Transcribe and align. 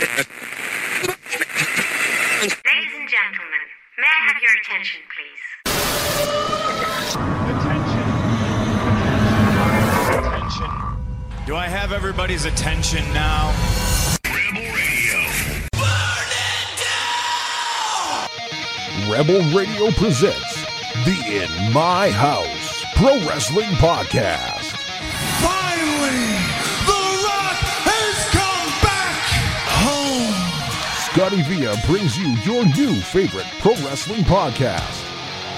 Ladies 0.00 0.16
and 2.96 3.06
gentlemen, 3.06 3.64
may 3.98 4.06
I 4.06 4.20
have 4.28 4.40
your 4.40 4.54
attention, 4.62 5.00
please? 5.12 5.42
Attention. 7.50 8.06
Attention. 10.24 10.70
Do 11.46 11.54
I 11.54 11.66
have 11.68 11.92
everybody's 11.92 12.46
attention 12.46 13.04
now? 13.12 13.52
Rebel 14.24 14.62
Radio 14.72 15.20
Rebel 19.10 19.42
Radio 19.54 19.90
presents 19.98 20.64
the 21.04 21.16
In 21.26 21.72
My 21.74 22.08
House 22.10 22.84
Pro 22.96 23.18
Wrestling 23.28 23.68
Podcast. 23.72 24.59
Scotty 31.12 31.42
Via 31.42 31.74
brings 31.88 32.16
you 32.16 32.28
your 32.44 32.64
new 32.76 32.94
favorite 33.00 33.46
pro 33.58 33.72
wrestling 33.84 34.22
podcast. 34.22 35.08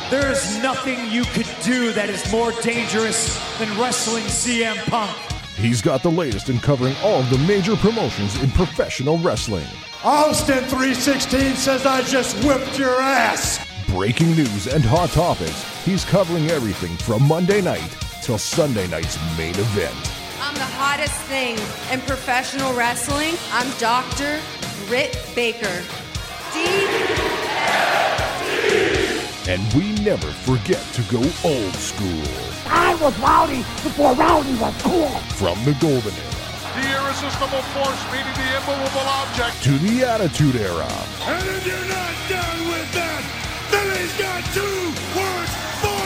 There 0.09 0.33
is 0.33 0.59
nothing 0.63 1.11
you 1.11 1.25
could 1.25 1.49
do 1.63 1.93
that 1.93 2.09
is 2.09 2.33
more 2.33 2.53
dangerous 2.63 3.39
than 3.59 3.69
wrestling 3.79 4.25
CM 4.25 4.79
Punk. 4.87 5.15
He's 5.57 5.83
got 5.83 6.03
the 6.03 6.11
latest 6.11 6.49
in 6.49 6.59
covering 6.59 6.95
all 7.03 7.21
of 7.21 7.29
the 7.29 7.37
major 7.47 7.77
promotions 7.77 8.43
in 8.43 8.51
professional 8.53 9.19
wrestling. 9.19 9.67
Austin 10.03 10.65
316 10.65 11.57
says 11.57 11.85
I 11.85 12.01
just 12.01 12.43
whipped 12.47 12.79
your 12.79 12.99
ass. 12.99 13.63
Breaking 13.89 14.35
news 14.35 14.69
and 14.69 14.83
hot 14.83 15.11
topics. 15.11 15.85
He's 15.85 16.03
covering 16.07 16.49
everything 16.49 16.97
from 16.97 17.29
Monday 17.29 17.61
night 17.61 17.95
till 18.23 18.39
Sunday 18.39 18.89
night's 18.89 19.19
main 19.37 19.55
event. 19.57 20.13
I'm 20.41 20.55
the 20.55 20.65
hottest 20.65 21.21
thing 21.25 21.59
in 21.93 22.01
professional 22.07 22.73
wrestling. 22.73 23.35
I'm 23.53 23.71
Dr. 23.79 24.41
Britt 24.89 25.19
Baker. 25.35 25.83
D. 26.53 26.67
And 29.51 29.61
we 29.75 29.93
never 30.05 30.29
forget 30.47 30.81
to 30.95 31.03
go 31.11 31.19
old 31.45 31.75
school. 31.75 32.23
I 32.67 32.95
was 33.01 33.19
rowdy 33.19 33.59
before 33.83 34.15
rowdy 34.15 34.55
was 34.57 34.75
cool. 34.83 35.09
From 35.37 35.59
the 35.65 35.73
golden 35.81 36.13
era 36.15 36.37
The 36.77 36.87
irresistible 36.95 37.63
force 37.75 38.03
meeting 38.13 38.33
the 38.35 38.57
immovable 38.57 39.09
object. 39.21 39.63
to 39.65 39.79
the 39.79 40.05
attitude 40.07 40.57
era 40.57 40.87
And 41.27 41.49
if 41.49 41.67
you're 41.67 41.89
not 41.89 42.15
done 42.29 42.69
with 42.71 42.93
that, 42.95 43.23
then 43.73 43.97
he's 43.99 44.17
got 44.17 44.45
two 44.55 44.93
words 45.19 45.53
for 45.83 46.03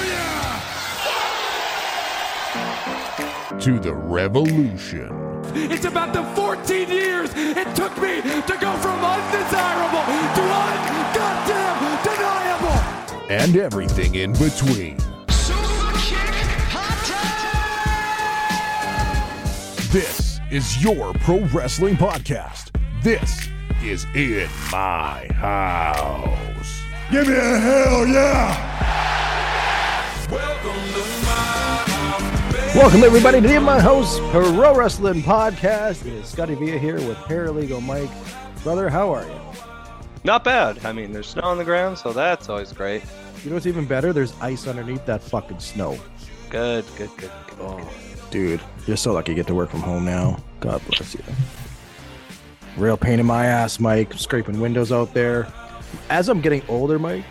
you. 3.60 3.60
to 3.60 3.78
the 3.80 3.94
revolution. 3.94 5.35
It's 5.58 5.84
about 5.86 6.12
the 6.12 6.22
14 6.34 6.88
years 6.88 7.30
it 7.34 7.74
took 7.74 7.96
me 7.96 8.20
to 8.20 8.56
go 8.60 8.76
from 8.76 8.98
undesirable 9.02 10.04
to 10.36 10.42
ungoddamn 10.62 12.04
deniable. 12.04 13.30
and 13.30 13.56
everything 13.56 14.14
in 14.16 14.32
between. 14.34 14.96
This 19.92 20.40
is 20.50 20.82
your 20.82 21.14
pro 21.14 21.40
wrestling 21.46 21.96
podcast. 21.96 22.70
This 23.02 23.48
is 23.82 24.04
In 24.14 24.48
My 24.70 25.26
House. 25.32 26.80
Give 27.10 27.26
me 27.26 27.34
a 27.34 27.58
hell 27.58 28.06
yeah. 28.06 28.75
Welcome 32.77 33.05
everybody 33.05 33.41
to 33.41 33.48
the 33.48 33.56
In 33.56 33.62
My 33.62 33.80
House 33.80 34.19
Pro 34.30 34.77
Wrestling 34.77 35.22
Podcast. 35.22 36.05
It 36.05 36.12
is 36.12 36.28
Scotty 36.28 36.55
Via 36.56 36.78
here 36.78 36.96
with 36.96 37.16
Paralegal 37.16 37.82
Mike. 37.82 38.10
Brother, 38.62 38.91
how 38.91 39.10
are 39.14 39.24
you? 39.24 39.41
Not 40.24 40.44
bad. 40.44 40.84
I 40.84 40.92
mean, 40.92 41.10
there's 41.10 41.28
snow 41.28 41.44
on 41.44 41.56
the 41.56 41.64
ground, 41.64 41.97
so 41.97 42.12
that's 42.12 42.50
always 42.50 42.74
great. 42.74 43.02
You 43.42 43.48
know 43.48 43.56
what's 43.56 43.64
even 43.64 43.86
better? 43.86 44.12
There's 44.12 44.38
ice 44.42 44.66
underneath 44.66 45.06
that 45.06 45.22
fucking 45.22 45.58
snow. 45.58 45.98
Good, 46.50 46.84
good, 46.98 47.09
good. 47.16 47.31
good. 47.48 47.59
Oh, 47.60 47.91
dude, 48.31 48.60
you're 48.87 48.98
so 48.98 49.14
lucky 49.14 49.32
you 49.32 49.37
get 49.37 49.47
to 49.47 49.54
work 49.54 49.70
from 49.70 49.81
home 49.81 50.04
now. 50.04 50.37
God 50.60 50.82
bless 50.87 51.14
you. 51.14 51.25
Real 52.76 52.98
pain 52.98 53.19
in 53.19 53.25
my 53.25 53.47
ass, 53.47 53.81
Mike. 53.81 54.12
Scraping 54.12 54.60
windows 54.60 54.93
out 54.93 55.14
there. 55.14 55.50
As 56.10 56.28
I'm 56.28 56.43
getting 56.43 56.62
older, 56.69 56.98
Mike, 56.98 57.25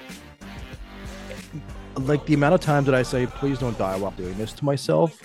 like 1.97 2.25
the 2.25 2.33
amount 2.33 2.55
of 2.55 2.61
times 2.61 2.87
that 2.87 2.95
I 2.95 3.03
say, 3.03 3.27
"Please 3.27 3.59
don't 3.59 3.77
die 3.77 3.95
while 3.95 4.11
doing 4.11 4.35
this" 4.39 4.51
to 4.53 4.65
myself, 4.65 5.21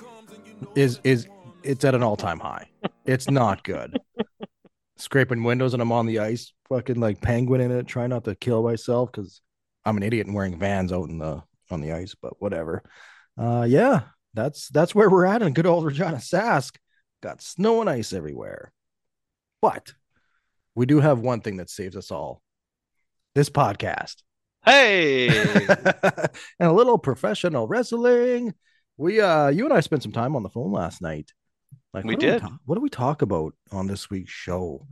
is 0.75 1.01
is 1.05 1.29
it's 1.63 1.85
at 1.85 1.95
an 1.95 2.03
all 2.03 2.17
time 2.17 2.41
high. 2.41 2.69
It's 3.05 3.31
not 3.31 3.65
good. 3.65 3.99
Scraping 4.97 5.43
windows 5.43 5.73
and 5.73 5.83
I'm 5.83 5.93
on 5.93 6.07
the 6.07 6.19
ice, 6.19 6.53
fucking 6.69 7.01
like 7.01 7.21
penguin 7.21 7.61
in 7.61 7.71
it, 7.71 7.87
trying 7.87 8.11
not 8.11 8.25
to 8.25 8.35
kill 8.35 8.63
myself 8.63 9.11
because 9.11 9.41
I'm 9.85 9.97
an 9.97 10.03
idiot 10.03 10.27
and 10.27 10.37
wearing 10.37 10.59
Vans 10.59 10.93
out 10.93 11.09
in 11.09 11.19
the 11.19 11.43
on 11.71 11.81
the 11.81 11.93
ice. 11.93 12.15
But 12.21 12.41
whatever. 12.41 12.83
Uh, 13.39 13.67
yeah, 13.69 14.03
that's 14.35 14.69
that's 14.69 14.95
where 14.95 15.09
we're 15.09 15.27
at 15.27 15.43
in 15.43 15.55
good 15.55 15.67
old 15.67 15.85
Regina 15.85 16.17
Sask. 16.17 16.77
Got 17.23 17.43
snow 17.43 17.81
and 17.81 17.91
ice 17.91 18.13
everywhere. 18.13 18.73
But 19.63 19.95
we 20.75 20.87
do 20.87 21.01
have 21.01 21.19
one 21.21 21.41
thing 21.41 21.57
that 21.59 21.71
saves 21.71 21.97
us 21.97 22.11
all. 22.11 22.43
This 23.35 23.51
podcast. 23.51 24.17
Hey, 24.65 25.29
and 26.03 26.69
a 26.69 26.73
little 26.73 26.99
professional 26.99 27.67
wrestling. 27.67 28.55
We 28.97 29.21
uh 29.21 29.49
you 29.49 29.65
and 29.65 29.73
I 29.75 29.81
spent 29.81 30.03
some 30.03 30.13
time 30.13 30.37
on 30.37 30.43
the 30.43 30.49
phone 30.51 30.73
last 30.73 31.01
night. 31.01 31.33
Like 31.93 32.05
We 32.05 32.17
did. 32.17 32.41
talk- 32.41 32.61
what 32.67 32.75
do 32.77 32.81
we 32.81 32.91
talk 32.91 33.23
about 33.23 33.55
on 33.73 33.87
this 33.87 34.11
week's 34.11 34.31
show? 34.33 34.87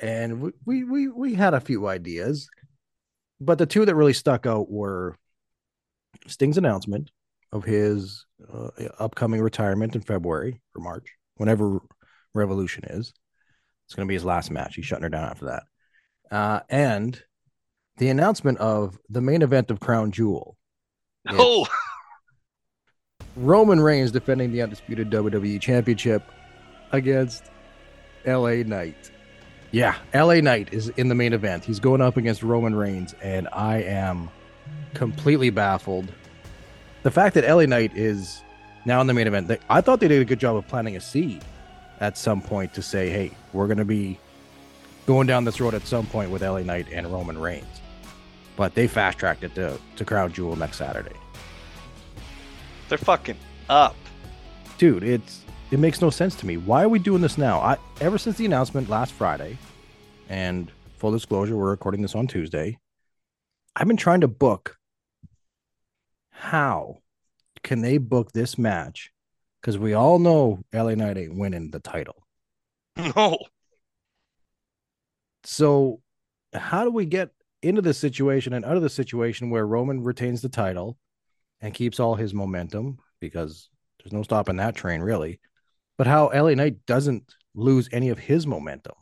And 0.00 0.40
we, 0.40 0.50
we 0.64 0.84
we 0.84 1.08
we 1.08 1.34
had 1.34 1.54
a 1.54 1.60
few 1.60 1.86
ideas, 1.86 2.48
but 3.40 3.58
the 3.58 3.66
two 3.66 3.84
that 3.86 3.94
really 3.94 4.12
stuck 4.12 4.44
out 4.44 4.70
were 4.70 5.16
Sting's 6.26 6.58
announcement 6.58 7.10
of 7.52 7.64
his 7.64 8.26
uh, 8.52 8.68
upcoming 8.98 9.40
retirement 9.40 9.94
in 9.94 10.02
February 10.02 10.60
or 10.74 10.82
March, 10.82 11.14
whenever 11.36 11.80
Revolution 12.34 12.84
is. 12.90 13.14
It's 13.86 13.94
going 13.94 14.06
to 14.06 14.08
be 14.10 14.14
his 14.14 14.24
last 14.24 14.50
match. 14.50 14.74
He's 14.74 14.84
shutting 14.84 15.04
her 15.04 15.08
down 15.08 15.30
after 15.30 15.46
that. 15.46 15.62
Uh, 16.30 16.60
and 16.68 17.20
the 17.98 18.08
announcement 18.08 18.58
of 18.58 18.98
the 19.08 19.20
main 19.20 19.42
event 19.42 19.70
of 19.70 19.80
Crown 19.80 20.10
Jewel. 20.10 20.56
It's 21.24 21.36
oh, 21.38 21.66
Roman 23.36 23.80
Reigns 23.80 24.10
defending 24.10 24.50
the 24.50 24.62
undisputed 24.62 25.10
WWE 25.10 25.60
Championship 25.60 26.22
against 26.92 27.44
LA 28.24 28.62
Knight. 28.64 29.10
Yeah, 29.72 29.96
LA 30.14 30.36
Knight 30.36 30.72
is 30.72 30.88
in 30.90 31.08
the 31.08 31.14
main 31.14 31.32
event. 31.32 31.64
He's 31.64 31.80
going 31.80 32.00
up 32.00 32.16
against 32.16 32.42
Roman 32.42 32.74
Reigns, 32.74 33.14
and 33.22 33.46
I 33.52 33.82
am 33.82 34.30
completely 34.94 35.50
baffled. 35.50 36.10
The 37.02 37.10
fact 37.10 37.34
that 37.34 37.46
LA 37.46 37.66
Knight 37.66 37.94
is 37.94 38.42
now 38.86 39.00
in 39.00 39.06
the 39.06 39.14
main 39.14 39.26
event, 39.26 39.50
I 39.68 39.80
thought 39.82 40.00
they 40.00 40.08
did 40.08 40.22
a 40.22 40.24
good 40.24 40.40
job 40.40 40.56
of 40.56 40.66
planting 40.66 40.96
a 40.96 41.00
seed 41.00 41.44
at 42.00 42.16
some 42.16 42.40
point 42.40 42.72
to 42.74 42.82
say, 42.82 43.10
hey, 43.10 43.32
we're 43.52 43.66
going 43.66 43.78
to 43.78 43.84
be 43.84 44.18
going 45.06 45.26
down 45.26 45.44
this 45.44 45.60
road 45.60 45.74
at 45.74 45.86
some 45.86 46.06
point 46.06 46.30
with 46.30 46.42
LA 46.42 46.60
Knight 46.60 46.86
and 46.90 47.06
Roman 47.12 47.38
Reigns. 47.38 47.66
But 48.56 48.74
they 48.74 48.86
fast 48.86 49.18
tracked 49.18 49.44
it 49.44 49.54
to, 49.56 49.78
to 49.96 50.04
Crown 50.04 50.32
Jewel 50.32 50.56
next 50.56 50.78
Saturday. 50.78 51.14
They're 52.88 52.98
fucking 52.98 53.36
up. 53.68 53.96
dude 54.78 55.02
it's 55.02 55.42
it 55.72 55.80
makes 55.80 56.00
no 56.00 56.10
sense 56.10 56.36
to 56.36 56.46
me. 56.46 56.58
Why 56.58 56.84
are 56.84 56.88
we 56.88 57.00
doing 57.00 57.20
this 57.20 57.36
now? 57.36 57.58
I 57.58 57.76
ever 58.00 58.18
since 58.18 58.36
the 58.36 58.46
announcement 58.46 58.88
last 58.88 59.12
friday 59.12 59.58
and 60.28 60.70
full 60.98 61.10
disclosure 61.10 61.56
we're 61.56 61.70
recording 61.70 62.02
this 62.02 62.14
on 62.14 62.26
tuesday 62.26 62.78
i've 63.74 63.86
been 63.88 63.96
trying 63.96 64.20
to 64.22 64.28
book. 64.28 64.76
How 66.30 66.98
can 67.62 67.80
they 67.80 67.98
book 67.98 68.32
this 68.32 68.56
match? 68.58 69.10
Because 69.60 69.76
we 69.78 69.94
all 69.94 70.18
know 70.18 70.60
la 70.72 70.94
knight 70.94 71.18
ain't 71.18 71.36
winning 71.36 71.70
the 71.70 71.80
title. 71.80 72.26
No, 73.16 73.38
so 75.44 76.00
how 76.52 76.84
do 76.84 76.90
we 76.90 77.06
get 77.06 77.30
into 77.62 77.82
this 77.82 77.98
situation 77.98 78.52
and 78.52 78.64
out 78.64 78.76
of 78.76 78.82
the 78.82 78.88
situation 78.90 79.50
where 79.50 79.66
roman 79.66 80.02
retains 80.02 80.42
the 80.42 80.48
title 80.48 80.96
and 81.60 81.74
keeps 81.74 82.00
all 82.00 82.14
his 82.14 82.34
momentum 82.34 82.98
because 83.20 83.68
there's 84.02 84.12
no 84.12 84.22
stopping 84.22 84.56
that 84.56 84.74
train 84.74 85.00
really 85.00 85.40
but 85.98 86.06
how 86.06 86.30
la 86.34 86.54
knight 86.54 86.84
doesn't 86.86 87.34
lose 87.54 87.88
any 87.92 88.08
of 88.10 88.18
his 88.18 88.46
momentum 88.46 88.94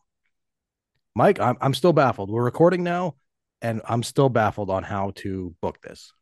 mike 1.14 1.40
i'm, 1.40 1.56
I'm 1.60 1.74
still 1.74 1.92
baffled 1.92 2.30
we're 2.30 2.44
recording 2.44 2.82
now 2.82 3.16
and 3.62 3.80
i'm 3.88 4.02
still 4.02 4.28
baffled 4.28 4.70
on 4.70 4.82
how 4.82 5.12
to 5.16 5.54
book 5.60 5.80
this 5.82 6.12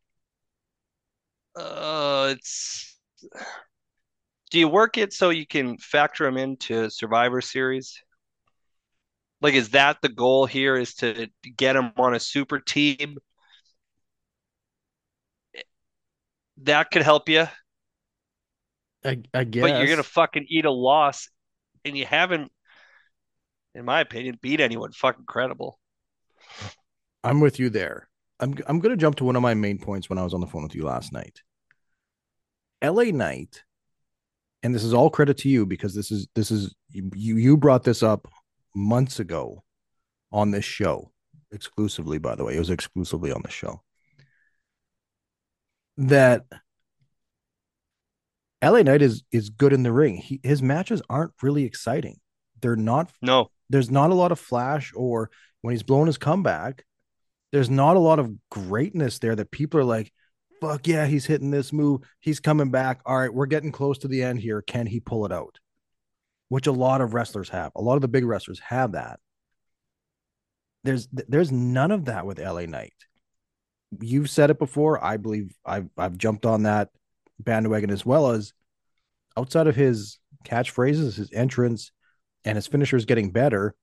uh, 1.54 2.34
it's. 2.36 2.98
Do 4.50 4.58
you 4.58 4.68
work 4.68 4.98
it 4.98 5.12
so 5.12 5.30
you 5.30 5.46
can 5.46 5.78
factor 5.78 6.24
them 6.24 6.36
into 6.36 6.90
Survivor 6.90 7.40
Series? 7.40 8.02
Like, 9.40 9.54
is 9.54 9.70
that 9.70 10.02
the 10.02 10.10
goal 10.10 10.44
here? 10.46 10.76
Is 10.76 10.94
to 10.96 11.28
get 11.56 11.72
them 11.72 11.92
on 11.96 12.14
a 12.14 12.20
super 12.20 12.58
team? 12.58 13.16
That 16.58 16.90
could 16.90 17.02
help 17.02 17.28
you, 17.28 17.46
i, 19.04 19.18
I 19.34 19.44
guess 19.44 19.62
but 19.62 19.78
you're 19.78 19.88
gonna 19.88 20.02
fucking 20.02 20.46
eat 20.48 20.64
a 20.64 20.70
loss, 20.70 21.28
and 21.84 21.96
you 21.96 22.06
haven't 22.06 22.52
in 23.74 23.84
my 23.84 24.00
opinion, 24.00 24.38
beat 24.40 24.60
anyone 24.60 24.92
fucking 24.92 25.24
credible. 25.24 25.78
I'm 27.24 27.40
with 27.40 27.58
you 27.58 27.70
there. 27.70 28.08
I'm 28.40 28.54
I'm 28.66 28.80
gonna 28.80 28.96
jump 28.96 29.16
to 29.16 29.24
one 29.24 29.36
of 29.36 29.42
my 29.42 29.54
main 29.54 29.78
points 29.78 30.10
when 30.10 30.18
I 30.18 30.24
was 30.24 30.34
on 30.34 30.40
the 30.40 30.46
phone 30.46 30.64
with 30.64 30.74
you 30.74 30.84
last 30.84 31.12
night. 31.12 31.40
LA 32.82 33.04
Knight, 33.04 33.62
and 34.62 34.74
this 34.74 34.82
is 34.82 34.92
all 34.92 35.08
credit 35.08 35.38
to 35.38 35.48
you 35.48 35.64
because 35.64 35.94
this 35.94 36.10
is 36.10 36.26
this 36.34 36.50
is 36.50 36.74
you 36.90 37.36
you 37.36 37.56
brought 37.56 37.84
this 37.84 38.02
up 38.02 38.28
months 38.74 39.20
ago 39.20 39.62
on 40.32 40.50
this 40.50 40.64
show 40.64 41.12
exclusively. 41.52 42.18
By 42.18 42.34
the 42.34 42.44
way, 42.44 42.56
it 42.56 42.58
was 42.58 42.70
exclusively 42.70 43.30
on 43.30 43.42
the 43.42 43.50
show 43.50 43.82
that 45.98 46.44
LA 48.62 48.82
Knight 48.82 49.02
is 49.02 49.24
is 49.32 49.50
good 49.50 49.72
in 49.72 49.82
the 49.82 49.92
ring. 49.92 50.16
He, 50.16 50.40
his 50.42 50.62
matches 50.62 51.02
aren't 51.10 51.32
really 51.42 51.64
exciting. 51.64 52.20
They're 52.60 52.76
not. 52.76 53.10
No, 53.20 53.50
there's 53.70 53.90
not 53.90 54.10
a 54.10 54.14
lot 54.14 54.32
of 54.32 54.38
flash 54.38 54.92
or 54.94 55.30
when 55.62 55.72
he's 55.72 55.82
blowing 55.82 56.06
his 56.06 56.18
comeback. 56.18 56.84
There's 57.50 57.68
not 57.70 57.96
a 57.96 58.00
lot 58.00 58.18
of 58.18 58.32
greatness 58.50 59.18
there 59.18 59.34
that 59.34 59.50
people 59.50 59.80
are 59.80 59.84
like, 59.84 60.12
"Fuck 60.60 60.86
yeah, 60.86 61.06
he's 61.06 61.26
hitting 61.26 61.50
this 61.50 61.72
move. 61.72 62.02
He's 62.20 62.40
coming 62.40 62.70
back. 62.70 63.00
All 63.04 63.18
right, 63.18 63.34
we're 63.34 63.46
getting 63.46 63.72
close 63.72 63.98
to 63.98 64.08
the 64.08 64.22
end 64.22 64.38
here. 64.38 64.62
Can 64.62 64.86
he 64.86 65.00
pull 65.00 65.26
it 65.26 65.32
out?" 65.32 65.58
Which 66.48 66.68
a 66.68 66.72
lot 66.72 67.00
of 67.00 67.14
wrestlers 67.14 67.48
have. 67.48 67.72
A 67.74 67.82
lot 67.82 67.96
of 67.96 68.02
the 68.02 68.08
big 68.08 68.24
wrestlers 68.24 68.60
have 68.60 68.92
that. 68.92 69.18
There's 70.84 71.08
there's 71.10 71.50
none 71.50 71.90
of 71.90 72.04
that 72.04 72.26
with 72.26 72.38
LA 72.38 72.66
Knight. 72.66 72.94
You've 74.00 74.30
said 74.30 74.50
it 74.50 74.58
before. 74.58 75.02
I 75.02 75.16
believe 75.16 75.54
I've 75.64 75.88
I've 75.96 76.16
jumped 76.16 76.46
on 76.46 76.62
that 76.64 76.90
bandwagon 77.38 77.90
as 77.90 78.06
well 78.06 78.30
as 78.30 78.52
outside 79.36 79.66
of 79.66 79.76
his 79.76 80.18
catchphrases, 80.44 81.16
his 81.16 81.30
entrance, 81.32 81.92
and 82.44 82.56
his 82.56 82.66
finishers 82.66 83.04
getting 83.04 83.30
better, 83.30 83.74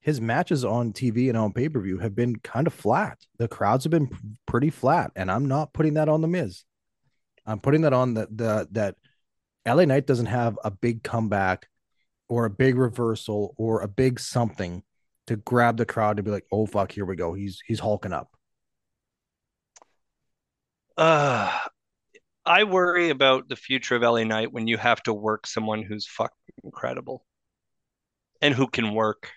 his 0.00 0.20
matches 0.20 0.64
on 0.64 0.92
TV 0.92 1.28
and 1.28 1.36
on 1.36 1.52
pay 1.52 1.68
per 1.68 1.80
view 1.80 1.98
have 1.98 2.14
been 2.14 2.36
kind 2.36 2.66
of 2.66 2.74
flat. 2.74 3.18
The 3.38 3.48
crowds 3.48 3.84
have 3.84 3.90
been 3.90 4.08
pretty 4.46 4.70
flat, 4.70 5.10
and 5.16 5.30
I'm 5.30 5.46
not 5.46 5.72
putting 5.72 5.94
that 5.94 6.08
on 6.08 6.20
the 6.20 6.28
Miz. 6.28 6.64
I'm 7.44 7.60
putting 7.60 7.82
that 7.82 7.92
on 7.92 8.14
the 8.14 8.28
the 8.30 8.68
that 8.72 8.96
LA 9.66 9.84
Knight 9.84 10.06
doesn't 10.06 10.26
have 10.26 10.58
a 10.64 10.70
big 10.70 11.02
comeback 11.02 11.68
or 12.28 12.44
a 12.44 12.50
big 12.50 12.76
reversal 12.76 13.54
or 13.56 13.82
a 13.82 13.88
big 13.88 14.20
something 14.20 14.82
to 15.26 15.36
grab 15.36 15.76
the 15.76 15.84
crowd 15.84 16.16
to 16.16 16.22
be 16.22 16.30
like, 16.30 16.46
oh 16.52 16.66
fuck, 16.66 16.92
here 16.92 17.04
we 17.04 17.16
go. 17.16 17.34
He's 17.34 17.60
he's 17.66 17.80
hulking 17.80 18.12
up. 18.12 18.30
Uh 20.96 21.58
I 22.46 22.62
worry 22.62 23.10
about 23.10 23.48
the 23.48 23.56
future 23.56 23.96
of 23.96 24.02
LA 24.02 24.22
Knight 24.22 24.52
when 24.52 24.68
you 24.68 24.76
have 24.76 25.02
to 25.02 25.12
work 25.12 25.46
someone 25.48 25.82
who's 25.82 26.06
fucking 26.06 26.36
incredible 26.62 27.24
and 28.40 28.54
who 28.54 28.68
can 28.68 28.94
work. 28.94 29.32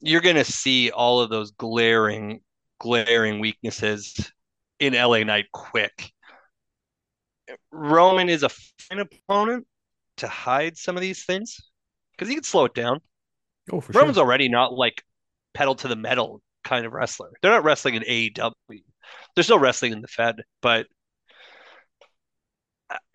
You're 0.00 0.20
going 0.20 0.36
to 0.36 0.44
see 0.44 0.92
all 0.92 1.20
of 1.20 1.28
those 1.28 1.50
glaring, 1.50 2.40
glaring 2.78 3.40
weaknesses 3.40 4.30
in 4.78 4.94
LA 4.94 5.24
Knight 5.24 5.46
quick. 5.52 6.12
Roman 7.72 8.28
is 8.28 8.44
a 8.44 8.48
fine 8.48 9.00
opponent 9.00 9.66
to 10.18 10.28
hide 10.28 10.76
some 10.76 10.96
of 10.96 11.00
these 11.00 11.24
things 11.24 11.58
because 12.12 12.28
he 12.28 12.34
can 12.34 12.44
slow 12.44 12.64
it 12.66 12.74
down. 12.74 13.00
Oh, 13.72 13.80
for 13.80 13.92
Roman's 13.92 14.16
sure. 14.16 14.24
already 14.24 14.48
not 14.48 14.72
like 14.72 15.02
pedal 15.52 15.74
to 15.74 15.88
the 15.88 15.96
metal 15.96 16.40
kind 16.62 16.86
of 16.86 16.92
wrestler. 16.92 17.32
They're 17.42 17.50
not 17.50 17.64
wrestling 17.64 17.96
in 17.96 18.04
AEW. 18.04 18.82
They're 19.34 19.44
still 19.44 19.58
wrestling 19.58 19.92
in 19.92 20.00
the 20.00 20.08
Fed, 20.08 20.42
but 20.60 20.86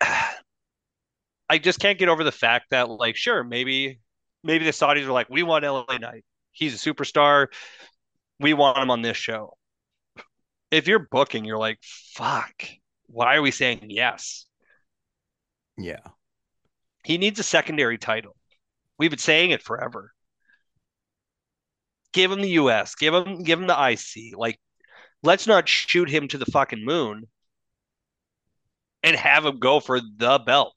I 1.48 1.58
just 1.58 1.78
can't 1.78 1.98
get 1.98 2.08
over 2.08 2.24
the 2.24 2.32
fact 2.32 2.70
that 2.70 2.88
like 2.88 3.16
sure 3.16 3.44
maybe 3.44 4.00
maybe 4.42 4.64
the 4.64 4.70
Saudis 4.70 5.06
are 5.06 5.12
like 5.12 5.28
we 5.30 5.42
want 5.42 5.64
LA 5.64 5.98
Knight. 5.98 6.24
He's 6.52 6.74
a 6.74 6.90
superstar. 6.90 7.48
We 8.40 8.54
want 8.54 8.78
him 8.78 8.90
on 8.90 9.02
this 9.02 9.16
show. 9.16 9.56
If 10.70 10.88
you're 10.88 11.06
booking 11.10 11.44
you're 11.44 11.58
like 11.58 11.78
fuck. 11.82 12.64
Why 13.06 13.36
are 13.36 13.42
we 13.42 13.50
saying 13.52 13.86
yes? 13.88 14.46
Yeah. 15.78 16.00
He 17.04 17.18
needs 17.18 17.38
a 17.38 17.44
secondary 17.44 17.98
title. 17.98 18.34
We've 18.98 19.10
been 19.10 19.18
saying 19.18 19.50
it 19.50 19.62
forever. 19.62 20.12
Give 22.12 22.32
him 22.32 22.40
the 22.40 22.50
US 22.50 22.94
give 22.94 23.14
him 23.14 23.42
give 23.42 23.60
him 23.60 23.66
the 23.66 23.90
IC 23.90 24.36
like 24.36 24.58
let's 25.26 25.46
not 25.46 25.68
shoot 25.68 26.08
him 26.08 26.28
to 26.28 26.38
the 26.38 26.46
fucking 26.46 26.84
moon 26.84 27.24
and 29.02 29.16
have 29.16 29.44
him 29.44 29.58
go 29.58 29.80
for 29.80 30.00
the 30.00 30.38
belt, 30.38 30.76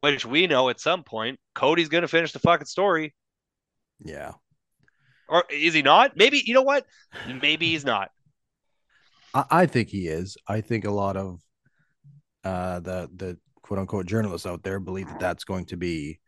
which 0.00 0.26
we 0.26 0.46
know 0.46 0.68
at 0.68 0.80
some 0.80 1.04
point 1.04 1.38
Cody's 1.54 1.88
going 1.88 2.02
to 2.02 2.08
finish 2.08 2.32
the 2.32 2.38
fucking 2.38 2.66
story. 2.66 3.14
Yeah. 4.02 4.32
Or 5.28 5.44
is 5.50 5.74
he 5.74 5.82
not? 5.82 6.16
Maybe, 6.16 6.42
you 6.44 6.54
know 6.54 6.62
what? 6.62 6.86
Maybe 7.42 7.68
he's 7.68 7.84
not. 7.84 8.10
I, 9.34 9.44
I 9.50 9.66
think 9.66 9.88
he 9.88 10.08
is. 10.08 10.36
I 10.48 10.60
think 10.60 10.84
a 10.84 10.90
lot 10.90 11.16
of 11.16 11.40
uh, 12.44 12.80
the 12.80 13.10
the 13.14 13.38
quote 13.62 13.80
unquote 13.80 14.06
journalists 14.06 14.46
out 14.46 14.62
there 14.62 14.78
believe 14.78 15.08
that 15.08 15.18
that's 15.18 15.44
going 15.44 15.66
to 15.66 15.76
be 15.76 16.20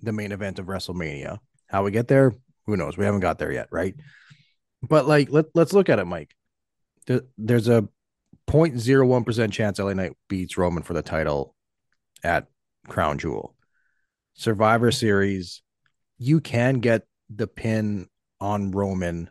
the 0.00 0.12
main 0.12 0.32
event 0.32 0.58
of 0.58 0.66
WrestleMania. 0.66 1.38
How 1.68 1.84
we 1.84 1.90
get 1.90 2.08
there, 2.08 2.32
who 2.66 2.76
knows? 2.76 2.96
We 2.96 3.04
haven't 3.04 3.20
got 3.20 3.38
there 3.38 3.52
yet, 3.52 3.68
right? 3.70 3.94
But 4.82 5.06
like, 5.06 5.30
let 5.30 5.46
let's 5.54 5.74
look 5.74 5.88
at 5.88 5.98
it, 5.98 6.06
Mike. 6.06 6.34
There, 7.06 7.22
there's 7.38 7.68
a 7.68 7.88
0.01% 8.48 9.52
chance 9.52 9.78
LA 9.78 9.92
Knight 9.94 10.12
beats 10.28 10.56
Roman 10.56 10.82
for 10.82 10.94
the 10.94 11.02
title 11.02 11.54
at 12.22 12.46
Crown 12.88 13.18
Jewel. 13.18 13.54
Survivor 14.34 14.90
Series, 14.90 15.62
you 16.18 16.40
can 16.40 16.80
get 16.80 17.06
the 17.28 17.46
pin 17.46 18.08
on 18.40 18.70
Roman 18.70 19.30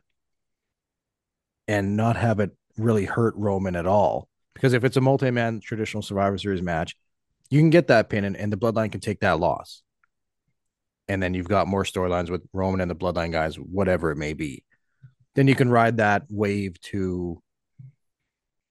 and 1.68 1.96
not 1.96 2.16
have 2.16 2.40
it 2.40 2.52
really 2.78 3.06
hurt 3.06 3.36
Roman 3.38 3.76
at 3.76 3.86
all. 3.86 4.28
Because 4.54 4.74
if 4.74 4.84
it's 4.84 4.98
a 4.98 5.02
multi 5.02 5.32
man 5.32 5.60
traditional 5.60 6.04
Survivor 6.04 6.38
Series 6.38 6.62
match, 6.62 6.96
you 7.50 7.60
can 7.60 7.70
get 7.70 7.88
that 7.88 8.10
pin 8.10 8.24
and, 8.24 8.36
and 8.36 8.52
the 8.52 8.58
Bloodline 8.58 8.92
can 8.92 9.02
take 9.02 9.20
that 9.20 9.40
loss. 9.40 9.84
And 11.08 11.22
then 11.22 11.34
you've 11.34 11.48
got 11.48 11.68
more 11.68 11.84
storylines 11.84 12.30
with 12.30 12.44
Roman 12.52 12.82
and 12.82 12.90
the 12.90 12.96
Bloodline 12.96 13.32
guys, 13.32 13.58
whatever 13.58 14.12
it 14.12 14.18
may 14.18 14.34
be. 14.34 14.64
Then 15.36 15.48
you 15.48 15.56
can 15.56 15.70
ride 15.70 15.98
that 15.98 16.24
wave 16.30 16.80
to 16.82 17.42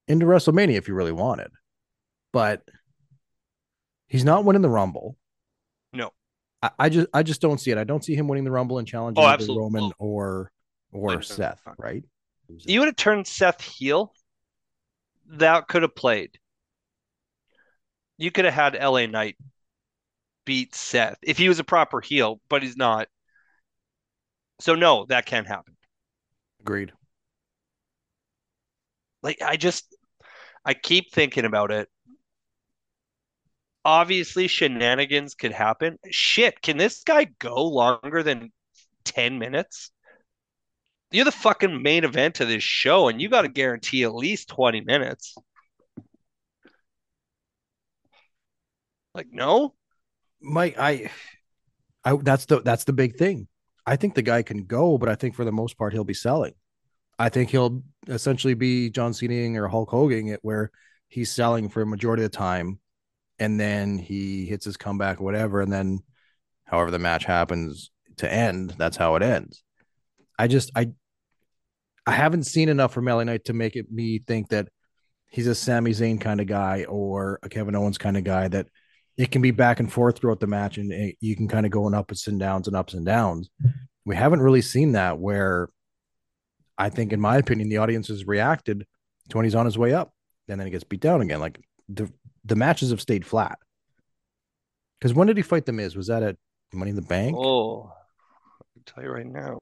into 0.07 0.25
WrestleMania 0.25 0.77
if 0.77 0.87
you 0.87 0.93
really 0.93 1.11
wanted. 1.11 1.51
But 2.33 2.61
he's 4.07 4.25
not 4.25 4.45
winning 4.45 4.61
the 4.61 4.69
Rumble. 4.69 5.17
No. 5.93 6.11
I, 6.61 6.71
I 6.79 6.89
just 6.89 7.07
I 7.13 7.23
just 7.23 7.41
don't 7.41 7.59
see 7.59 7.71
it. 7.71 7.77
I 7.77 7.83
don't 7.83 8.03
see 8.03 8.15
him 8.15 8.27
winning 8.27 8.43
the 8.43 8.51
Rumble 8.51 8.77
and 8.77 8.87
challenging 8.87 9.23
Oh, 9.23 9.27
absolutely. 9.27 9.61
Roman 9.61 9.91
or 9.97 10.51
oh. 10.93 10.99
or 10.99 11.09
Like, 11.15 11.23
Seth, 11.23 11.61
right? 11.77 12.03
You 12.47 12.79
would 12.79 12.87
have 12.87 12.95
turned 12.95 13.27
Seth 13.27 13.61
heel. 13.61 14.13
That 15.27 15.67
could 15.67 15.81
have 15.81 15.95
played. 15.95 16.37
You 18.17 18.31
could 18.31 18.45
have 18.45 18.53
had 18.53 18.81
LA 18.81 19.07
Knight 19.07 19.35
beat 20.45 20.75
Seth 20.75 21.17
if 21.23 21.37
he 21.37 21.49
was 21.49 21.59
a 21.59 21.63
proper 21.63 21.99
heel, 22.01 22.39
but 22.49 22.61
he's 22.61 22.77
not. 22.77 23.07
So 24.61 24.75
no, 24.75 25.05
that 25.09 25.25
can't 25.25 25.47
happen. 25.47 25.75
Agreed. 26.61 26.93
Like 29.25 29.41
I 29.41 29.57
just 29.57 29.83
I 30.63 30.75
keep 30.75 31.11
thinking 31.11 31.45
about 31.45 31.71
it. 31.71 31.89
Obviously 33.83 34.47
shenanigans 34.47 35.33
could 35.33 35.51
happen. 35.51 35.97
Shit, 36.11 36.61
can 36.61 36.77
this 36.77 37.01
guy 37.03 37.25
go 37.39 37.65
longer 37.65 38.21
than 38.21 38.51
10 39.03 39.39
minutes? 39.39 39.89
You're 41.09 41.25
the 41.25 41.31
fucking 41.31 41.81
main 41.81 42.03
event 42.03 42.39
of 42.39 42.47
this 42.47 42.61
show 42.63 43.07
and 43.07 43.19
you 43.19 43.27
got 43.27 43.41
to 43.41 43.47
guarantee 43.47 44.03
at 44.03 44.13
least 44.13 44.49
20 44.49 44.81
minutes. 44.81 45.35
Like 49.15 49.27
no? 49.31 49.73
Mike, 50.39 50.75
I, 50.77 51.09
I 52.03 52.15
that's 52.17 52.45
the 52.45 52.61
that's 52.61 52.83
the 52.83 52.93
big 52.93 53.15
thing. 53.15 53.47
I 53.87 53.95
think 53.95 54.13
the 54.13 54.21
guy 54.21 54.43
can 54.43 54.65
go, 54.65 54.99
but 54.99 55.09
I 55.09 55.15
think 55.15 55.33
for 55.33 55.45
the 55.45 55.51
most 55.51 55.79
part 55.79 55.93
he'll 55.93 56.03
be 56.03 56.13
selling. 56.13 56.53
I 57.17 57.29
think 57.29 57.49
he'll 57.49 57.83
essentially 58.07 58.53
be 58.53 58.89
John 58.89 59.13
Cena 59.13 59.61
or 59.61 59.67
Hulk 59.67 59.89
Hogan, 59.89 60.27
it 60.29 60.39
where 60.41 60.71
he's 61.07 61.31
selling 61.31 61.69
for 61.69 61.81
a 61.81 61.85
majority 61.85 62.23
of 62.23 62.31
the 62.31 62.37
time, 62.37 62.79
and 63.39 63.59
then 63.59 63.97
he 63.97 64.45
hits 64.45 64.65
his 64.65 64.77
comeback 64.77 65.21
or 65.21 65.23
whatever, 65.23 65.61
and 65.61 65.71
then 65.71 65.99
however 66.65 66.91
the 66.91 66.99
match 66.99 67.25
happens 67.25 67.91
to 68.17 68.31
end, 68.31 68.75
that's 68.77 68.97
how 68.97 69.15
it 69.15 69.23
ends. 69.23 69.63
I 70.37 70.47
just 70.47 70.71
I 70.75 70.91
I 72.05 72.11
haven't 72.11 72.43
seen 72.43 72.69
enough 72.69 72.93
from 72.93 73.05
LA 73.05 73.23
Knight 73.23 73.45
to 73.45 73.53
make 73.53 73.75
it 73.75 73.91
me 73.91 74.19
think 74.19 74.49
that 74.49 74.67
he's 75.29 75.47
a 75.47 75.55
Sami 75.55 75.91
Zayn 75.91 76.19
kind 76.21 76.39
of 76.39 76.47
guy 76.47 76.85
or 76.87 77.39
a 77.41 77.49
Kevin 77.49 77.75
Owens 77.75 77.97
kind 77.97 78.17
of 78.17 78.23
guy 78.23 78.47
that 78.47 78.67
it 79.17 79.31
can 79.31 79.41
be 79.41 79.51
back 79.51 79.79
and 79.79 79.91
forth 79.91 80.17
throughout 80.17 80.39
the 80.39 80.47
match 80.47 80.77
and 80.77 80.91
it, 80.91 81.15
you 81.19 81.35
can 81.35 81.47
kind 81.47 81.65
of 81.65 81.71
go 81.71 81.87
in 81.87 81.93
ups 81.93 82.27
and 82.27 82.39
downs 82.39 82.67
and 82.67 82.75
ups 82.75 82.93
and 82.93 83.05
downs. 83.05 83.49
We 84.05 84.15
haven't 84.15 84.41
really 84.41 84.61
seen 84.61 84.91
that 84.91 85.17
where 85.17 85.69
I 86.77 86.89
think, 86.89 87.13
in 87.13 87.21
my 87.21 87.37
opinion, 87.37 87.69
the 87.69 87.77
audience 87.77 88.07
has 88.09 88.25
reacted 88.25 88.85
to 89.29 89.37
when 89.37 89.45
he's 89.45 89.55
on 89.55 89.65
his 89.65 89.77
way 89.77 89.93
up 89.93 90.13
and 90.47 90.59
then 90.59 90.67
he 90.67 90.71
gets 90.71 90.83
beat 90.83 90.99
down 90.99 91.21
again. 91.21 91.39
Like 91.39 91.59
the 91.89 92.11
the 92.43 92.55
matches 92.55 92.91
have 92.91 93.01
stayed 93.01 93.25
flat. 93.25 93.57
Because 94.99 95.13
when 95.13 95.27
did 95.27 95.37
he 95.37 95.43
fight 95.43 95.65
the 95.65 95.73
Miz? 95.73 95.95
Was 95.95 96.07
that 96.07 96.23
at 96.23 96.37
Money 96.73 96.89
in 96.91 96.95
the 96.95 97.01
Bank? 97.01 97.35
Oh, 97.37 97.91
I'll 97.93 98.83
tell 98.85 99.03
you 99.03 99.09
right 99.09 99.25
now. 99.25 99.59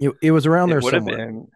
It, 0.00 0.12
it 0.22 0.30
was 0.30 0.46
around 0.46 0.70
It 0.70 0.74
there 0.74 0.82
somewhere. 0.82 1.16
been. 1.26 1.48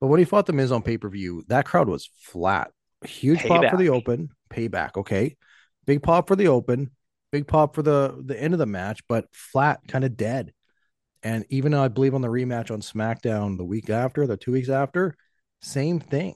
But 0.00 0.06
when 0.08 0.18
he 0.18 0.24
fought 0.24 0.46
the 0.46 0.52
Miz 0.52 0.72
on 0.72 0.82
pay 0.82 0.98
per 0.98 1.08
view, 1.08 1.44
that 1.48 1.66
crowd 1.66 1.88
was 1.88 2.10
flat. 2.22 2.70
Huge 3.04 3.42
pop 3.44 3.70
for 3.70 3.76
the 3.76 3.90
open, 3.90 4.30
payback. 4.50 4.96
Okay, 4.96 5.36
big 5.86 6.02
pop 6.02 6.28
for 6.28 6.36
the 6.36 6.48
open, 6.48 6.90
big 7.32 7.46
pop 7.46 7.74
for 7.74 7.82
the 7.82 8.22
the 8.24 8.40
end 8.40 8.54
of 8.54 8.58
the 8.58 8.66
match, 8.66 9.00
but 9.08 9.26
flat, 9.32 9.80
kind 9.88 10.04
of 10.04 10.16
dead. 10.16 10.52
And 11.22 11.44
even 11.50 11.72
though 11.72 11.82
I 11.82 11.88
believe 11.88 12.14
on 12.14 12.22
the 12.22 12.28
rematch 12.28 12.70
on 12.70 12.80
SmackDown 12.80 13.56
the 13.56 13.64
week 13.64 13.90
after, 13.90 14.26
the 14.26 14.36
two 14.36 14.52
weeks 14.52 14.68
after, 14.68 15.14
same 15.60 16.00
thing. 16.00 16.34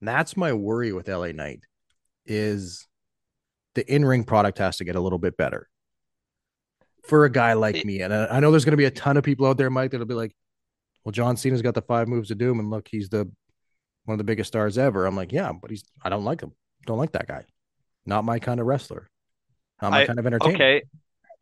That's 0.00 0.36
my 0.36 0.52
worry 0.52 0.92
with 0.92 1.08
LA 1.08 1.32
Knight 1.32 1.64
is 2.26 2.86
the 3.74 3.92
in 3.92 4.04
ring 4.04 4.24
product 4.24 4.58
has 4.58 4.76
to 4.76 4.84
get 4.84 4.96
a 4.96 5.00
little 5.00 5.18
bit 5.18 5.36
better 5.36 5.68
for 7.04 7.24
a 7.24 7.30
guy 7.30 7.54
like 7.54 7.84
me. 7.84 8.00
And 8.00 8.12
I, 8.12 8.26
I 8.26 8.40
know 8.40 8.50
there's 8.50 8.64
going 8.64 8.72
to 8.72 8.76
be 8.76 8.84
a 8.84 8.90
ton 8.90 9.16
of 9.16 9.24
people 9.24 9.46
out 9.46 9.58
there, 9.58 9.70
Mike, 9.70 9.90
that'll 9.90 10.06
be 10.06 10.14
like, 10.14 10.34
well, 11.04 11.12
John 11.12 11.36
Cena's 11.36 11.62
got 11.62 11.74
the 11.74 11.82
five 11.82 12.06
moves 12.08 12.30
of 12.30 12.38
doom, 12.38 12.60
and 12.60 12.70
look, 12.70 12.86
he's 12.88 13.08
the 13.08 13.30
one 14.04 14.14
of 14.14 14.18
the 14.18 14.24
biggest 14.24 14.48
stars 14.48 14.78
ever. 14.78 15.06
I'm 15.06 15.16
like, 15.16 15.32
yeah, 15.32 15.50
but 15.52 15.70
he's 15.70 15.82
I 16.02 16.08
don't 16.08 16.24
like 16.24 16.40
him. 16.40 16.52
Don't 16.86 16.98
like 16.98 17.12
that 17.12 17.26
guy. 17.26 17.44
Not 18.06 18.24
my 18.24 18.38
kind 18.38 18.60
of 18.60 18.66
wrestler. 18.66 19.08
Not 19.80 19.90
my 19.90 20.02
I- 20.02 20.06
kind 20.06 20.18
of 20.18 20.26
entertainer. 20.26 20.54
Okay. 20.54 20.82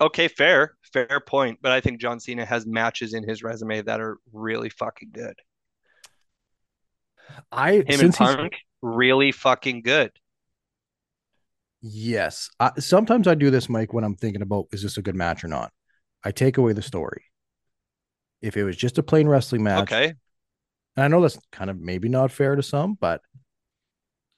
Okay, 0.00 0.28
fair. 0.28 0.76
Fair 0.92 1.20
point. 1.26 1.58
But 1.60 1.72
I 1.72 1.80
think 1.80 2.00
John 2.00 2.20
Cena 2.20 2.44
has 2.44 2.66
matches 2.66 3.12
in 3.14 3.26
his 3.28 3.42
resume 3.42 3.82
that 3.82 4.00
are 4.00 4.18
really 4.32 4.70
fucking 4.70 5.10
good. 5.12 5.34
I 7.52 7.72
Him 7.74 7.84
and 7.88 7.96
since 7.98 8.18
he's- 8.18 8.34
Punk, 8.36 8.54
really 8.82 9.30
fucking 9.32 9.82
good. 9.82 10.10
Yes. 11.82 12.50
I, 12.58 12.72
sometimes 12.78 13.26
I 13.26 13.34
do 13.34 13.50
this, 13.50 13.68
Mike, 13.68 13.92
when 13.92 14.04
I'm 14.04 14.16
thinking 14.16 14.42
about 14.42 14.66
is 14.72 14.82
this 14.82 14.96
a 14.96 15.02
good 15.02 15.14
match 15.14 15.44
or 15.44 15.48
not? 15.48 15.72
I 16.24 16.30
take 16.32 16.58
away 16.58 16.72
the 16.72 16.82
story. 16.82 17.24
If 18.42 18.56
it 18.56 18.64
was 18.64 18.76
just 18.76 18.98
a 18.98 19.02
plain 19.02 19.28
wrestling 19.28 19.62
match, 19.62 19.82
Okay. 19.92 20.06
and 20.96 21.04
I 21.04 21.08
know 21.08 21.20
that's 21.22 21.38
kind 21.52 21.70
of 21.70 21.78
maybe 21.78 22.08
not 22.08 22.32
fair 22.32 22.56
to 22.56 22.62
some, 22.62 22.94
but 23.00 23.20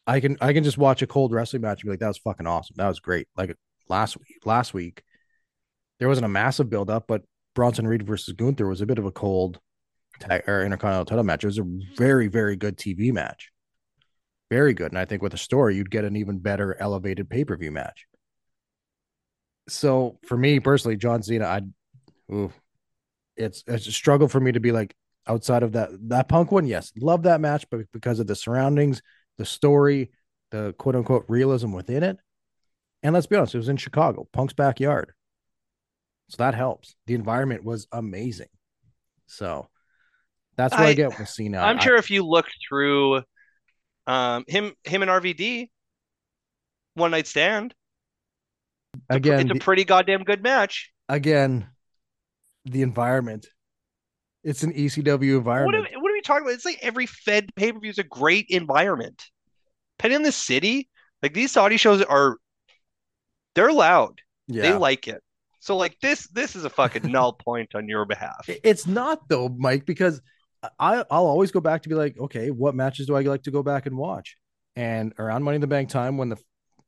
I 0.07 0.19
can 0.21 0.37
I 0.41 0.53
can 0.53 0.65
just 0.65 0.79
watch 0.79 1.03
a 1.03 1.07
cold 1.07 1.33
wrestling 1.33 1.63
match 1.63 1.81
and 1.83 1.89
be 1.89 1.91
like, 1.91 2.01
that 2.01 2.09
was 2.09 2.19
fucking 2.19 2.47
awesome. 2.47 2.75
That 2.77 2.89
was 2.89 2.99
great. 3.01 3.29
Like 3.37 3.57
last 3.89 4.17
week, 4.19 4.39
last 4.45 4.75
week, 4.75 5.03
there 6.03 6.09
wasn't 6.09 6.25
a 6.25 6.29
massive 6.29 6.69
buildup, 6.69 7.07
but 7.07 7.23
Bronson 7.55 7.87
Reed 7.87 8.05
versus 8.05 8.35
Gunther 8.35 8.67
was 8.67 8.81
a 8.81 8.87
bit 8.87 8.99
of 8.99 9.05
a 9.05 9.13
cold 9.13 9.61
tag 10.19 10.43
or 10.49 10.65
intercontinental 10.65 11.05
title 11.05 11.23
match. 11.23 11.45
It 11.45 11.47
was 11.47 11.59
a 11.59 11.63
mm-hmm. 11.63 11.95
very, 11.95 12.27
very 12.27 12.57
good 12.57 12.77
TV 12.77 13.13
match. 13.13 13.53
Very 14.51 14.75
good. 14.75 14.91
And 14.91 14.99
I 14.99 15.05
think 15.05 15.23
with 15.23 15.33
a 15.33 15.39
story, 15.39 15.77
you'd 15.77 15.93
get 15.93 16.05
an 16.05 16.17
even 16.17 16.41
better 16.41 16.77
elevated 16.81 17.31
pay-per-view 17.31 17.71
match. 17.71 18.07
So 19.69 20.19
for 20.27 20.37
me 20.37 20.59
personally, 20.59 20.97
John 20.97 21.23
Cena, 21.23 21.45
I 21.45 21.61
ooh, 22.35 22.53
it's 23.37 23.63
it's 23.69 23.87
a 23.87 23.93
struggle 23.93 24.27
for 24.27 24.41
me 24.41 24.51
to 24.51 24.59
be 24.59 24.73
like 24.73 24.97
outside 25.29 25.63
of 25.63 25.71
that 25.75 25.91
that 26.09 26.29
punk 26.29 26.51
one. 26.51 26.67
Yes, 26.67 26.91
love 26.99 27.23
that 27.23 27.41
match, 27.41 27.65
but 27.71 27.83
because 27.93 28.19
of 28.19 28.27
the 28.27 28.35
surroundings, 28.35 29.03
the 29.39 29.45
story, 29.45 30.11
the 30.51 30.75
quote 30.79 30.97
unquote 30.97 31.27
realism 31.29 31.71
within 31.71 32.03
it. 32.03 32.17
And 33.05 33.15
let's 33.15 33.27
be 33.27 33.37
honest, 33.37 33.55
it 33.55 33.59
was 33.59 33.69
in 33.69 33.77
Chicago, 33.77 34.27
Punk's 34.33 34.53
backyard. 34.53 35.13
So 36.33 36.37
that 36.39 36.55
helps. 36.55 36.97
The 37.07 37.15
environment 37.15 37.63
was 37.63 37.87
amazing. 37.93 38.49
So 39.27 39.69
that's 40.57 40.73
what 40.73 40.81
I, 40.81 40.89
I- 40.89 40.95
get 40.95 41.19
with 41.19 41.29
Cena. 41.29 41.59
I'm 41.59 41.79
I- 41.79 41.83
sure 41.83 41.97
if 41.97 42.11
you 42.11 42.25
look 42.27 42.47
through 42.69 43.23
um 44.07 44.45
him 44.49 44.73
him 44.85 45.03
and 45.03 45.11
RVD 45.11 45.69
one 46.95 47.11
night 47.11 47.27
stand, 47.27 47.75
again, 49.11 49.41
it's 49.41 49.51
a 49.51 49.55
the- 49.55 49.61
pretty 49.61 49.85
goddamn 49.85 50.25
good 50.25 50.43
match. 50.43 50.91
again, 51.09 51.67
the 52.65 52.81
environment. 52.83 53.47
It's 54.43 54.63
an 54.65 54.73
ECW 54.73 55.05
What 55.05 55.21
are, 55.23 55.37
environment. 55.39 55.87
what 56.01 56.11
are 56.11 56.15
we 56.15 56.21
talking 56.23 56.43
about? 56.45 56.55
It's 56.55 56.65
like 56.65 56.79
every 56.83 57.07
Fed 57.07 57.55
pay 57.55 57.73
per 57.73 57.79
view 57.79 57.91
is 57.91 57.99
a 57.99 58.03
great 58.05 58.47
environment. 58.49 59.23
Depending 59.99 60.17
on 60.17 60.23
the 60.25 60.33
city, 60.33 60.89
like 61.23 61.33
these 61.35 61.53
Saudi 61.53 61.77
shows 61.77 62.03
are, 62.03 62.39
they're 63.55 63.71
loud. 63.73 64.21
yeah. 64.49 64.63
They 64.63 64.73
like 64.73 65.07
it. 65.07 65.23
So 65.63 65.77
like 65.77 65.97
this, 66.01 66.27
this 66.27 66.57
is 66.57 66.65
a 66.65 66.71
fucking 66.71 67.09
null 67.11 67.33
point 67.47 67.77
on 67.77 67.89
your 67.89 68.05
behalf. 68.05 68.51
It's 68.65 68.85
not 68.85 69.29
though, 69.29 69.49
Mike, 69.49 69.87
because 69.87 70.21
I 70.77 71.05
I'll 71.09 71.27
always 71.27 71.53
go 71.53 71.61
back 71.61 71.85
to 71.85 71.89
be 71.89 71.95
like, 71.95 72.19
okay, 72.19 72.51
what 72.51 72.75
matches 72.75 73.07
do 73.07 73.15
I 73.15 73.21
like 73.21 73.45
to 73.45 73.53
go 73.53 73.63
back 73.63 73.87
and 73.87 73.97
watch? 73.97 74.37
And 74.75 75.15
around 75.21 75.45
Money 75.45 75.55
in 75.55 75.61
the 75.61 75.69
Bank 75.69 75.89
time, 75.89 76.19
when 76.19 76.31
the 76.31 76.39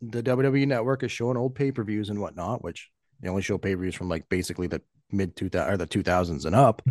the 0.03 0.25
WWE 0.25 0.67
Network 0.67 1.05
is 1.05 1.13
showing 1.13 1.37
old 1.37 1.55
pay 1.55 1.71
per 1.71 1.85
views 1.85 2.11
and 2.11 2.21
whatnot, 2.21 2.65
which 2.65 2.91
they 3.21 3.29
only 3.29 3.43
show 3.43 3.59
pay 3.59 3.77
per 3.77 3.83
views 3.83 3.95
from 3.95 4.09
like 4.09 4.29
basically 4.29 4.67
the 4.67 4.83
mid 5.13 5.37
two 5.37 5.49
thousand 5.49 5.73
or 5.73 5.77
the 5.77 5.87
two 5.87 6.03
thousands 6.03 6.45
and 6.45 6.57
up. 6.57 6.83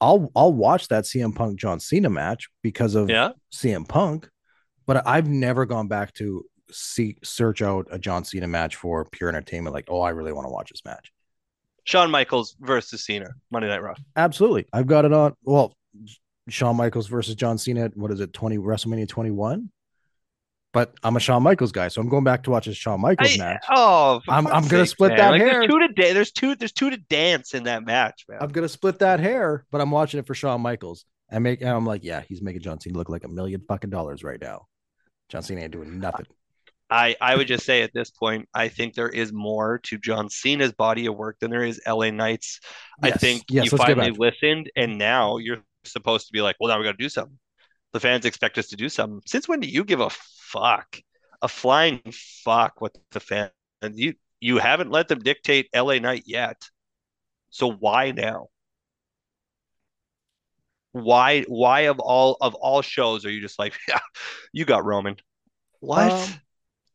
I'll 0.00 0.30
I'll 0.36 0.52
watch 0.52 0.86
that 0.86 1.02
CM 1.02 1.34
Punk 1.34 1.58
John 1.58 1.80
Cena 1.80 2.10
match 2.10 2.48
because 2.62 2.94
of 2.94 3.10
Yeah. 3.10 3.32
CM 3.52 3.88
Punk, 3.88 4.28
but 4.86 5.04
I've 5.04 5.26
never 5.26 5.66
gone 5.66 5.88
back 5.88 6.14
to 6.14 6.44
see 6.70 7.16
search 7.22 7.62
out 7.62 7.86
a 7.90 7.98
John 7.98 8.24
Cena 8.24 8.46
match 8.46 8.76
for 8.76 9.04
pure 9.04 9.28
entertainment. 9.28 9.74
Like, 9.74 9.86
oh, 9.88 10.00
I 10.00 10.10
really 10.10 10.32
want 10.32 10.46
to 10.46 10.50
watch 10.52 10.70
this 10.70 10.84
match. 10.84 11.12
Shawn 11.84 12.10
Michaels 12.10 12.56
versus 12.60 13.04
Cena, 13.04 13.30
Monday 13.50 13.68
Night 13.68 13.82
Raw. 13.82 13.94
Absolutely. 14.16 14.66
I've 14.72 14.86
got 14.86 15.04
it 15.04 15.12
on. 15.12 15.34
Well, 15.42 15.76
Shawn 16.48 16.76
Michaels 16.76 17.08
versus 17.08 17.34
John 17.34 17.58
Cena. 17.58 17.90
What 17.94 18.10
is 18.10 18.20
it? 18.20 18.32
20 18.32 18.58
WrestleMania 18.58 19.08
21. 19.08 19.70
But 20.72 20.92
I'm 21.04 21.14
a 21.14 21.20
Shawn 21.20 21.42
Michaels 21.44 21.70
guy, 21.70 21.86
so 21.86 22.00
I'm 22.00 22.08
going 22.08 22.24
back 22.24 22.42
to 22.44 22.50
watch 22.50 22.66
a 22.66 22.74
Shawn 22.74 23.00
Michaels 23.00 23.34
I- 23.34 23.36
match. 23.38 23.64
oh, 23.70 24.20
I'm- 24.28 24.46
I'm 24.48 24.66
gonna 24.66 24.86
split 24.86 25.10
man. 25.10 25.18
that 25.18 25.30
Like, 25.30 25.40
hair. 25.42 25.50
There's 25.60 25.68
two 25.68 25.78
to 25.78 25.88
da- 25.88 26.12
There's 26.12 26.32
two. 26.32 26.54
There's 26.56 26.72
two 26.72 26.90
to 26.90 26.96
dance 26.96 27.54
in 27.54 27.64
that 27.64 27.84
match, 27.84 28.24
man. 28.28 28.38
I'm 28.40 28.48
gonna 28.48 28.68
split 28.68 28.98
that 28.98 29.20
hair, 29.20 29.64
but 29.70 29.80
I'm 29.80 29.92
watching 29.92 30.18
it 30.18 30.26
for 30.26 30.34
Shawn 30.34 30.60
Michaels. 30.62 31.04
I 31.30 31.38
make 31.38 31.60
and 31.60 31.70
I'm 31.70 31.86
like, 31.86 32.02
yeah, 32.02 32.22
he's 32.28 32.42
making 32.42 32.62
John 32.62 32.80
Cena 32.80 32.96
look 32.98 33.08
like 33.08 33.22
a 33.24 33.28
million 33.28 33.60
fucking 33.68 33.90
dollars 33.90 34.24
right 34.24 34.40
now. 34.40 34.66
John 35.28 35.42
Cena 35.42 35.60
ain't 35.60 35.70
doing 35.72 36.00
nothing. 36.00 36.26
I 36.90 37.16
I 37.20 37.36
would 37.36 37.46
just 37.46 37.64
say 37.64 37.82
at 37.82 37.92
this 37.94 38.10
point, 38.10 38.48
I 38.54 38.68
think 38.68 38.94
there 38.94 39.08
is 39.08 39.32
more 39.32 39.78
to 39.84 39.98
John 39.98 40.28
Cena's 40.28 40.72
body 40.72 41.06
of 41.06 41.16
work 41.16 41.38
than 41.40 41.50
there 41.50 41.64
is 41.64 41.80
LA 41.86 42.10
Knights. 42.10 42.60
I 43.02 43.10
think 43.10 43.44
yes, 43.48 43.70
you 43.70 43.78
finally 43.78 44.10
listened, 44.10 44.70
and 44.76 44.98
now 44.98 45.38
you're 45.38 45.62
supposed 45.84 46.26
to 46.26 46.32
be 46.32 46.42
like, 46.42 46.56
well, 46.60 46.72
now 46.72 46.78
we 46.78 46.84
got 46.84 46.92
to 46.92 47.02
do 47.02 47.08
something. 47.08 47.38
The 47.92 48.00
fans 48.00 48.24
expect 48.26 48.58
us 48.58 48.68
to 48.68 48.76
do 48.76 48.88
something. 48.88 49.22
Since 49.26 49.48
when 49.48 49.60
do 49.60 49.68
you 49.68 49.84
give 49.84 50.00
a 50.00 50.10
fuck, 50.10 50.98
a 51.42 51.48
flying 51.48 52.02
fuck, 52.44 52.80
what 52.80 52.96
the 53.12 53.20
fans? 53.20 53.50
And 53.80 53.98
you 53.98 54.14
you 54.40 54.58
haven't 54.58 54.90
let 54.90 55.08
them 55.08 55.20
dictate 55.20 55.68
LA 55.74 55.98
Knight 55.98 56.24
yet, 56.26 56.68
so 57.50 57.72
why 57.72 58.10
now? 58.10 58.48
Why 60.92 61.42
why 61.48 61.82
of 61.82 61.98
all 61.98 62.36
of 62.40 62.54
all 62.54 62.82
shows 62.82 63.24
are 63.24 63.30
you 63.30 63.40
just 63.40 63.58
like, 63.58 63.74
yeah, 63.88 64.00
you 64.52 64.64
got 64.64 64.84
Roman? 64.84 65.16
What? 65.80 66.12
Um, 66.12 66.40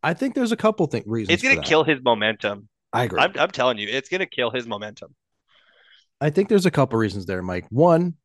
I 0.01 0.13
think 0.13 0.35
there's 0.35 0.51
a 0.51 0.57
couple 0.57 0.85
things 0.87 1.05
reasons. 1.07 1.33
it's 1.33 1.43
gonna 1.43 1.55
that. 1.55 1.65
kill 1.65 1.83
his 1.83 1.99
momentum. 2.01 2.69
I 2.93 3.03
agree. 3.03 3.19
I'm, 3.19 3.33
I'm 3.37 3.51
telling 3.51 3.77
you, 3.77 3.87
it's 3.89 4.09
gonna 4.09 4.25
kill 4.25 4.51
his 4.51 4.65
momentum. 4.67 5.15
I 6.21 6.29
think 6.29 6.49
there's 6.49 6.65
a 6.65 6.71
couple 6.71 6.99
reasons 6.99 7.25
there, 7.25 7.41
Mike. 7.41 7.65
One, 7.69 8.15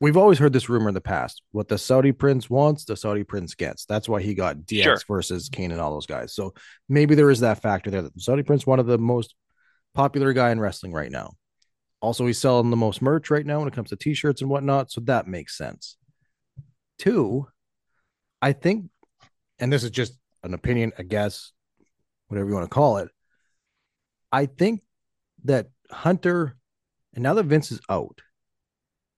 we've 0.00 0.16
always 0.16 0.38
heard 0.38 0.52
this 0.52 0.68
rumor 0.68 0.88
in 0.88 0.94
the 0.94 1.00
past. 1.00 1.42
What 1.52 1.68
the 1.68 1.78
Saudi 1.78 2.12
prince 2.12 2.48
wants, 2.50 2.84
the 2.84 2.96
Saudi 2.96 3.22
prince 3.24 3.54
gets. 3.54 3.84
That's 3.84 4.08
why 4.08 4.22
he 4.22 4.34
got 4.34 4.58
DX 4.58 4.82
Sure. 4.82 4.98
versus 5.08 5.48
Kane 5.48 5.70
and 5.72 5.80
all 5.80 5.92
those 5.92 6.06
guys. 6.06 6.34
So 6.34 6.54
maybe 6.88 7.14
there 7.14 7.30
is 7.30 7.40
that 7.40 7.62
factor 7.62 7.90
there 7.90 8.02
that 8.02 8.14
the 8.14 8.20
Saudi 8.20 8.42
prince, 8.42 8.66
one 8.66 8.80
of 8.80 8.86
the 8.86 8.98
most 8.98 9.34
popular 9.94 10.32
guy 10.32 10.50
in 10.50 10.58
wrestling 10.60 10.92
right 10.92 11.10
now. 11.12 11.34
Also, 12.00 12.26
he's 12.26 12.38
selling 12.38 12.70
the 12.70 12.76
most 12.76 13.02
merch 13.02 13.30
right 13.30 13.44
now 13.44 13.58
when 13.58 13.68
it 13.68 13.74
comes 13.74 13.90
to 13.90 13.96
t-shirts 13.96 14.40
and 14.40 14.48
whatnot. 14.50 14.90
So 14.90 15.02
that 15.02 15.26
makes 15.26 15.56
sense. 15.56 15.96
Two, 16.98 17.46
I 18.40 18.52
think, 18.52 18.86
and 19.58 19.70
this 19.72 19.84
is 19.84 19.90
just 19.90 20.14
an 20.42 20.54
opinion, 20.54 20.92
a 20.98 21.04
guess, 21.04 21.52
whatever 22.28 22.48
you 22.48 22.54
want 22.54 22.68
to 22.68 22.74
call 22.74 22.98
it. 22.98 23.08
I 24.32 24.46
think 24.46 24.82
that 25.44 25.68
Hunter, 25.90 26.56
and 27.14 27.22
now 27.22 27.34
that 27.34 27.44
Vince 27.46 27.72
is 27.72 27.80
out 27.88 28.20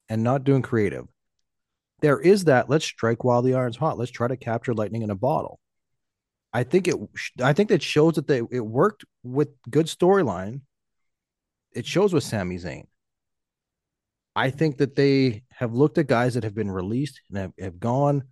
and 0.09 0.23
not 0.23 0.45
doing 0.45 0.63
creative, 0.63 1.07
there 2.01 2.19
is 2.19 2.45
that 2.45 2.69
let's 2.69 2.85
strike 2.85 3.25
while 3.25 3.43
the 3.43 3.55
iron's 3.55 3.77
hot. 3.77 3.99
Let's 3.99 4.11
try 4.11 4.29
to 4.29 4.37
capture 4.37 4.75
lightning 4.75 5.03
in 5.03 5.11
a 5.11 5.15
bottle. 5.15 5.61
I 6.53 6.65
think 6.65 6.89
it. 6.89 6.97
I 7.43 7.53
think 7.53 7.71
that 7.71 7.83
shows 7.83 8.15
that 8.15 8.27
they 8.27 8.43
it 8.51 8.61
worked 8.61 9.05
with 9.23 9.49
good 9.71 9.87
storyline. 9.87 10.63
It 11.75 11.87
shows 11.87 12.13
with 12.13 12.25
Sami 12.25 12.57
Zayn. 12.59 12.87
I 14.35 14.51
think 14.51 14.79
that 14.79 14.97
they 14.97 15.45
have 15.51 15.73
looked 15.75 15.99
at 15.99 16.07
guys 16.07 16.35
that 16.35 16.45
have 16.45 16.55
been 16.55 16.71
released 16.71 17.21
and 17.29 17.39
have, 17.39 17.53
have 17.59 17.81
gone. 17.81 18.25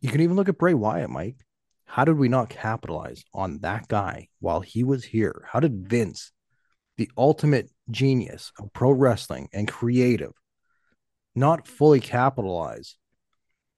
You 0.00 0.10
can 0.10 0.20
even 0.20 0.36
look 0.36 0.48
at 0.48 0.58
Bray 0.58 0.74
Wyatt, 0.74 1.10
Mike. 1.10 1.44
How 1.90 2.04
did 2.04 2.18
we 2.18 2.28
not 2.28 2.50
capitalize 2.50 3.24
on 3.34 3.60
that 3.60 3.88
guy 3.88 4.28
while 4.40 4.60
he 4.60 4.84
was 4.84 5.04
here? 5.04 5.44
How 5.50 5.58
did 5.58 5.88
Vince, 5.88 6.32
the 6.98 7.10
ultimate 7.16 7.70
genius 7.90 8.52
of 8.58 8.72
pro 8.72 8.90
wrestling 8.92 9.48
and 9.52 9.66
creative, 9.66 10.32
not 11.34 11.66
fully 11.66 11.98
capitalize 12.00 12.96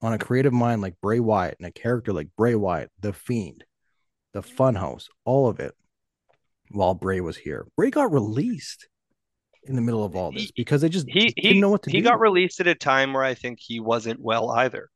on 0.03 0.13
a 0.13 0.19
creative 0.19 0.53
mind 0.53 0.83
like 0.83 1.01
Bray 1.01 1.21
Wyatt 1.21 1.57
and 1.61 1.69
a 1.69 1.73
character 1.73 2.13
like 2.13 2.29
Bray 2.37 2.55
Wyatt, 2.55 2.91
the 3.01 3.13
Fiend, 3.13 3.65
the 4.35 4.43
Funhouse, 4.43 5.07
all 5.25 5.49
of 5.49 5.61
it 5.61 5.75
while 6.71 6.95
Bray 6.95 7.21
was 7.21 7.37
here? 7.37 7.67
Bray 7.77 7.91
got 7.91 8.13
released. 8.13 8.89
in 9.65 9.77
the 9.77 9.83
middle 9.83 10.05
of 10.05 10.17
all 10.17 10.33
this 10.33 10.51
because 10.51 10.81
they 10.81 10.89
just 10.89 11.09
he 11.09 11.29
didn't 11.29 11.55
he 11.55 11.61
know 11.61 11.71
what 11.71 11.83
to 11.85 11.91
he 11.91 11.99
do. 11.99 12.03
He 12.03 12.03
got 12.03 12.21
released 12.21 12.61
at 12.61 12.67
a 12.67 12.75
time 12.75 13.13
where 13.13 13.23
I 13.23 13.35
think 13.35 13.61
he 13.61 13.79
wasn't 13.79 14.21
well 14.21 14.51
either. 14.51 14.89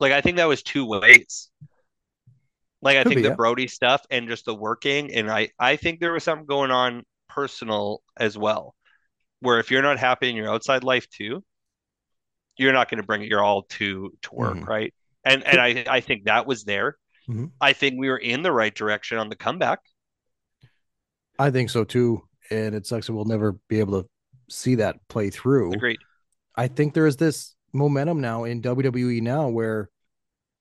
Like 0.00 0.12
I 0.12 0.20
think 0.20 0.36
that 0.36 0.46
was 0.48 0.62
two 0.62 0.86
ways. 0.86 1.50
Like 2.82 2.96
I 2.98 3.02
Could 3.02 3.08
think 3.08 3.18
be, 3.18 3.22
the 3.22 3.28
yeah. 3.30 3.34
Brodie 3.34 3.68
stuff 3.68 4.02
and 4.10 4.28
just 4.28 4.44
the 4.44 4.54
working, 4.54 5.12
and 5.14 5.30
I 5.30 5.50
I 5.58 5.76
think 5.76 6.00
there 6.00 6.12
was 6.12 6.24
something 6.24 6.46
going 6.46 6.70
on 6.70 7.04
personal 7.28 8.02
as 8.16 8.36
well, 8.38 8.74
where 9.40 9.58
if 9.58 9.70
you're 9.70 9.82
not 9.82 9.98
happy 9.98 10.28
in 10.28 10.36
your 10.36 10.48
outside 10.50 10.84
life 10.84 11.08
too, 11.08 11.42
you're 12.58 12.72
not 12.74 12.88
going 12.90 13.00
to 13.00 13.06
bring 13.06 13.22
it 13.22 13.28
your 13.28 13.42
all 13.42 13.62
to 13.62 14.12
to 14.22 14.34
work, 14.34 14.58
Mhm. 14.58 14.66
right? 14.68 14.94
And 15.24 15.42
and 15.44 15.60
I 15.60 15.84
I 15.88 16.00
think 16.00 16.24
that 16.24 16.46
was 16.46 16.64
there. 16.64 16.96
Mhm. 17.28 17.50
I 17.60 17.72
think 17.72 17.96
we 17.98 18.08
were 18.08 18.18
in 18.18 18.42
the 18.42 18.52
right 18.52 18.74
direction 18.74 19.18
on 19.18 19.30
the 19.30 19.36
comeback. 19.36 19.80
I 21.38 21.50
think 21.50 21.70
so 21.70 21.82
too, 21.82 22.22
and 22.50 22.74
it 22.74 22.86
sucks 22.86 23.06
that 23.08 23.14
we'll 23.14 23.24
never 23.24 23.52
be 23.68 23.80
able 23.80 24.02
to 24.02 24.08
see 24.48 24.76
that 24.76 25.08
play 25.08 25.30
through. 25.30 25.72
Agreed. 25.72 25.98
I 26.54 26.68
think 26.68 26.94
there 26.94 27.06
is 27.06 27.16
this 27.16 27.55
momentum 27.72 28.20
now 28.20 28.44
in 28.44 28.62
WWE 28.62 29.20
now 29.22 29.48
where 29.48 29.90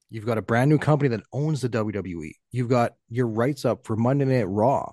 you've 0.10 0.26
got 0.26 0.38
a 0.38 0.42
brand 0.42 0.70
new 0.70 0.78
company 0.78 1.10
that 1.10 1.24
owns 1.34 1.62
the 1.62 1.70
WWE. 1.70 2.32
You've 2.52 2.70
got 2.70 2.94
your 3.10 3.28
rights 3.28 3.66
up 3.66 3.86
for 3.86 3.96
Monday 3.96 4.26
Night 4.26 4.48
Raw. 4.48 4.92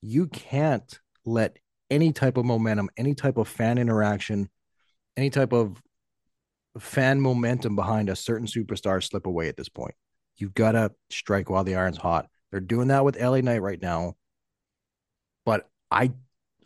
You 0.00 0.26
can't 0.28 0.98
let 1.24 1.58
any 1.90 2.12
type 2.12 2.36
of 2.36 2.44
momentum, 2.44 2.90
any 2.96 3.14
type 3.14 3.36
of 3.36 3.48
fan 3.48 3.78
interaction, 3.78 4.48
any 5.16 5.30
type 5.30 5.52
of 5.52 5.82
fan 6.78 7.20
momentum 7.20 7.74
behind 7.76 8.08
a 8.08 8.16
certain 8.16 8.46
superstar 8.46 9.02
slip 9.02 9.26
away 9.26 9.48
at 9.48 9.56
this 9.56 9.68
point. 9.68 9.94
You've 10.36 10.54
got 10.54 10.72
to 10.72 10.92
strike 11.10 11.50
while 11.50 11.64
the 11.64 11.74
iron's 11.74 11.96
hot. 11.96 12.28
They're 12.50 12.60
doing 12.60 12.88
that 12.88 13.04
with 13.04 13.20
LA 13.20 13.40
Knight 13.40 13.62
right 13.62 13.80
now. 13.80 14.14
But 15.44 15.68
I 15.90 16.12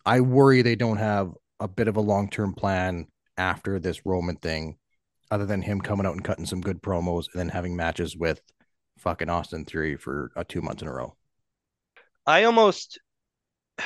I 0.04 0.20
worry 0.20 0.62
they 0.62 0.76
don't 0.76 0.98
have 0.98 1.32
a 1.60 1.68
bit 1.68 1.88
of 1.88 1.96
a 1.96 2.00
long-term 2.00 2.54
plan 2.54 3.06
after 3.42 3.80
this 3.80 4.06
Roman 4.06 4.36
thing, 4.36 4.76
other 5.30 5.44
than 5.46 5.62
him 5.62 5.80
coming 5.80 6.06
out 6.06 6.12
and 6.12 6.22
cutting 6.22 6.46
some 6.46 6.60
good 6.60 6.80
promos 6.80 7.26
and 7.32 7.40
then 7.40 7.48
having 7.48 7.74
matches 7.74 8.16
with 8.16 8.40
fucking 8.98 9.28
Austin 9.28 9.64
Theory 9.64 9.96
for 9.96 10.30
uh, 10.36 10.44
two 10.48 10.62
months 10.62 10.82
in 10.82 10.88
a 10.88 10.92
row. 10.92 11.16
I 12.24 12.44
almost 12.44 13.00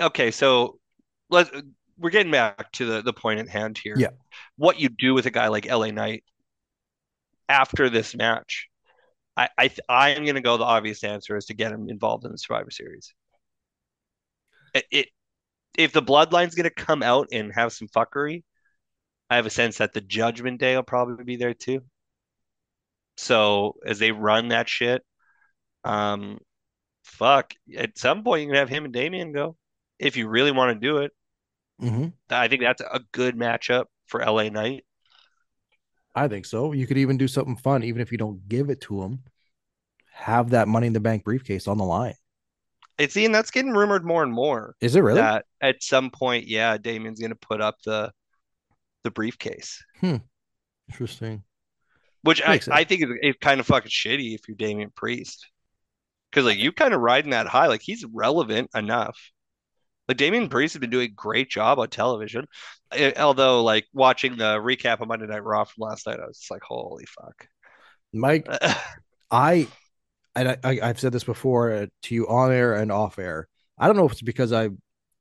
okay. 0.00 0.30
So 0.30 0.78
let's 1.30 1.50
we're 1.98 2.10
getting 2.10 2.32
back 2.32 2.70
to 2.72 2.84
the 2.84 3.02
the 3.02 3.14
point 3.14 3.40
at 3.40 3.48
hand 3.48 3.78
here. 3.78 3.94
Yeah. 3.96 4.10
what 4.56 4.78
you 4.78 4.90
do 4.90 5.14
with 5.14 5.24
a 5.24 5.30
guy 5.30 5.48
like 5.48 5.66
LA 5.66 5.90
Knight 5.90 6.22
after 7.48 7.88
this 7.88 8.14
match. 8.14 8.68
I 9.38 9.48
I 9.56 9.70
I 9.88 10.10
am 10.10 10.24
going 10.24 10.34
to 10.34 10.42
go. 10.42 10.58
The 10.58 10.64
obvious 10.64 11.02
answer 11.02 11.36
is 11.36 11.46
to 11.46 11.54
get 11.54 11.72
him 11.72 11.88
involved 11.88 12.26
in 12.26 12.32
the 12.32 12.38
Survivor 12.38 12.70
Series. 12.70 13.14
It, 14.74 14.84
it 14.90 15.08
if 15.76 15.92
the 15.92 16.02
Bloodline's 16.02 16.54
going 16.54 16.64
to 16.64 16.70
come 16.70 17.02
out 17.02 17.28
and 17.32 17.52
have 17.54 17.72
some 17.72 17.88
fuckery, 17.88 18.42
I 19.28 19.36
have 19.36 19.46
a 19.46 19.50
sense 19.50 19.78
that 19.78 19.92
the 19.92 20.00
Judgment 20.00 20.60
Day 20.60 20.76
will 20.76 20.82
probably 20.82 21.24
be 21.24 21.36
there 21.36 21.54
too. 21.54 21.80
So 23.16 23.76
as 23.84 23.98
they 23.98 24.12
run 24.12 24.48
that 24.48 24.68
shit, 24.68 25.02
um, 25.84 26.38
fuck, 27.04 27.54
at 27.76 27.98
some 27.98 28.24
point 28.24 28.42
you 28.42 28.48
can 28.48 28.56
have 28.56 28.68
him 28.68 28.84
and 28.84 28.92
Damien 28.92 29.32
go 29.32 29.56
if 29.98 30.16
you 30.16 30.28
really 30.28 30.52
want 30.52 30.74
to 30.74 30.86
do 30.86 30.98
it. 30.98 31.12
Mm-hmm. 31.80 32.08
I 32.30 32.48
think 32.48 32.62
that's 32.62 32.80
a 32.80 33.00
good 33.12 33.36
matchup 33.36 33.84
for 34.06 34.24
LA 34.24 34.48
Knight. 34.48 34.84
I 36.14 36.28
think 36.28 36.46
so. 36.46 36.72
You 36.72 36.86
could 36.86 36.98
even 36.98 37.18
do 37.18 37.28
something 37.28 37.56
fun, 37.56 37.84
even 37.84 38.00
if 38.00 38.10
you 38.10 38.18
don't 38.18 38.48
give 38.48 38.70
it 38.70 38.80
to 38.82 39.02
him. 39.02 39.22
Have 40.12 40.50
that 40.50 40.68
Money 40.68 40.86
in 40.86 40.94
the 40.94 41.00
Bank 41.00 41.24
briefcase 41.24 41.68
on 41.68 41.76
the 41.76 41.84
line. 41.84 42.14
It's 42.98 43.16
Ian, 43.16 43.32
that's 43.32 43.50
getting 43.50 43.72
rumored 43.72 44.04
more 44.04 44.22
and 44.22 44.32
more. 44.32 44.74
Is 44.80 44.96
it 44.96 45.00
really? 45.00 45.20
That 45.20 45.44
at 45.60 45.82
some 45.82 46.10
point, 46.10 46.46
yeah, 46.46 46.78
Damien's 46.78 47.20
gonna 47.20 47.34
put 47.34 47.60
up 47.60 47.76
the 47.84 48.10
the 49.04 49.10
briefcase. 49.10 49.84
Interesting. 50.88 51.42
Which 52.22 52.42
I, 52.42 52.58
sense. 52.58 52.68
I 52.68 52.84
think 52.84 53.02
is, 53.02 53.10
is 53.22 53.34
kind 53.40 53.60
of 53.60 53.66
fucking 53.66 53.90
shitty 53.90 54.34
if 54.34 54.48
you're 54.48 54.56
Damien 54.56 54.90
Priest. 54.94 55.46
Because 56.30 56.44
like 56.44 56.58
you 56.58 56.72
kind 56.72 56.92
of 56.92 57.00
riding 57.00 57.30
that 57.30 57.46
high, 57.46 57.66
like 57.68 57.82
he's 57.82 58.04
relevant 58.12 58.70
enough. 58.74 59.16
Like 60.08 60.16
Damien 60.16 60.48
Priest 60.48 60.74
has 60.74 60.80
been 60.80 60.90
doing 60.90 61.06
a 61.10 61.14
great 61.14 61.50
job 61.50 61.78
on 61.78 61.88
television. 61.88 62.46
Eh, 62.92 63.12
although 63.16 63.62
like 63.62 63.86
watching 63.92 64.36
the 64.36 64.58
recap 64.58 65.00
of 65.00 65.08
Monday 65.08 65.26
Night 65.26 65.44
Raw 65.44 65.64
from 65.64 65.82
last 65.82 66.06
night, 66.06 66.20
I 66.20 66.26
was 66.26 66.38
just 66.38 66.50
like, 66.50 66.62
holy 66.62 67.04
fuck. 67.06 67.48
Mike, 68.12 68.48
I 69.30 69.68
and 70.36 70.48
I, 70.50 70.56
I 70.62 70.80
I've 70.82 71.00
said 71.00 71.12
this 71.12 71.24
before 71.24 71.72
uh, 71.72 71.86
to 72.04 72.14
you 72.14 72.28
on 72.28 72.52
air 72.52 72.74
and 72.74 72.92
off 72.92 73.18
air. 73.18 73.48
I 73.78 73.86
don't 73.86 73.96
know 73.96 74.06
if 74.06 74.12
it's 74.12 74.22
because 74.22 74.52
I 74.52 74.68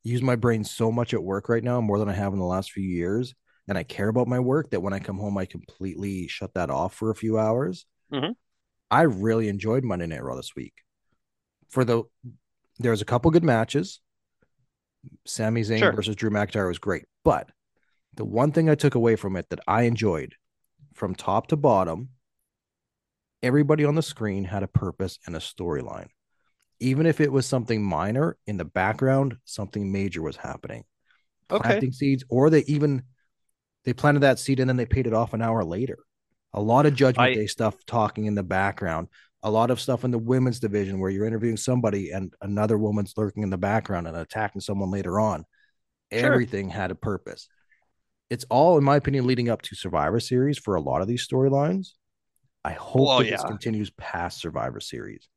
use 0.04 0.22
my 0.22 0.36
brain 0.36 0.64
so 0.64 0.92
much 0.92 1.14
at 1.14 1.24
work 1.24 1.50
right 1.50 1.64
now, 1.64 1.82
more 1.82 1.98
than 1.98 2.10
I 2.10 2.14
have 2.14 2.34
in 2.34 2.40
the 2.40 2.46
last 2.46 2.72
few 2.72 2.84
years, 2.84 3.34
and 3.68 3.78
I 3.78 3.84
care 3.84 4.08
about 4.10 4.28
my 4.28 4.40
work 4.40 4.70
that 4.70 4.82
when 4.82 4.94
I 4.94 5.00
come 5.00 5.18
home, 5.18 5.38
I 5.38 5.46
completely 5.46 6.28
shut 6.28 6.54
that 6.54 6.70
off 6.70 6.94
for 6.94 7.10
a 7.10 7.16
few 7.16 7.40
hours. 7.40 7.86
Mhm. 8.14 8.36
I 8.92 9.02
really 9.02 9.48
enjoyed 9.50 9.84
Monday 9.84 10.06
Night 10.06 10.24
Raw 10.24 10.36
this 10.36 10.56
week. 10.56 10.74
For 11.70 11.84
the 11.84 12.04
there 12.78 12.92
was 12.92 13.02
a 13.02 13.06
couple 13.06 13.32
good 13.32 13.44
matches. 13.44 14.02
Sami 15.26 15.62
Zayn 15.62 15.80
Sure. 15.80 15.92
versus 15.94 16.16
Drew 16.16 16.30
McIntyre 16.30 16.68
was 16.68 16.78
great, 16.80 17.06
but 17.24 17.50
the 18.14 18.26
one 18.26 18.52
thing 18.52 18.70
I 18.70 18.76
took 18.76 18.96
away 18.96 19.16
from 19.16 19.36
it 19.36 19.50
that 19.50 19.60
I 19.68 19.84
enjoyed 19.84 20.36
from 20.94 21.16
top 21.16 21.48
to 21.48 21.58
bottom 21.58 22.10
everybody 23.42 23.86
on 23.86 23.96
the 23.96 24.02
screen 24.02 24.44
had 24.44 24.64
a 24.64 24.68
purpose 24.68 25.20
and 25.26 25.36
a 25.36 25.40
storyline. 25.40 26.08
Even 26.80 27.06
if 27.06 27.22
it 27.22 27.32
was 27.32 27.46
something 27.46 27.84
minor 27.84 28.38
in 28.48 28.58
the 28.58 28.66
background, 28.66 29.38
something 29.46 29.92
major 29.92 30.22
was 30.22 30.36
happening. 30.36 30.84
Okay. 31.50 31.64
Planting 31.64 31.92
seeds, 31.92 32.24
or 32.30 32.50
they 32.50 32.64
even 32.64 33.04
they 33.86 33.94
planted 33.94 34.22
that 34.22 34.40
seed 34.40 34.60
and 34.60 34.68
then 34.68 34.78
they 34.78 34.86
paid 34.86 35.08
it 35.08 35.14
off 35.14 35.34
an 35.34 35.42
hour 35.42 35.64
later. 35.64 36.00
A 36.54 36.62
lot 36.62 36.86
of 36.86 36.96
Judgment 36.96 37.30
I- 37.30 37.36
Day 37.36 37.48
stuff 37.48 37.76
talking 37.86 38.26
in 38.26 38.36
the 38.36 38.44
background. 38.44 39.08
A 39.44 39.52
lot 39.52 39.70
of 39.70 39.80
stuff 39.80 40.04
in 40.04 40.10
the 40.10 40.18
women's 40.18 40.60
division 40.60 41.00
where 41.00 41.12
you're 41.12 41.28
interviewing 41.28 41.58
somebody 41.58 42.10
and 42.10 42.34
another 42.42 42.80
woman's 42.80 43.14
lurking 43.16 43.44
in 43.44 43.52
the 43.52 43.58
background 43.58 44.08
and 44.08 44.18
attacking 44.18 44.62
someone 44.62 44.90
later 44.90 45.20
on. 45.20 45.46
Sure. 46.12 46.34
Everything 46.34 46.70
had 46.70 46.90
a 46.90 46.96
purpose. 46.96 47.48
It's 48.32 48.46
all, 48.50 48.80
in 48.80 48.84
my 48.84 48.96
opinion, 48.96 49.28
leading 49.28 49.50
up 49.50 49.62
to 49.64 49.76
Survivor 49.76 50.20
Series 50.20 50.58
for 50.58 50.76
a 50.76 50.82
lot 50.82 51.04
of 51.04 51.08
these 51.08 51.28
storylines. 51.28 51.90
I 52.66 52.72
hope 52.72 53.08
Well, 53.08 53.20
that 53.20 53.30
this 53.30 53.44
continues 53.44 53.92
past 53.92 54.40
Survivor 54.40 54.80
Series. 54.80 55.28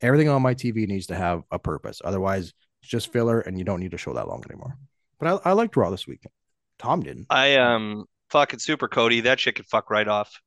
Everything 0.00 0.28
on 0.28 0.42
my 0.42 0.54
TV 0.54 0.88
needs 0.88 1.06
to 1.06 1.14
have 1.14 1.44
a 1.52 1.58
purpose. 1.58 2.02
Otherwise, 2.04 2.52
it's 2.82 2.90
just 2.90 3.12
filler 3.12 3.40
and 3.40 3.56
you 3.56 3.64
don't 3.64 3.78
need 3.78 3.92
to 3.92 3.98
show 3.98 4.12
that 4.14 4.26
long 4.26 4.42
anymore. 4.50 4.76
But 5.20 5.40
I, 5.46 5.50
I 5.50 5.52
liked 5.52 5.76
Raw 5.76 5.90
this 5.90 6.08
weekend. 6.08 6.32
Tom 6.80 7.00
didn't. 7.00 7.26
I 7.30 7.54
um 7.56 8.06
fucking 8.30 8.58
super 8.58 8.88
Cody, 8.88 9.20
that 9.20 9.38
shit 9.38 9.54
could 9.54 9.66
fuck 9.66 9.88
right 9.88 10.08
off. 10.08 10.40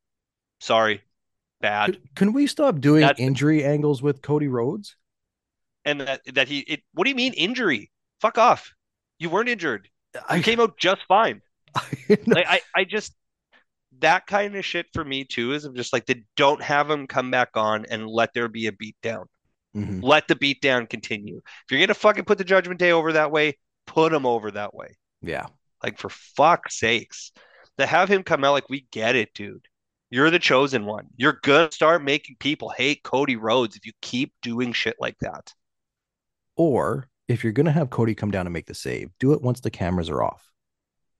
Sorry. 0.60 1.02
Bad. 1.62 1.94
Can, 1.94 2.02
can 2.16 2.34
we 2.34 2.46
stop 2.46 2.82
doing 2.82 3.02
That's- 3.02 3.20
injury 3.26 3.64
angles 3.64 4.02
with 4.02 4.22
Cody 4.22 4.50
Rhodes? 4.50 4.98
And 5.86 6.02
that 6.02 6.22
that 6.34 6.50
he 6.50 6.60
it 6.60 6.82
what 6.94 7.06
do 7.06 7.10
you 7.10 7.16
mean 7.16 7.32
injury? 7.34 7.90
Fuck 8.20 8.38
off. 8.38 8.74
You 9.18 9.30
weren't 9.30 9.48
injured. 9.48 9.88
I 10.28 10.42
came 10.42 10.60
out 10.60 10.78
just 10.78 11.04
fine. 11.08 11.42
know. 12.10 12.18
Like 12.28 12.48
I, 12.48 12.62
I 12.76 12.84
just 12.84 13.14
that 14.00 14.28
kind 14.28 14.56
of 14.56 14.66
shit 14.66 14.88
for 14.94 15.04
me 15.04 15.24
too 15.24 15.54
is 15.54 15.66
I'm 15.66 15.76
just 15.76 15.94
like 15.94 16.06
they 16.06 16.24
don't 16.36 16.62
have 16.62 16.90
him 16.90 17.08
come 17.08 17.32
back 17.32 17.50
on 17.56 17.86
and 17.86 18.08
let 18.08 18.34
there 18.34 18.48
be 18.48 18.68
a 18.68 18.72
beatdown. 18.72 19.26
Mhm. 19.76 20.04
Let 20.04 20.28
the 20.28 20.36
beatdown 20.36 20.90
continue. 20.90 21.38
If 21.38 21.72
you're 21.72 21.80
gonna 21.80 21.94
fucking 21.94 22.26
put 22.26 22.38
the 22.38 22.44
judgment 22.44 22.80
day 22.80 22.92
over 22.92 23.14
that 23.14 23.32
way, 23.32 23.58
put 23.86 24.14
him 24.14 24.26
over 24.26 24.52
that 24.52 24.74
way. 24.74 24.98
Yeah. 25.22 25.48
Like 25.84 25.98
for 25.98 26.10
fuck's 26.10 26.80
sakes. 26.80 27.32
To 27.78 27.86
have 27.86 28.10
him 28.10 28.24
come 28.24 28.44
out 28.44 28.54
like 28.54 28.70
we 28.70 28.88
get 28.92 29.16
it, 29.16 29.34
dude. 29.34 29.68
You're 30.10 30.32
the 30.32 30.40
chosen 30.40 30.86
one. 30.86 31.08
You're 31.16 31.40
gonna 31.44 31.72
start 31.72 32.04
making 32.04 32.38
people 32.40 32.70
hate 32.70 33.04
Cody 33.04 33.36
Rhodes 33.36 33.76
if 33.76 33.86
you 33.86 33.92
keep 34.02 34.34
doing 34.42 34.74
shit 34.74 34.96
like 35.00 35.18
that. 35.20 35.54
Or 36.56 37.10
if 37.28 37.44
you're 37.44 37.54
going 37.54 37.66
to 37.66 37.72
have 37.72 37.90
Cody 37.90 38.16
come 38.16 38.32
down 38.32 38.48
and 38.48 38.54
make 38.54 38.66
the 38.66 38.74
save, 38.74 39.12
do 39.20 39.34
it 39.34 39.42
once 39.42 39.60
the 39.60 39.70
cameras 39.70 40.10
are 40.10 40.24
off. 40.24 40.50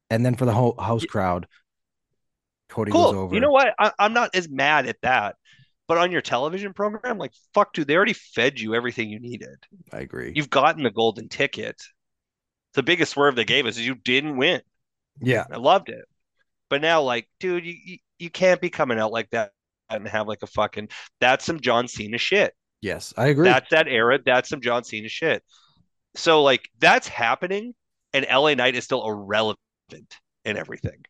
And 0.10 0.26
then 0.26 0.36
for 0.36 0.46
the 0.46 0.54
whole 0.54 0.76
house 0.80 1.06
crowd, 1.06 1.48
Cody 2.78 2.92
Cool. 2.92 3.08
over. 3.08 3.34
You 3.36 3.42
know 3.42 3.50
what? 3.52 3.74
I, 3.80 3.92
I'm 3.98 4.14
not 4.14 4.36
as 4.36 4.48
mad 4.50 4.86
at 4.88 4.98
that. 5.02 5.36
But 5.88 5.98
on 5.98 6.12
your 6.12 6.22
television 6.22 6.74
program, 6.74 7.18
like 7.18 7.32
fuck, 7.54 7.74
dude, 7.74 7.88
they 7.88 7.96
already 7.96 8.14
fed 8.14 8.60
you 8.60 8.76
everything 8.76 9.10
you 9.10 9.20
needed. 9.20 9.56
I 9.92 10.00
agree. 10.02 10.34
You've 10.36 10.50
gotten 10.50 10.84
the 10.84 10.92
golden 10.92 11.30
ticket. 11.30 11.82
The 12.74 12.84
biggest 12.84 13.14
swerve 13.14 13.36
they 13.36 13.46
gave 13.46 13.66
us 13.66 13.78
is 13.78 13.88
you 13.88 13.96
didn't 13.96 14.36
win. 14.38 14.62
yeah. 15.22 15.46
I 15.52 15.56
loved 15.58 15.90
it. 15.90 16.04
But 16.70 16.82
now, 16.82 17.02
like, 17.02 17.28
dude, 17.40 17.66
you, 17.66 17.74
you 17.86 17.98
you 18.20 18.30
can't 18.30 18.60
be 18.60 18.70
coming 18.70 19.00
out 19.00 19.12
like 19.14 19.30
that 19.30 19.52
and 19.90 20.06
have 20.08 20.28
like 20.28 20.44
a 20.44 20.48
fucking 20.48 20.90
that's 21.22 21.46
some 21.46 21.62
John 21.62 21.88
Cena 21.88 22.18
shit. 22.18 22.54
Yes, 22.82 23.14
I 23.18 23.28
agree. 23.28 23.48
That's 23.48 23.70
that 23.72 23.88
era. 23.88 24.20
That's 24.24 24.50
some 24.50 24.60
John 24.62 24.84
Cena 24.84 25.08
shit. 25.08 25.42
So 26.16 26.44
like 26.44 26.68
that's 26.80 27.08
happening, 27.08 27.74
and 28.14 28.26
LA 28.30 28.54
Knight 28.56 28.76
is 28.76 28.84
still 28.84 29.08
irrelevant 29.08 29.58
in 30.44 30.58
everything. 30.58 31.06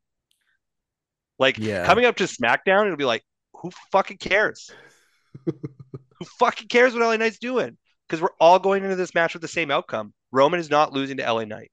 Like 1.39 1.57
Yeah. 1.57 1.85
coming 1.85 2.05
up 2.05 2.15
to 2.17 2.23
SmackDown, 2.25 2.85
it'll 2.85 2.97
be 2.97 3.05
like, 3.05 3.23
who 3.53 3.71
fucking 3.91 4.17
cares? 4.17 4.71
who 5.45 6.25
fucking 6.39 6.67
cares 6.67 6.93
what 6.93 7.01
LA 7.03 7.17
Knight's 7.17 7.39
doing? 7.39 7.77
Because 8.07 8.21
we're 8.21 8.29
all 8.39 8.59
going 8.59 8.83
into 8.83 8.95
this 8.95 9.13
match 9.13 9.33
with 9.33 9.41
the 9.41 9.47
same 9.47 9.71
outcome. 9.71 10.13
Roman 10.31 10.59
is 10.59 10.69
not 10.69 10.93
losing 10.93 11.17
to 11.17 11.23
LA 11.23 11.45
Knight. 11.45 11.71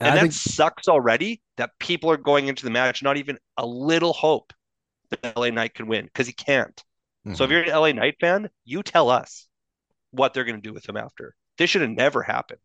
And 0.00 0.16
that 0.16 0.22
think 0.22 0.32
sucks 0.32 0.88
already 0.88 1.40
that 1.56 1.70
people 1.78 2.10
are 2.10 2.16
going 2.16 2.48
into 2.48 2.64
the 2.64 2.70
match 2.70 3.02
not 3.02 3.16
even 3.16 3.38
a 3.56 3.64
little 3.64 4.12
hope 4.12 4.52
that 5.10 5.36
LA 5.36 5.50
Knight 5.50 5.74
can 5.74 5.86
win 5.86 6.04
because 6.06 6.26
he 6.26 6.32
can't. 6.32 6.82
So 7.32 7.44
if 7.44 7.48
Mhm. 7.48 7.52
you're 7.52 7.62
an 7.62 7.70
LA 7.70 7.92
Knight 7.92 8.16
fan, 8.20 8.50
you 8.64 8.82
tell 8.82 9.08
us 9.08 9.48
what 10.10 10.34
they're 10.34 10.44
going 10.44 10.60
to 10.60 10.68
do 10.68 10.74
with 10.74 10.86
him 10.88 10.96
after. 10.96 11.34
This 11.56 11.70
should 11.70 11.82
have 11.82 11.90
never 11.90 12.22
happened. 12.22 12.60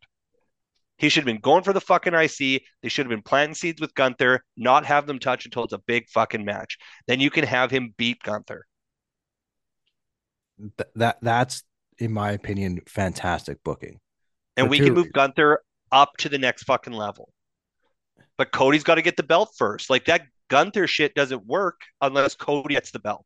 He 1.00 1.08
should 1.08 1.22
have 1.22 1.26
been 1.34 1.40
going 1.40 1.64
for 1.64 1.72
the 1.72 1.82
fucking 1.82 2.14
IC. 2.14 2.62
They 2.84 2.90
should 2.90 3.06
have 3.06 3.10
been 3.10 3.22
planting 3.22 3.56
seeds 3.56 3.80
with 3.80 3.96
Gunther, 3.96 4.44
not 4.58 4.86
have 4.86 5.08
them 5.08 5.18
touch 5.18 5.46
until 5.46 5.64
it's 5.64 5.74
a 5.74 5.80
big 5.80 6.10
fucking 6.10 6.44
match. 6.44 6.78
Then 7.08 7.22
you 7.22 7.30
can 7.30 7.46
have 7.46 7.72
him 7.72 7.94
beat 7.98 8.22
Gunther. 8.22 8.66
th- 10.78 10.90
that 10.96 11.18
that's 11.22 11.64
in 12.00 12.12
my 12.12 12.32
opinion 12.32 12.82
fantastic 12.86 13.64
booking. 13.64 14.00
And 14.58 14.68
For 14.68 14.72
we 14.72 14.78
can 14.80 14.90
move 14.90 14.98
reasons. 14.98 15.14
Gunther 15.14 15.62
up 15.92 16.12
to 16.18 16.30
the 16.30 16.38
next 16.38 16.64
fucking 16.64 16.94
level. 16.94 17.30
But 18.38 18.52
Cody's 18.52 18.84
got 18.84 18.96
to 18.96 19.02
get 19.02 19.16
the 19.16 19.24
belt 19.24 19.54
first. 19.58 19.90
Like 19.90 20.06
that 20.06 20.24
Gunther 20.50 20.88
shit 20.88 21.16
doesn't 21.16 21.46
work 21.46 21.80
unless 22.02 22.36
Cody 22.36 22.74
gets 22.76 22.92
the 22.92 23.00
belt. 23.00 23.26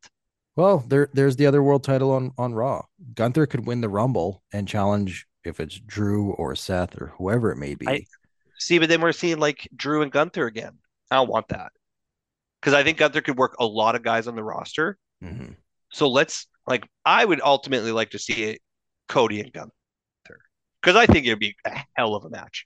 Well, 0.55 0.83
there 0.87 1.09
there's 1.13 1.37
the 1.37 1.47
other 1.47 1.63
world 1.63 1.83
title 1.83 2.11
on 2.11 2.33
on 2.37 2.53
Raw. 2.53 2.83
Gunther 3.15 3.47
could 3.47 3.65
win 3.65 3.81
the 3.81 3.89
Rumble 3.89 4.43
and 4.51 4.67
challenge 4.67 5.25
if 5.43 5.59
it's 5.59 5.79
Drew 5.79 6.31
or 6.31 6.55
Seth 6.55 6.99
or 7.01 7.13
whoever 7.17 7.51
it 7.51 7.57
may 7.57 7.75
be. 7.75 7.87
I- 7.87 8.05
See, 8.59 8.79
but 8.79 8.87
then 8.87 9.01
we're 9.01 9.11
seeing 9.11 9.39
like 9.39 9.67
Drew 9.75 10.03
and 10.03 10.11
Gunther 10.11 10.45
again. 10.45 10.77
I 11.11 11.15
don't 11.15 11.29
want 11.29 11.49
that. 11.49 11.71
Because 12.61 12.73
I 12.73 12.83
think 12.83 12.97
Gunther 12.97 13.19
could 13.21 13.37
work 13.37 13.55
a 13.59 13.65
lot 13.65 13.95
of 13.95 14.03
guys 14.03 14.25
on 14.27 14.35
the 14.35 14.43
roster. 14.43 14.97
Mhm. 15.21 15.57
So 15.91 16.07
let's 16.09 16.47
like 16.65 16.87
I 17.03 17.25
would 17.25 17.41
ultimately 17.41 17.91
like 17.91 18.11
to 18.11 18.19
see 18.19 18.43
it 18.43 18.61
Cody 19.09 19.41
and 19.41 19.51
Gunther. 19.51 19.73
Because 20.81 20.95
I 20.95 21.05
think 21.07 21.25
it'd 21.25 21.39
be 21.39 21.55
a 21.65 21.83
hell 21.95 22.15
of 22.15 22.23
a 22.23 22.29
match. 22.29 22.65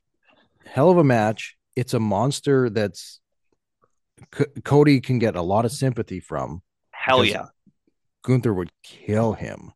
Hell 0.65 0.91
of 0.91 0.97
a 0.97 1.03
match. 1.03 1.55
It's 1.75 1.95
a 1.95 1.99
monster 1.99 2.69
that's 2.69 3.19
C- 4.35 4.45
Cody 4.63 5.01
can 5.01 5.17
get 5.17 5.35
a 5.35 5.41
lot 5.41 5.65
of 5.65 5.71
sympathy 5.71 6.19
from. 6.19 6.61
Hell 6.91 7.25
yeah. 7.25 7.47
Gunther 8.23 8.53
would 8.53 8.71
kill 8.83 9.33
him. 9.33 9.71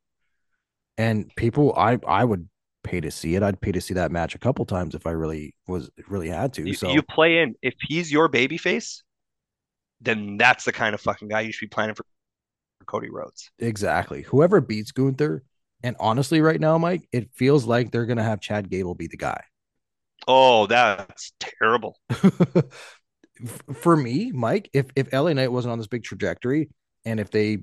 And 0.99 1.33
people 1.35 1.73
I 1.75 1.97
I 2.05 2.25
would 2.25 2.47
pay 2.83 3.01
to 3.01 3.11
see 3.11 3.35
it. 3.35 3.43
I'd 3.43 3.61
pay 3.61 3.71
to 3.71 3.81
see 3.81 3.93
that 3.95 4.11
match 4.11 4.35
a 4.35 4.39
couple 4.39 4.65
times 4.65 4.95
if 4.95 5.05
I 5.05 5.11
really 5.11 5.55
was 5.67 5.89
really 6.07 6.29
had 6.29 6.53
to. 6.53 6.67
You, 6.67 6.73
so 6.73 6.91
you 6.91 7.01
play 7.01 7.39
in 7.39 7.55
if 7.61 7.75
he's 7.87 8.11
your 8.11 8.27
baby 8.27 8.57
face, 8.57 9.03
then 10.01 10.37
that's 10.37 10.65
the 10.65 10.71
kind 10.71 10.93
of 10.93 11.01
fucking 11.01 11.27
guy 11.27 11.41
you 11.41 11.51
should 11.51 11.69
be 11.69 11.73
planning 11.73 11.95
for 11.95 12.05
Cody 12.85 13.09
Rhodes. 13.09 13.51
exactly. 13.59 14.23
Whoever 14.23 14.59
beats 14.61 14.91
Gunther, 14.91 15.43
and 15.83 15.95
honestly, 15.99 16.41
right 16.41 16.59
now, 16.59 16.77
Mike, 16.77 17.07
it 17.11 17.29
feels 17.33 17.65
like 17.65 17.91
they're 17.91 18.05
gonna 18.05 18.23
have 18.23 18.41
Chad 18.41 18.69
Gable 18.69 18.95
be 18.95 19.07
the 19.07 19.17
guy. 19.17 19.41
Oh, 20.27 20.67
that's 20.67 21.33
terrible. 21.39 21.97
For 23.73 23.97
me, 23.97 24.31
Mike, 24.31 24.69
if 24.73 24.87
if 24.95 25.11
LA 25.11 25.33
Knight 25.33 25.51
wasn't 25.51 25.71
on 25.71 25.79
this 25.79 25.87
big 25.87 26.03
trajectory, 26.03 26.69
and 27.05 27.19
if 27.19 27.31
they 27.31 27.59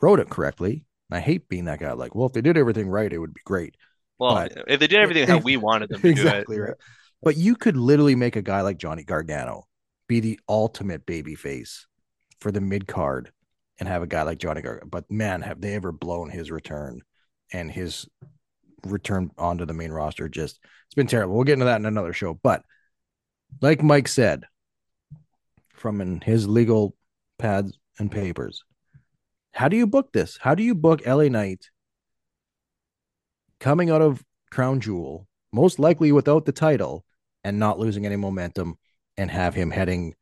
wrote 0.00 0.20
it 0.20 0.30
correctly, 0.30 0.84
I 1.10 1.20
hate 1.20 1.48
being 1.48 1.66
that 1.66 1.80
guy. 1.80 1.92
Like, 1.92 2.14
well, 2.14 2.26
if 2.26 2.32
they 2.32 2.40
did 2.40 2.56
everything 2.56 2.88
right, 2.88 3.12
it 3.12 3.18
would 3.18 3.34
be 3.34 3.42
great. 3.44 3.76
Well, 4.20 4.34
But- 4.34 4.64
if 4.68 4.78
they 4.78 4.86
did 4.86 5.00
everything 5.00 5.26
how 5.26 5.38
we 5.44 5.56
wanted 5.56 5.88
them 5.88 6.02
to 6.02 6.08
exactly 6.08 6.56
do 6.56 6.62
it, 6.62 6.66
right. 6.66 6.76
But 7.22 7.36
you 7.36 7.56
could 7.56 7.76
literally 7.76 8.14
make 8.14 8.36
a 8.36 8.42
guy 8.42 8.60
like 8.60 8.78
Johnny 8.78 9.02
Gargano 9.02 9.66
be 10.08 10.20
the 10.20 10.38
ultimate 10.48 11.04
baby 11.06 11.34
face 11.34 11.86
for 12.40 12.50
the 12.52 12.60
mid 12.60 12.86
card 12.86 13.32
and 13.78 13.88
have 13.88 14.02
a 14.02 14.06
guy 14.06 14.22
like 14.22 14.38
Johnny 14.38 14.62
Gargano. 14.62 14.86
But 14.88 15.10
man, 15.10 15.42
have 15.42 15.60
they 15.60 15.74
ever 15.74 15.92
blown 15.92 16.30
his 16.30 16.50
return 16.50 17.00
and 17.52 17.70
his 17.70 18.06
return 18.84 19.30
onto 19.36 19.66
the 19.66 19.74
main 19.74 19.90
roster? 19.92 20.28
Just 20.28 20.60
it's 20.86 20.94
been 20.94 21.06
terrible. 21.06 21.34
We'll 21.34 21.44
get 21.44 21.54
into 21.54 21.66
that 21.66 21.80
in 21.80 21.86
another 21.86 22.12
show. 22.12 22.34
But 22.34 22.62
like 23.60 23.82
Mike 23.82 24.08
said, 24.08 24.44
from 25.74 26.00
in 26.00 26.20
his 26.20 26.48
legal 26.48 26.94
pads 27.38 27.78
and 27.98 28.10
papers, 28.10 28.64
how 29.52 29.68
do 29.68 29.76
you 29.76 29.86
book 29.86 30.12
this? 30.12 30.38
How 30.40 30.54
do 30.54 30.62
you 30.62 30.74
book 30.74 31.06
LA 31.06 31.24
Knight 31.28 31.70
coming 33.60 33.90
out 33.90 34.02
of 34.02 34.24
Crown 34.50 34.80
Jewel, 34.80 35.28
most 35.52 35.78
likely 35.78 36.12
without 36.12 36.44
the 36.44 36.52
title 36.52 37.04
and 37.44 37.58
not 37.58 37.78
losing 37.78 38.04
any 38.04 38.16
momentum, 38.16 38.76
and 39.16 39.30
have 39.30 39.54
him 39.54 39.70
heading 39.70 40.14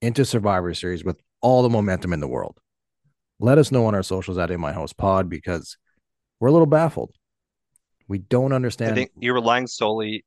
into 0.00 0.24
Survivor 0.24 0.74
Series 0.74 1.04
with 1.04 1.20
all 1.40 1.62
the 1.62 1.68
momentum 1.68 2.12
in 2.12 2.20
the 2.20 2.28
world? 2.28 2.58
Let 3.40 3.58
us 3.58 3.70
know 3.72 3.86
on 3.86 3.94
our 3.94 4.02
socials 4.02 4.38
at 4.38 4.50
In 4.50 4.60
My 4.60 4.72
House 4.72 4.92
Pod 4.92 5.28
because 5.28 5.76
we're 6.40 6.48
a 6.48 6.52
little 6.52 6.66
baffled. 6.66 7.14
We 8.08 8.18
don't 8.18 8.52
understand. 8.52 8.92
I 8.92 8.94
think 8.94 9.10
you're 9.18 9.34
relying 9.34 9.66
solely 9.66 10.24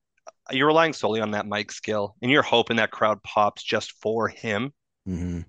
you're 0.51 0.67
relying 0.67 0.93
solely 0.93 1.21
on 1.21 1.32
that 1.32 1.47
mic 1.47 1.71
skill, 1.71 2.15
and 2.21 2.32
you're 2.32 2.41
hoping 2.41 2.77
that 2.77 2.91
crowd 2.91 3.21
pops 3.23 3.63
just 3.63 3.91
for 4.01 4.27
him. 4.27 4.73
Mm-hmm. 5.08 5.41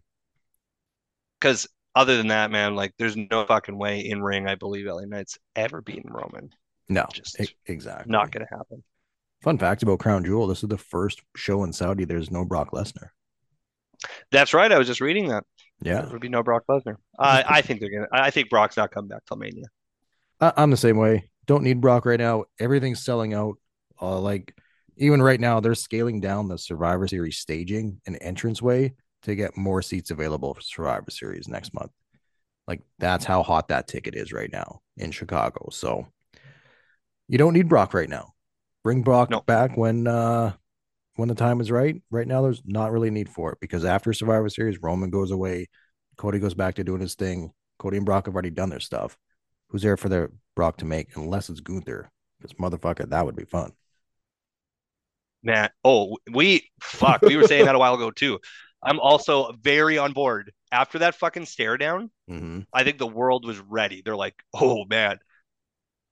Because 1.41 1.69
other 1.95 2.17
than 2.17 2.29
that, 2.29 2.51
man, 2.51 2.75
like 2.75 2.95
there's 2.99 3.17
no 3.17 3.45
fucking 3.47 3.79
way 3.79 4.01
in 4.01 4.23
ring. 4.23 4.49
I 4.49 4.57
believe 4.57 4.87
LA 4.87 5.05
Knight's 5.05 5.39
ever 5.55 5.83
beaten 5.83 6.13
Roman. 6.13 6.51
No, 6.89 7.07
Just 7.13 7.41
e- 7.41 7.57
exactly. 7.67 8.11
Not 8.11 8.31
gonna 8.31 8.47
happen. 8.51 8.83
Fun 9.43 9.59
fact 9.59 9.83
about 9.83 9.99
Crown 9.99 10.25
Jewel: 10.25 10.47
this 10.47 10.63
is 10.63 10.69
the 10.69 10.79
first 10.79 11.23
show 11.37 11.65
in 11.65 11.73
Saudi. 11.73 12.05
There's 12.05 12.31
no 12.31 12.45
Brock 12.45 12.71
Lesnar. 12.73 13.09
That's 14.31 14.55
right. 14.55 14.71
I 14.71 14.79
was 14.79 14.87
just 14.87 15.01
reading 15.01 15.29
that. 15.29 15.45
Yeah, 15.81 16.03
There 16.03 16.11
would 16.13 16.21
be 16.21 16.29
no 16.29 16.43
Brock 16.43 16.65
Lesnar. 16.69 16.97
I 17.19 17.45
I 17.49 17.63
think 17.63 17.81
they're 17.81 17.91
gonna. 17.91 18.09
I 18.13 18.31
think 18.31 18.51
Brock's 18.51 18.77
not 18.77 18.91
coming 18.91 19.09
back 19.09 19.25
till 19.27 19.37
Mania. 19.37 19.67
I, 20.41 20.53
I'm 20.57 20.71
the 20.71 20.77
same 20.77 20.97
way. 20.97 21.31
Don't 21.47 21.65
need 21.65 21.81
Brock 21.81 22.05
right 22.05 22.19
now. 22.21 22.45
Everything's 22.61 23.05
selling 23.05 23.35
out. 23.35 23.57
Uh, 24.01 24.19
like 24.21 24.55
even 24.97 25.23
right 25.23 25.41
now, 25.41 25.61
they're 25.61 25.75
scaling 25.75 26.21
down 26.21 26.49
the 26.49 26.59
Survivor 26.59 27.07
Series 27.07 27.39
staging 27.39 28.01
and 28.07 28.17
entranceway 28.17 28.95
to 29.23 29.35
get 29.35 29.57
more 29.57 29.83
seats 29.83 30.11
available 30.11 30.55
for 30.55 30.61
Survivor 30.61 31.11
Series 31.11 31.49
next 31.49 31.75
month. 31.75 31.91
Like 32.67 32.83
that's 32.99 33.25
how 33.25 33.43
hot 33.43 33.69
that 33.69 33.89
ticket 33.89 34.15
is 34.15 34.33
right 34.33 34.51
now 34.53 34.81
in 34.97 35.11
Chicago. 35.11 35.69
So 35.73 36.07
you 37.29 37.39
don't 37.39 37.53
need 37.55 37.69
Brock 37.69 37.95
right 37.95 38.09
now. 38.09 38.35
Bring 38.85 39.03
Brock 39.03 39.31
No. 39.31 39.41
back 39.43 39.77
when 39.77 40.07
uh 40.07 40.53
when 41.17 41.29
the 41.29 41.35
time 41.35 41.61
is 41.61 41.71
right. 41.71 42.01
Right 42.11 42.27
now, 42.29 42.43
there's 42.43 42.63
not 42.65 42.93
really 42.93 43.09
a 43.09 43.13
need 43.13 43.29
for 43.29 43.53
it 43.53 43.59
because 43.61 43.85
after 43.85 44.13
Survivor 44.13 44.49
Series, 44.49 44.81
Roman 44.83 45.11
goes 45.11 45.31
away, 45.31 45.67
Cody 46.17 46.39
goes 46.39 46.55
back 46.55 46.77
to 46.77 46.85
doing 46.85 47.01
his 47.01 47.15
thing. 47.15 47.53
Cody 47.79 47.97
and 47.97 48.07
Brock 48.07 48.27
have 48.27 48.35
already 48.35 48.51
done 48.51 48.71
their 48.71 48.81
stuff. 48.81 49.19
Who's 49.69 49.83
there 49.83 49.97
for 49.97 50.09
their 50.09 50.31
Brock 50.57 50.79
to 50.79 50.85
make 50.85 51.17
unless 51.17 51.51
it's 51.51 51.61
Gunther? 51.61 52.11
Because 52.39 52.55
motherfucker, 52.55 53.09
that 53.11 53.27
would 53.27 53.37
be 53.37 53.45
fun. 53.45 53.73
Man, 55.43 55.71
oh, 55.85 56.17
we 56.33 56.69
fuck. 56.83 57.23
We 57.23 57.37
were 57.37 57.45
saying 57.45 57.67
that 57.67 57.75
a 57.75 57.79
while 57.79 57.95
ago 57.95 58.11
too. 58.11 58.41
I'm 58.83 59.01
also 59.01 59.53
very 59.61 59.99
on 59.99 60.13
board. 60.13 60.53
After 60.71 61.01
that 61.01 61.15
fucking 61.17 61.47
stare 61.47 61.77
down, 61.79 62.11
Mm-hmm. 62.31 62.61
I 62.73 62.85
think 62.85 62.99
the 62.99 63.07
world 63.07 63.47
was 63.47 63.59
ready. 63.59 64.03
They're 64.05 64.17
like, 64.17 64.35
oh 64.55 64.85
man, 64.85 65.19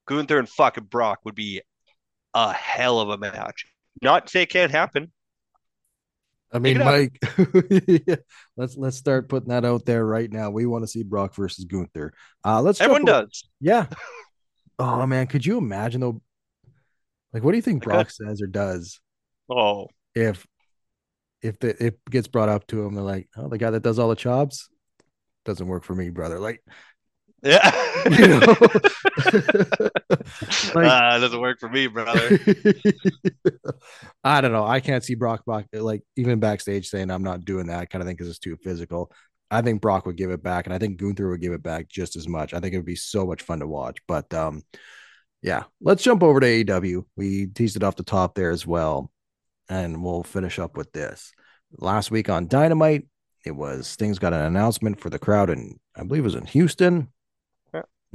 Gunther 0.07 0.39
and 0.39 0.49
fucking 0.49 0.85
Brock 0.85 1.21
would 1.25 1.35
be 1.35 1.63
a 2.35 2.53
hell 2.53 3.01
of 3.01 3.09
a 3.09 3.19
match. 3.19 3.67
Not 4.03 4.27
to 4.27 4.31
say 4.31 4.43
it 4.43 4.51
can't 4.51 4.71
happen. 4.71 5.13
I 6.53 6.59
mean. 6.59 6.79
Mike, 6.79 7.19
let's 8.57 8.77
let's 8.77 8.97
start 8.97 9.29
putting 9.29 9.49
that 9.49 9.65
out 9.65 9.85
there 9.85 10.05
right 10.05 10.31
now. 10.31 10.51
We 10.51 10.67
want 10.67 10.85
to 10.85 10.89
see 10.89 11.03
Brock 11.03 11.35
versus 11.35 11.65
Gunther. 11.65 12.13
Uh 12.45 12.63
let's 12.63 12.81
Everyone 12.81 13.05
does. 13.05 13.49
Yeah. 13.61 13.87
Oh 14.79 15.07
man, 15.07 15.27
could 15.27 15.47
you 15.47 15.57
imagine 15.57 16.03
though? 16.03 16.21
Like, 17.33 17.43
what 17.43 17.53
do 17.53 17.57
you 17.57 17.63
think 17.63 17.83
Brock 17.83 18.11
says 18.11 18.43
or 18.43 18.47
does 18.47 19.01
Oh, 19.49 19.89
if 20.15 20.47
if 21.43 21.59
the 21.59 21.83
it 21.85 21.99
gets 22.11 22.29
brought 22.29 22.49
up 22.49 22.67
to 22.69 22.85
him? 22.85 22.95
They're 22.95 23.05
like, 23.05 23.29
oh, 23.37 23.49
the 23.49 23.59
guy 23.59 23.71
that 23.71 23.83
does 23.83 23.99
all 23.99 24.09
the 24.09 24.17
chops 24.17 24.69
doesn't 25.45 25.67
work 25.67 25.85
for 25.85 25.95
me, 25.95 26.11
brother. 26.11 26.39
Like, 26.39 26.63
yeah. 27.43 27.71
you 28.11 28.27
know, 28.29 28.57
like 30.75 30.87
Ah, 30.87 31.19
doesn't 31.21 31.41
work 31.41 31.59
for 31.61 31.69
me, 31.69 31.87
brother. 31.87 32.39
I 34.25 34.41
don't 34.41 34.53
know. 34.53 34.65
I 34.65 34.81
can't 34.81 35.05
see 35.05 35.15
Brock 35.15 35.45
back 35.47 35.67
like 35.73 36.03
even 36.17 36.41
backstage 36.41 36.89
saying 36.89 37.11
I'm 37.11 37.23
not 37.23 37.45
doing 37.45 37.67
that 37.67 37.91
kind 37.91 38.03
of 38.03 38.07
thing 38.07 38.17
because 38.17 38.29
it's 38.29 38.39
too 38.39 38.57
physical. 38.57 39.13
I 39.51 39.63
think 39.63 39.81
Brock 39.81 40.07
would 40.07 40.17
give 40.17 40.31
it 40.31 40.43
back, 40.43 40.67
and 40.67 40.75
I 40.75 40.79
think 40.79 40.99
Gunther 40.99 41.29
would 41.29 41.41
give 41.41 41.53
it 41.53 41.63
back 41.63 41.89
just 41.89 42.17
as 42.17 42.27
much. 42.27 42.53
I 42.53 42.61
think 42.61 42.75
it 42.75 42.79
would 42.79 42.87
be 42.87 42.97
so 42.97 43.27
much 43.27 43.43
fun 43.43 43.61
to 43.61 43.67
watch. 43.67 43.99
But 44.09 44.33
um, 44.35 44.63
yeah, 45.43 45.65
let's 45.81 46.03
jump 46.03 46.23
over 46.23 46.41
to 46.41 46.65
AEW. 46.65 47.05
We 47.17 47.47
teased 47.47 47.77
it 47.77 47.85
off 47.85 47.97
the 47.97 48.03
top 48.03 48.35
there 48.35 48.51
as 48.51 48.67
well, 48.67 49.13
and 49.69 50.03
we'll 50.03 50.25
finish 50.25 50.59
up 50.59 50.77
with 50.77 50.91
this. 50.93 51.33
Last 51.79 52.11
week 52.11 52.29
on 52.29 52.49
Dynamite, 52.49 53.07
it 53.45 53.53
was 53.53 53.87
Sting's 53.87 54.19
got 54.19 54.33
an 54.33 54.41
announcement 54.41 55.01
for 55.01 55.11
the 55.11 55.19
crowd, 55.19 55.51
and 55.51 55.79
I 55.95 56.03
believe 56.03 56.23
it 56.23 56.25
was 56.25 56.35
in 56.35 56.47
Houston. 56.47 57.13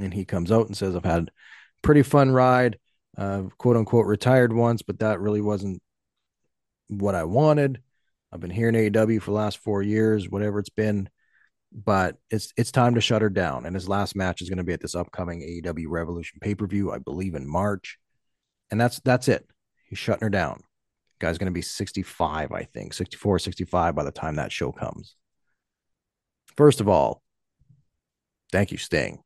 And 0.02 0.14
he 0.14 0.24
comes 0.24 0.50
out 0.50 0.66
and 0.66 0.76
says, 0.76 0.96
"I've 0.96 1.04
had 1.04 1.28
a 1.28 1.32
pretty 1.82 2.02
fun 2.02 2.30
ride, 2.30 2.78
uh, 3.16 3.44
quote 3.58 3.76
unquote, 3.76 4.06
retired 4.06 4.52
once, 4.52 4.82
but 4.82 4.98
that 5.00 5.20
really 5.20 5.40
wasn't 5.40 5.82
what 6.88 7.14
I 7.14 7.24
wanted. 7.24 7.82
I've 8.32 8.40
been 8.40 8.50
here 8.50 8.68
in 8.68 8.74
AEW 8.74 9.20
for 9.20 9.30
the 9.30 9.36
last 9.36 9.58
four 9.58 9.82
years, 9.82 10.28
whatever 10.28 10.58
it's 10.58 10.70
been, 10.70 11.08
but 11.70 12.16
it's 12.30 12.52
it's 12.56 12.72
time 12.72 12.94
to 12.94 13.00
shut 13.00 13.22
her 13.22 13.30
down. 13.30 13.66
And 13.66 13.74
his 13.74 13.88
last 13.88 14.16
match 14.16 14.40
is 14.40 14.48
going 14.48 14.58
to 14.58 14.64
be 14.64 14.72
at 14.72 14.80
this 14.80 14.94
upcoming 14.94 15.40
AEW 15.40 15.86
Revolution 15.88 16.38
pay 16.40 16.54
per 16.54 16.66
view, 16.66 16.92
I 16.92 16.98
believe, 16.98 17.34
in 17.34 17.46
March. 17.46 17.98
And 18.70 18.80
that's 18.80 19.00
that's 19.00 19.28
it. 19.28 19.46
He's 19.88 19.98
shutting 19.98 20.22
her 20.22 20.30
down. 20.30 20.62
Guy's 21.18 21.38
going 21.38 21.50
to 21.50 21.52
be 21.52 21.62
65, 21.62 22.50
I 22.50 22.64
think, 22.64 22.94
64, 22.94 23.38
65 23.38 23.94
by 23.94 24.02
the 24.02 24.10
time 24.10 24.36
that 24.36 24.50
show 24.50 24.72
comes. 24.72 25.14
First 26.56 26.80
of 26.80 26.88
all, 26.88 27.22
thank 28.50 28.72
you, 28.72 28.78
Sting. 28.78 29.22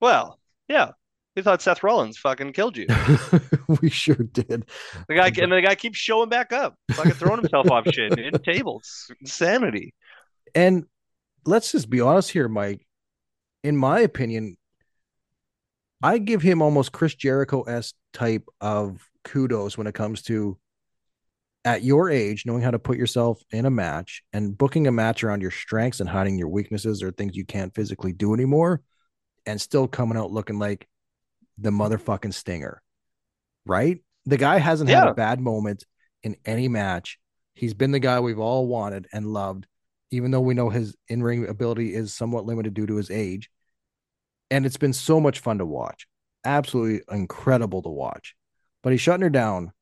Well, 0.00 0.38
yeah. 0.68 0.92
We 1.34 1.42
thought 1.42 1.60
Seth 1.60 1.82
Rollins 1.82 2.16
fucking 2.16 2.54
killed 2.54 2.78
you. 2.78 2.86
we 3.80 3.90
sure 3.90 4.16
did. 4.16 4.64
The 5.06 5.14
guy 5.14 5.26
and 5.26 5.52
the 5.52 5.60
guy 5.60 5.74
keeps 5.74 5.98
showing 5.98 6.30
back 6.30 6.50
up, 6.50 6.76
fucking 6.92 7.12
throwing 7.12 7.40
himself 7.40 7.70
off 7.70 7.84
shit, 7.92 8.18
hitting 8.18 8.40
tables. 8.44 9.10
Insanity. 9.20 9.92
And 10.54 10.86
let's 11.44 11.72
just 11.72 11.90
be 11.90 12.00
honest 12.00 12.30
here, 12.30 12.48
Mike. 12.48 12.86
In 13.62 13.76
my 13.76 14.00
opinion, 14.00 14.56
I 16.02 16.16
give 16.16 16.40
him 16.40 16.62
almost 16.62 16.92
Chris 16.92 17.14
Jericho 17.14 17.62
s 17.62 17.92
type 18.14 18.46
of 18.62 19.06
kudos 19.24 19.76
when 19.76 19.86
it 19.86 19.94
comes 19.94 20.22
to 20.22 20.56
at 21.66 21.82
your 21.82 22.08
age, 22.08 22.46
knowing 22.46 22.62
how 22.62 22.70
to 22.70 22.78
put 22.78 22.96
yourself 22.96 23.42
in 23.50 23.66
a 23.66 23.70
match 23.70 24.22
and 24.32 24.56
booking 24.56 24.86
a 24.86 24.92
match 24.92 25.24
around 25.24 25.42
your 25.42 25.50
strengths 25.50 26.00
and 26.00 26.08
hiding 26.08 26.38
your 26.38 26.48
weaknesses 26.48 27.02
or 27.02 27.10
things 27.10 27.36
you 27.36 27.44
can't 27.44 27.74
physically 27.74 28.12
do 28.12 28.32
anymore, 28.32 28.82
and 29.46 29.60
still 29.60 29.88
coming 29.88 30.18
out 30.18 30.32
looking 30.32 30.58
like 30.58 30.86
the 31.58 31.70
motherfucking 31.70 32.34
stinger. 32.34 32.82
Right? 33.64 34.00
The 34.26 34.36
guy 34.36 34.58
hasn't 34.58 34.90
had 34.90 35.08
a 35.08 35.14
bad 35.14 35.40
moment 35.40 35.84
in 36.22 36.36
any 36.44 36.68
match. 36.68 37.18
He's 37.54 37.74
been 37.74 37.92
the 37.92 37.98
guy 37.98 38.20
we've 38.20 38.38
all 38.38 38.66
wanted 38.66 39.06
and 39.12 39.32
loved, 39.32 39.66
even 40.10 40.30
though 40.30 40.40
we 40.40 40.54
know 40.54 40.68
his 40.68 40.94
in 41.08 41.22
ring 41.22 41.48
ability 41.48 41.94
is 41.94 42.12
somewhat 42.12 42.44
limited 42.44 42.74
due 42.74 42.86
to 42.86 42.96
his 42.96 43.10
age. 43.10 43.50
And 44.50 44.66
it's 44.66 44.76
been 44.76 44.92
so 44.92 45.20
much 45.20 45.38
fun 45.38 45.58
to 45.58 45.66
watch. 45.66 46.06
Absolutely 46.44 47.02
incredible 47.10 47.82
to 47.82 47.88
watch. 47.88 48.34
But 48.82 48.92
he's 48.92 49.00
shutting 49.00 49.22
her 49.22 49.30
down. 49.30 49.72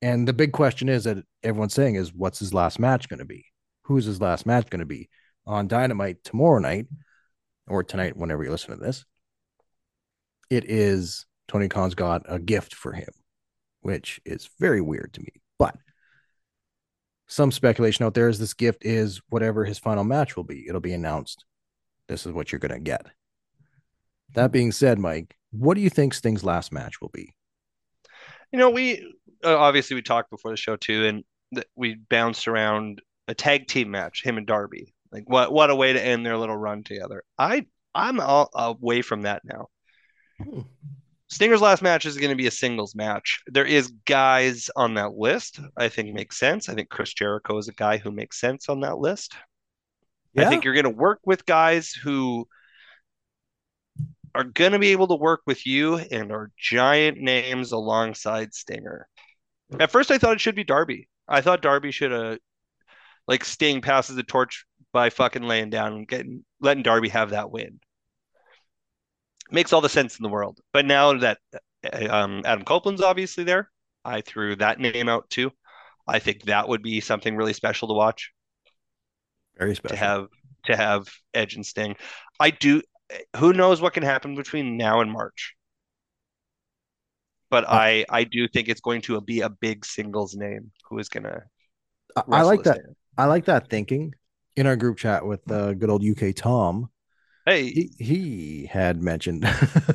And 0.00 0.26
the 0.26 0.32
big 0.32 0.52
question 0.52 0.88
is 0.88 1.04
that 1.04 1.24
everyone's 1.42 1.74
saying 1.74 1.96
is 1.96 2.14
what's 2.14 2.38
his 2.38 2.54
last 2.54 2.78
match 2.78 3.08
going 3.08 3.18
to 3.18 3.24
be? 3.24 3.46
Who's 3.84 4.04
his 4.04 4.20
last 4.20 4.46
match 4.46 4.70
going 4.70 4.80
to 4.80 4.86
be? 4.86 5.08
On 5.46 5.68
Dynamite 5.68 6.22
tomorrow 6.24 6.60
night 6.60 6.86
or 7.68 7.82
tonight, 7.82 8.16
whenever 8.16 8.44
you 8.44 8.50
listen 8.50 8.70
to 8.70 8.76
this, 8.76 9.04
it 10.50 10.64
is 10.68 11.26
Tony 11.48 11.68
Khan's 11.68 11.94
got 11.94 12.22
a 12.26 12.38
gift 12.38 12.74
for 12.74 12.92
him, 12.92 13.08
which 13.80 14.20
is 14.24 14.50
very 14.58 14.80
weird 14.80 15.12
to 15.14 15.20
me. 15.20 15.32
But 15.58 15.76
some 17.26 17.50
speculation 17.50 18.04
out 18.04 18.14
there 18.14 18.28
is 18.28 18.38
this 18.38 18.54
gift 18.54 18.84
is 18.84 19.20
whatever 19.28 19.64
his 19.64 19.78
final 19.78 20.04
match 20.04 20.36
will 20.36 20.44
be. 20.44 20.66
It'll 20.68 20.80
be 20.80 20.92
announced. 20.92 21.44
This 22.08 22.26
is 22.26 22.32
what 22.32 22.52
you're 22.52 22.58
going 22.58 22.74
to 22.74 22.80
get. 22.80 23.06
That 24.34 24.52
being 24.52 24.72
said, 24.72 24.98
Mike, 24.98 25.36
what 25.50 25.74
do 25.74 25.80
you 25.80 25.90
think 25.90 26.14
Sting's 26.14 26.44
last 26.44 26.72
match 26.72 27.00
will 27.00 27.10
be? 27.10 27.34
You 28.52 28.58
know, 28.58 28.70
we 28.70 29.14
uh, 29.44 29.56
obviously 29.56 29.94
we 29.94 30.02
talked 30.02 30.30
before 30.30 30.50
the 30.50 30.56
show 30.56 30.76
too, 30.76 31.06
and 31.06 31.24
th- 31.54 31.66
we 31.74 31.94
bounced 31.94 32.48
around 32.48 33.00
a 33.28 33.34
tag 33.34 33.66
team 33.66 33.90
match, 33.90 34.22
him 34.22 34.36
and 34.36 34.46
Darby. 34.46 34.94
Like, 35.12 35.28
what 35.28 35.52
what 35.52 35.70
a 35.70 35.76
way 35.76 35.92
to 35.92 36.02
end 36.02 36.24
their 36.24 36.38
little 36.38 36.56
run 36.56 36.82
together. 36.82 37.22
I 37.38 37.66
I'm 37.94 38.18
all, 38.20 38.50
away 38.54 39.02
from 39.02 39.22
that 39.22 39.42
now. 39.44 39.68
Hmm. 40.42 40.60
Stinger's 41.28 41.62
last 41.62 41.82
match 41.82 42.04
is 42.04 42.18
going 42.18 42.30
to 42.30 42.36
be 42.36 42.46
a 42.46 42.50
singles 42.50 42.94
match. 42.94 43.42
There 43.46 43.64
is 43.64 43.92
guys 44.06 44.68
on 44.76 44.94
that 44.94 45.14
list 45.14 45.60
I 45.76 45.88
think 45.88 46.12
makes 46.12 46.38
sense. 46.38 46.68
I 46.68 46.74
think 46.74 46.90
Chris 46.90 47.14
Jericho 47.14 47.56
is 47.58 47.68
a 47.68 47.72
guy 47.72 47.96
who 47.96 48.10
makes 48.10 48.40
sense 48.40 48.68
on 48.68 48.80
that 48.80 48.98
list. 48.98 49.34
Yeah. 50.34 50.46
I 50.46 50.48
think 50.48 50.64
you're 50.64 50.74
going 50.74 50.84
to 50.84 50.90
work 50.90 51.20
with 51.24 51.46
guys 51.46 51.92
who 51.92 52.46
are 54.34 54.44
going 54.44 54.72
to 54.72 54.78
be 54.78 54.92
able 54.92 55.08
to 55.08 55.14
work 55.14 55.42
with 55.46 55.66
you 55.66 55.96
and 55.96 56.32
are 56.32 56.50
giant 56.58 57.18
names 57.18 57.72
alongside 57.72 58.54
Stinger. 58.54 59.08
At 59.78 59.90
first, 59.90 60.10
I 60.10 60.18
thought 60.18 60.32
it 60.32 60.40
should 60.40 60.54
be 60.54 60.64
Darby. 60.64 61.08
I 61.28 61.40
thought 61.40 61.62
Darby 61.62 61.90
should 61.90 62.12
have, 62.12 62.38
like, 63.26 63.44
Sting 63.44 63.80
passes 63.80 64.16
the 64.16 64.22
torch 64.22 64.64
by 64.92 65.10
fucking 65.10 65.42
laying 65.42 65.70
down 65.70 65.92
and 65.94 66.08
getting 66.08 66.44
letting 66.60 66.82
Darby 66.82 67.08
have 67.08 67.30
that 67.30 67.50
win. 67.50 67.80
Makes 69.50 69.72
all 69.72 69.80
the 69.80 69.88
sense 69.88 70.18
in 70.18 70.22
the 70.22 70.28
world. 70.28 70.60
But 70.72 70.86
now 70.86 71.14
that 71.18 71.38
uh, 71.54 72.08
um, 72.08 72.42
Adam 72.44 72.64
Copeland's 72.64 73.02
obviously 73.02 73.44
there, 73.44 73.70
I 74.04 74.20
threw 74.20 74.56
that 74.56 74.80
name 74.80 75.08
out 75.08 75.28
too. 75.30 75.50
I 76.06 76.18
think 76.18 76.44
that 76.44 76.68
would 76.68 76.82
be 76.82 77.00
something 77.00 77.36
really 77.36 77.52
special 77.52 77.88
to 77.88 77.94
watch 77.94 78.32
Very 79.56 79.74
special. 79.74 79.96
to 79.96 79.96
have 79.96 80.26
to 80.64 80.76
have 80.76 81.08
Edge 81.34 81.54
and 81.54 81.64
Sting. 81.66 81.96
I 82.40 82.50
do. 82.50 82.82
Who 83.36 83.52
knows 83.52 83.80
what 83.80 83.92
can 83.92 84.02
happen 84.02 84.34
between 84.34 84.76
now 84.76 85.00
and 85.00 85.12
March? 85.12 85.54
But 87.50 87.68
I 87.68 88.04
I 88.08 88.24
do 88.24 88.48
think 88.48 88.68
it's 88.68 88.80
going 88.80 89.02
to 89.02 89.20
be 89.20 89.40
a 89.40 89.50
big 89.50 89.84
singles 89.84 90.34
name 90.34 90.72
who 90.88 90.98
is 90.98 91.08
gonna. 91.08 91.42
I, 92.16 92.22
I 92.30 92.42
like 92.42 92.62
that. 92.64 92.76
there. 92.76 92.94
I 93.16 93.26
like 93.26 93.44
that 93.46 93.68
thinking. 93.68 94.14
In 94.54 94.66
our 94.66 94.76
group 94.76 94.98
chat 94.98 95.26
with 95.26 95.50
uh, 95.50 95.72
good 95.74 95.88
old 95.88 96.04
UK 96.04 96.34
Tom, 96.34 96.90
Hey, 97.44 97.70
he, 97.70 97.90
he 97.98 98.66
had 98.66 99.02
mentioned 99.02 99.44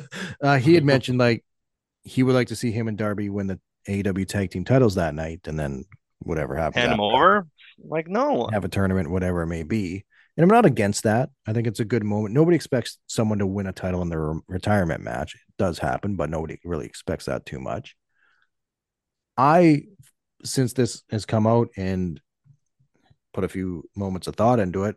uh, 0.42 0.58
he 0.58 0.74
had 0.74 0.84
mentioned 0.84 1.18
like 1.18 1.44
he 2.02 2.22
would 2.22 2.34
like 2.34 2.48
to 2.48 2.56
see 2.56 2.70
him 2.70 2.88
and 2.88 2.98
Darby 2.98 3.30
win 3.30 3.46
the 3.46 3.60
AEW 3.88 4.26
tag 4.28 4.50
team 4.50 4.64
titles 4.64 4.96
that 4.96 5.14
night, 5.14 5.40
and 5.46 5.58
then 5.58 5.84
whatever 6.18 6.54
happens, 6.56 6.82
hand 6.82 6.92
him 6.92 7.00
over. 7.00 7.46
Like 7.82 8.06
no, 8.06 8.48
have 8.52 8.64
a 8.64 8.68
tournament, 8.68 9.10
whatever 9.10 9.42
it 9.42 9.46
may 9.46 9.62
be. 9.62 10.04
And 10.36 10.44
I'm 10.44 10.54
not 10.54 10.66
against 10.66 11.02
that. 11.02 11.30
I 11.46 11.52
think 11.52 11.66
it's 11.66 11.80
a 11.80 11.84
good 11.84 12.04
moment. 12.04 12.34
Nobody 12.34 12.54
expects 12.54 12.98
someone 13.06 13.38
to 13.38 13.46
win 13.46 13.66
a 13.66 13.72
title 13.72 14.02
in 14.02 14.08
their 14.08 14.20
re- 14.20 14.40
retirement 14.46 15.02
match. 15.02 15.34
It 15.34 15.40
does 15.58 15.78
happen, 15.80 16.14
but 16.14 16.30
nobody 16.30 16.58
really 16.64 16.86
expects 16.86 17.24
that 17.24 17.44
too 17.44 17.58
much. 17.58 17.96
I, 19.36 19.84
since 20.44 20.74
this 20.74 21.02
has 21.10 21.26
come 21.26 21.46
out 21.46 21.70
and 21.76 22.20
put 23.32 23.44
a 23.44 23.48
few 23.48 23.84
moments 23.96 24.26
of 24.26 24.36
thought 24.36 24.60
into 24.60 24.84
it, 24.84 24.96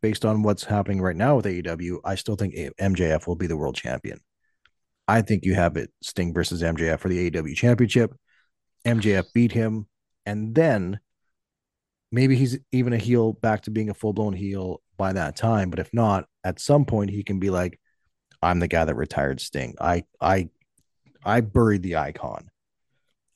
based 0.00 0.24
on 0.24 0.42
what's 0.42 0.64
happening 0.64 1.00
right 1.00 1.16
now 1.16 1.36
with 1.36 1.46
AEW, 1.46 1.98
I 2.04 2.16
still 2.16 2.36
think 2.36 2.54
MJF 2.54 3.26
will 3.26 3.36
be 3.36 3.46
the 3.46 3.56
world 3.56 3.76
champion. 3.76 4.18
I 5.08 5.22
think 5.22 5.44
you 5.44 5.54
have 5.54 5.76
it 5.76 5.90
Sting 6.02 6.34
versus 6.34 6.62
MJF 6.62 7.00
for 7.00 7.08
the 7.08 7.30
AEW 7.30 7.54
championship. 7.54 8.12
MJF 8.84 9.26
beat 9.34 9.52
him, 9.52 9.86
and 10.26 10.54
then 10.54 11.00
maybe 12.10 12.36
he's 12.36 12.58
even 12.72 12.92
a 12.92 12.98
heel 12.98 13.32
back 13.32 13.62
to 13.62 13.70
being 13.70 13.90
a 13.90 13.94
full 13.94 14.12
blown 14.12 14.32
heel 14.32 14.80
by 14.96 15.12
that 15.12 15.36
time. 15.36 15.70
But 15.70 15.78
if 15.78 15.90
not, 15.92 16.26
at 16.44 16.60
some 16.60 16.84
point 16.84 17.10
he 17.10 17.22
can 17.22 17.38
be 17.38 17.50
like, 17.50 17.78
I'm 18.42 18.58
the 18.58 18.68
guy 18.68 18.84
that 18.84 18.94
retired 18.94 19.40
Sting. 19.40 19.74
I 19.80 20.04
I 20.20 20.50
I 21.24 21.40
buried 21.40 21.82
the 21.82 21.96
icon. 21.96 22.48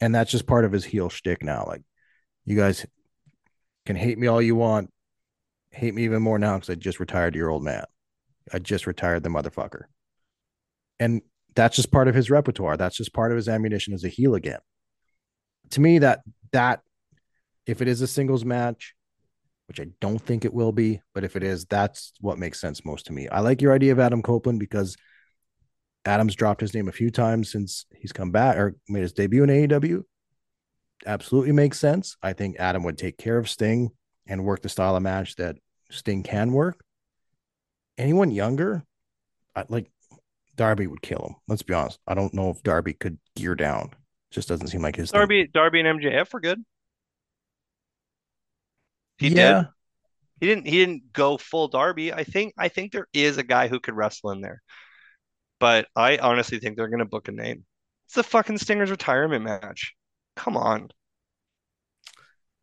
And 0.01 0.15
that's 0.15 0.31
just 0.31 0.47
part 0.47 0.65
of 0.65 0.73
his 0.73 0.85
heel 0.85 1.09
shtick 1.09 1.43
now. 1.43 1.65
Like, 1.67 1.83
you 2.45 2.57
guys 2.57 2.85
can 3.87 3.97
hate 3.97 4.19
me 4.19 4.27
all 4.27 4.43
you 4.43 4.57
want. 4.57 4.93
Hate 5.71 5.95
me 5.95 6.05
even 6.05 6.23
more 6.23 6.39
now 6.39 6.57
because 6.57 6.71
I 6.71 6.75
just 6.75 7.01
retired 7.01 7.35
your 7.35 7.51
old 7.51 7.63
man. 7.63 7.85
I 8.53 8.59
just 8.59 8.87
retired 8.87 9.23
the 9.23 9.29
motherfucker. 9.29 9.85
And 10.99 11.23
that's 11.55 11.77
just 11.77 11.91
part 11.91 12.09
of 12.09 12.15
his 12.15 12.31
repertoire. 12.31 12.77
That's 12.77 12.97
just 12.97 13.15
part 13.15 13.33
of 13.33 13.37
his 13.37 13.49
ammunition 13.49 13.95
as 13.95 14.05
a 14.05 14.09
heel 14.09 14.35
again. 14.35 14.61
To 15.71 15.81
me, 15.81 15.99
that 16.01 16.21
that 16.53 16.81
if 17.67 17.83
it 17.83 17.89
is 17.89 18.01
a 18.01 18.07
singles 18.07 18.45
match, 18.45 18.95
which 19.69 19.81
I 19.81 19.87
don't 20.01 20.21
think 20.21 20.45
it 20.45 20.55
will 20.55 20.73
be, 20.73 21.01
but 21.15 21.25
if 21.25 21.35
it 21.35 21.43
is, 21.43 21.65
that's 21.65 22.13
what 22.21 22.39
makes 22.39 22.61
sense 22.61 22.85
most 22.85 23.07
to 23.07 23.13
me. 23.13 23.29
I 23.29 23.41
like 23.41 23.61
your 23.61 23.73
idea 23.73 23.93
of 23.93 23.99
Adam 23.99 24.23
Copeland 24.23 24.61
because 24.61 24.97
Adam's 26.05 26.37
dropped 26.37 26.61
his 26.61 26.73
name 26.73 26.89
a 26.89 26.93
few 26.93 27.11
times 27.11 27.51
since 27.51 27.85
he's 27.93 28.13
come 28.13 28.31
back 28.31 28.57
or 28.57 28.77
made 28.89 29.03
his 29.03 29.13
debut 29.13 29.43
in 29.43 29.51
AEW. 29.51 30.03
Absolutely 31.05 31.53
makes 31.53 31.79
sense. 31.79 32.17
I 32.23 32.33
think 32.33 32.57
Adam 32.59 32.83
would 32.85 32.99
take 32.99 33.19
care 33.19 33.39
of 33.39 33.49
Sting 33.49 33.91
and 34.27 34.45
work 34.45 34.63
the 34.63 34.69
style 34.69 34.97
of 34.97 35.03
match 35.03 35.37
that 35.37 35.57
Sting 35.91 36.23
can 36.23 36.53
work. 36.53 36.81
Anyone 37.99 38.31
younger, 38.31 38.85
I, 39.55 39.65
like 39.69 39.91
Darby 40.57 40.87
would 40.87 41.03
kill 41.03 41.19
him. 41.19 41.37
Let's 41.49 41.63
be 41.63 41.75
honest. 41.75 41.99
I 42.07 42.15
don't 42.15 42.35
know 42.35 42.51
if 42.51 42.63
Darby 42.63 42.95
could 42.95 43.19
gear 43.37 43.55
down. 43.55 43.91
Just 44.31 44.49
doesn't 44.49 44.69
seem 44.69 44.83
like 44.83 44.97
his 44.97 45.11
thing. 45.11 45.19
Darby 45.19 45.49
Darby 45.53 45.81
and 45.81 46.01
MJF 46.01 46.33
were 46.33 46.41
good. 46.41 46.63
He 49.19 49.29
yeah, 49.29 49.53
did. 49.53 49.69
He 50.41 50.47
didn't. 50.47 50.67
He 50.67 50.79
didn't 50.79 51.13
go 51.13 51.39
full 51.39 51.69
Darby. 51.69 52.13
I 52.13 52.25
think. 52.25 52.55
I 52.59 52.69
think 52.69 52.93
there 52.93 53.09
is 53.13 53.39
a 53.39 53.43
guy 53.43 53.69
who 53.69 53.81
could 53.81 53.95
wrestle 53.95 54.31
in 54.33 54.41
there, 54.41 54.63
but 55.59 55.87
I 55.97 56.19
honestly 56.19 56.59
think 56.59 56.77
they're 56.77 56.89
going 56.89 56.99
to 56.99 57.07
book 57.07 57.29
a 57.29 57.33
name. 57.33 57.65
It's 58.07 58.15
the 58.15 58.23
fucking 58.23 58.59
Stinger's 58.59 58.91
retirement 58.91 59.45
match. 59.45 59.96
Come 60.37 60.57
on, 60.57 60.91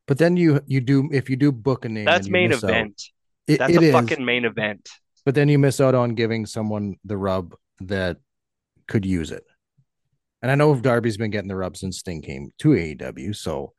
but 0.08 0.18
then 0.18 0.38
you 0.38 0.62
you 0.68 0.80
do 0.82 1.10
if 1.12 1.30
you 1.30 1.36
do 1.36 1.52
book 1.52 1.86
a 1.86 1.90
name, 1.90 2.06
that's 2.06 2.30
main 2.30 2.50
miss 2.50 2.64
out- 2.64 2.70
event. 2.70 3.02
It, 3.46 3.58
That's 3.60 3.74
it 3.74 3.82
a 3.82 3.86
is, 3.88 3.92
fucking 3.92 4.24
main 4.24 4.46
event. 4.46 4.88
but 5.26 5.36
then 5.36 5.50
you 5.50 5.60
miss 5.60 5.82
out 5.82 5.96
on 5.96 6.16
giving 6.16 6.46
someone 6.46 6.96
the 7.04 7.18
rub 7.18 7.56
that 7.82 8.18
could 8.88 9.06
use 9.06 9.32
it. 9.32 9.44
And 10.42 10.50
I 10.50 10.56
know 10.56 10.74
Darby's 10.76 11.18
been 11.18 11.30
getting 11.32 11.50
the 11.50 11.56
rub 11.58 11.76
since 11.76 11.98
Sting 12.00 12.22
came 12.22 12.52
to 12.60 12.70
AEW, 12.70 13.36
so 13.36 13.74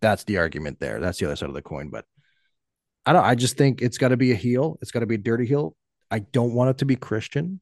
that's 0.00 0.24
the 0.24 0.38
argument 0.38 0.80
there. 0.80 0.98
That's 0.98 1.18
the 1.18 1.26
other 1.26 1.36
side 1.36 1.48
of 1.50 1.54
the 1.54 1.62
coin. 1.62 1.88
But 1.90 2.04
I 3.04 3.12
don't. 3.12 3.24
I 3.24 3.36
just 3.36 3.56
think 3.56 3.80
it's 3.80 3.98
got 3.98 4.08
to 4.08 4.16
be 4.16 4.32
a 4.32 4.36
heel. 4.36 4.76
It's 4.82 4.90
got 4.90 5.00
to 5.00 5.06
be 5.06 5.14
a 5.14 5.18
dirty 5.18 5.46
heel. 5.46 5.76
I 6.10 6.18
don't 6.20 6.54
want 6.54 6.70
it 6.70 6.78
to 6.78 6.84
be 6.84 6.96
Christian. 6.96 7.60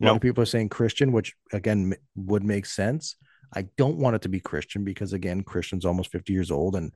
A 0.00 0.04
lot 0.04 0.10
No. 0.12 0.16
of 0.16 0.20
people 0.22 0.42
are 0.42 0.46
saying 0.46 0.68
Christian, 0.70 1.12
which 1.12 1.34
again 1.52 1.92
m- 1.92 1.98
would 2.26 2.44
make 2.44 2.66
sense. 2.66 3.16
I 3.54 3.68
don't 3.76 3.98
want 3.98 4.16
it 4.16 4.22
to 4.22 4.28
be 4.28 4.40
Christian 4.40 4.84
because 4.84 5.12
again, 5.12 5.42
Christian's 5.42 5.84
almost 5.84 6.12
50 6.12 6.32
years 6.32 6.50
old 6.50 6.74
and 6.74 6.92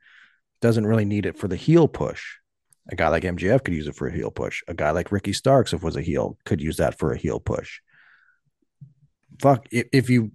doesn't 0.60 0.86
really 0.86 1.04
need 1.04 1.26
it 1.26 1.38
for 1.38 1.48
the 1.48 1.56
heel 1.56 1.88
push. 1.88 2.22
A 2.90 2.96
guy 2.96 3.08
like 3.08 3.22
MJF 3.22 3.64
could 3.64 3.74
use 3.74 3.86
it 3.86 3.94
for 3.94 4.08
a 4.08 4.12
heel 4.12 4.30
push. 4.30 4.62
A 4.66 4.74
guy 4.74 4.90
like 4.90 5.12
Ricky 5.12 5.32
Starks, 5.32 5.72
if 5.72 5.82
was 5.82 5.96
a 5.96 6.02
heel, 6.02 6.38
could 6.44 6.60
use 6.60 6.78
that 6.78 6.98
for 6.98 7.12
a 7.12 7.18
heel 7.18 7.38
push. 7.38 7.80
Fuck, 9.40 9.66
if, 9.70 9.86
if 9.92 10.10
you, 10.10 10.32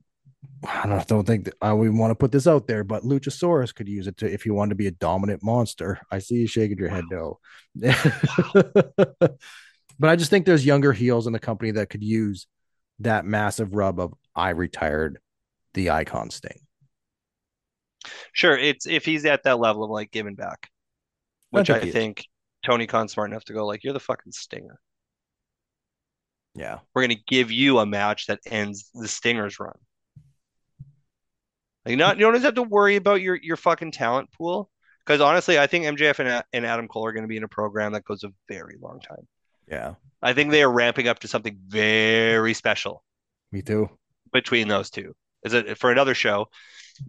I 0.64 0.88
don't, 0.88 1.08
don't 1.08 1.26
think 1.26 1.46
that 1.46 1.56
I 1.62 1.74
would 1.74 1.94
want 1.94 2.12
to 2.12 2.16
put 2.16 2.32
this 2.32 2.48
out 2.48 2.68
there, 2.68 2.84
but 2.84 3.04
Luchasaurus 3.04 3.74
could 3.74 3.90
use 3.90 4.08
it 4.08 4.18
to 4.18 4.32
if 4.32 4.46
you 4.46 4.54
want 4.54 4.70
to 4.70 4.76
be 4.76 4.88
a 4.88 4.92
dominant 4.92 5.44
monster. 5.44 6.00
I 6.12 6.20
see 6.20 6.36
you 6.36 6.48
shaking 6.48 6.78
your 6.78 6.90
head 6.90 7.06
no. 7.10 7.40
but 7.76 9.36
I 10.10 10.16
just 10.16 10.30
think 10.30 10.46
there's 10.46 10.66
younger 10.66 10.94
heels 10.94 11.28
in 11.28 11.34
the 11.34 11.40
company 11.40 11.72
that 11.72 11.90
could 11.90 12.04
use 12.04 12.48
that 13.00 13.26
massive 13.26 13.74
rub 13.74 14.00
of 14.00 14.14
I 14.36 14.52
retired 14.52 15.20
the 15.74 15.90
icon 15.90 16.30
sting. 16.30 16.60
Sure, 18.34 18.58
it's 18.58 18.86
if 18.86 19.06
he's 19.06 19.26
at 19.26 19.44
that 19.44 19.60
level 19.60 19.84
of 19.84 19.90
like 19.90 20.12
giving 20.12 20.36
back, 20.36 20.70
which 21.52 21.70
I, 21.70 21.80
think, 21.80 21.94
think 21.94 22.26
Tony 22.66 22.88
Khan's 22.88 23.14
smart 23.14 23.30
enough 23.30 23.46
to 23.46 23.54
go 23.54 23.66
like, 23.66 23.84
"You're 23.84 23.94
the 23.94 24.00
fucking 24.00 24.32
stinger." 24.32 24.80
Yeah, 26.56 26.80
we're 26.94 27.04
gonna 27.04 27.16
give 27.28 27.52
you 27.52 27.80
a 27.80 27.86
match 27.86 28.28
that 28.28 28.40
ends 28.46 28.90
the 28.94 29.08
Stinger's 29.08 29.60
run. 29.60 29.78
Like, 31.86 31.98
not 31.98 32.18
you 32.18 32.26
don't 32.26 32.42
have 32.42 32.56
to 32.56 32.64
worry 32.64 32.96
about 32.96 33.22
your 33.22 33.36
your 33.36 33.58
fucking 33.58 33.92
talent 33.92 34.32
pool 34.32 34.70
because 35.06 35.22
honestly, 35.22 35.60
I 35.60 35.68
think 35.68 35.86
MJF 35.86 36.20
and, 36.20 36.44
and 36.54 36.66
Adam 36.66 36.88
Cole 36.88 37.06
are 37.06 37.12
going 37.12 37.24
to 37.24 37.28
be 37.28 37.38
in 37.38 37.44
a 37.44 37.50
program 37.50 37.94
that 37.94 38.06
goes 38.06 38.24
a 38.24 38.32
very 38.48 38.78
long 38.82 39.00
time. 39.00 39.28
Yeah, 39.68 39.96
I 40.22 40.34
think 40.34 40.52
they 40.52 40.64
are 40.64 40.72
ramping 40.72 41.08
up 41.08 41.20
to 41.20 41.28
something 41.28 41.58
very 41.68 42.54
special. 42.54 43.04
Me 43.52 43.62
too. 43.62 43.90
Between 44.32 44.68
those 44.68 44.90
two, 44.90 45.14
is 45.46 45.54
it 45.54 45.78
for 45.78 45.92
another 45.92 46.14
show? 46.14 46.48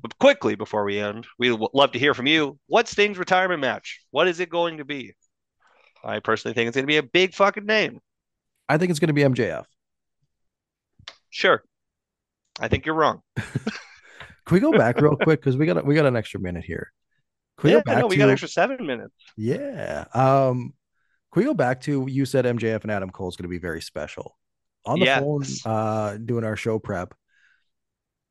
But 0.00 0.18
quickly 0.18 0.54
before 0.54 0.84
we 0.84 0.98
end, 0.98 1.26
we'd 1.38 1.58
love 1.74 1.92
to 1.92 1.98
hear 1.98 2.14
from 2.14 2.26
you. 2.26 2.58
What's 2.66 2.90
Sting's 2.90 3.18
retirement 3.18 3.60
match? 3.60 4.00
What 4.10 4.28
is 4.28 4.40
it 4.40 4.48
going 4.48 4.78
to 4.78 4.84
be? 4.84 5.14
I 6.02 6.20
personally 6.20 6.54
think 6.54 6.68
it's 6.68 6.74
going 6.74 6.84
to 6.84 6.90
be 6.90 6.96
a 6.96 7.02
big 7.02 7.34
fucking 7.34 7.66
name. 7.66 8.00
I 8.68 8.78
think 8.78 8.90
it's 8.90 9.00
going 9.00 9.08
to 9.08 9.14
be 9.14 9.22
MJF. 9.22 9.64
Sure. 11.30 11.62
I 12.60 12.68
think 12.68 12.86
you're 12.86 12.94
wrong. 12.94 13.20
Can 13.36 14.54
we 14.56 14.60
go 14.60 14.72
back 14.72 15.00
real 15.00 15.16
quick 15.16 15.40
because 15.40 15.56
we 15.56 15.66
got 15.66 15.84
we 15.86 15.94
got 15.94 16.06
an 16.06 16.16
extra 16.16 16.38
minute 16.38 16.64
here? 16.64 16.92
Can 17.58 17.68
we 17.68 17.72
yeah, 17.72 17.80
go 17.80 17.92
back 17.92 17.98
no, 18.00 18.06
we 18.08 18.16
to, 18.16 18.22
got 18.22 18.30
extra 18.30 18.48
seven 18.48 18.86
minutes. 18.86 19.14
Yeah. 19.36 20.04
Um, 20.12 20.74
can 21.32 21.40
we 21.40 21.44
go 21.44 21.54
back 21.54 21.80
to 21.82 22.06
you 22.08 22.26
said 22.26 22.44
MJF 22.44 22.82
and 22.82 22.90
Adam 22.90 23.10
Cole 23.10 23.28
is 23.28 23.36
going 23.36 23.44
to 23.44 23.48
be 23.48 23.58
very 23.58 23.80
special 23.80 24.36
on 24.84 24.98
the 24.98 25.06
yes. 25.06 25.20
phone 25.20 25.44
uh, 25.64 26.18
doing 26.18 26.44
our 26.44 26.56
show 26.56 26.78
prep. 26.78 27.14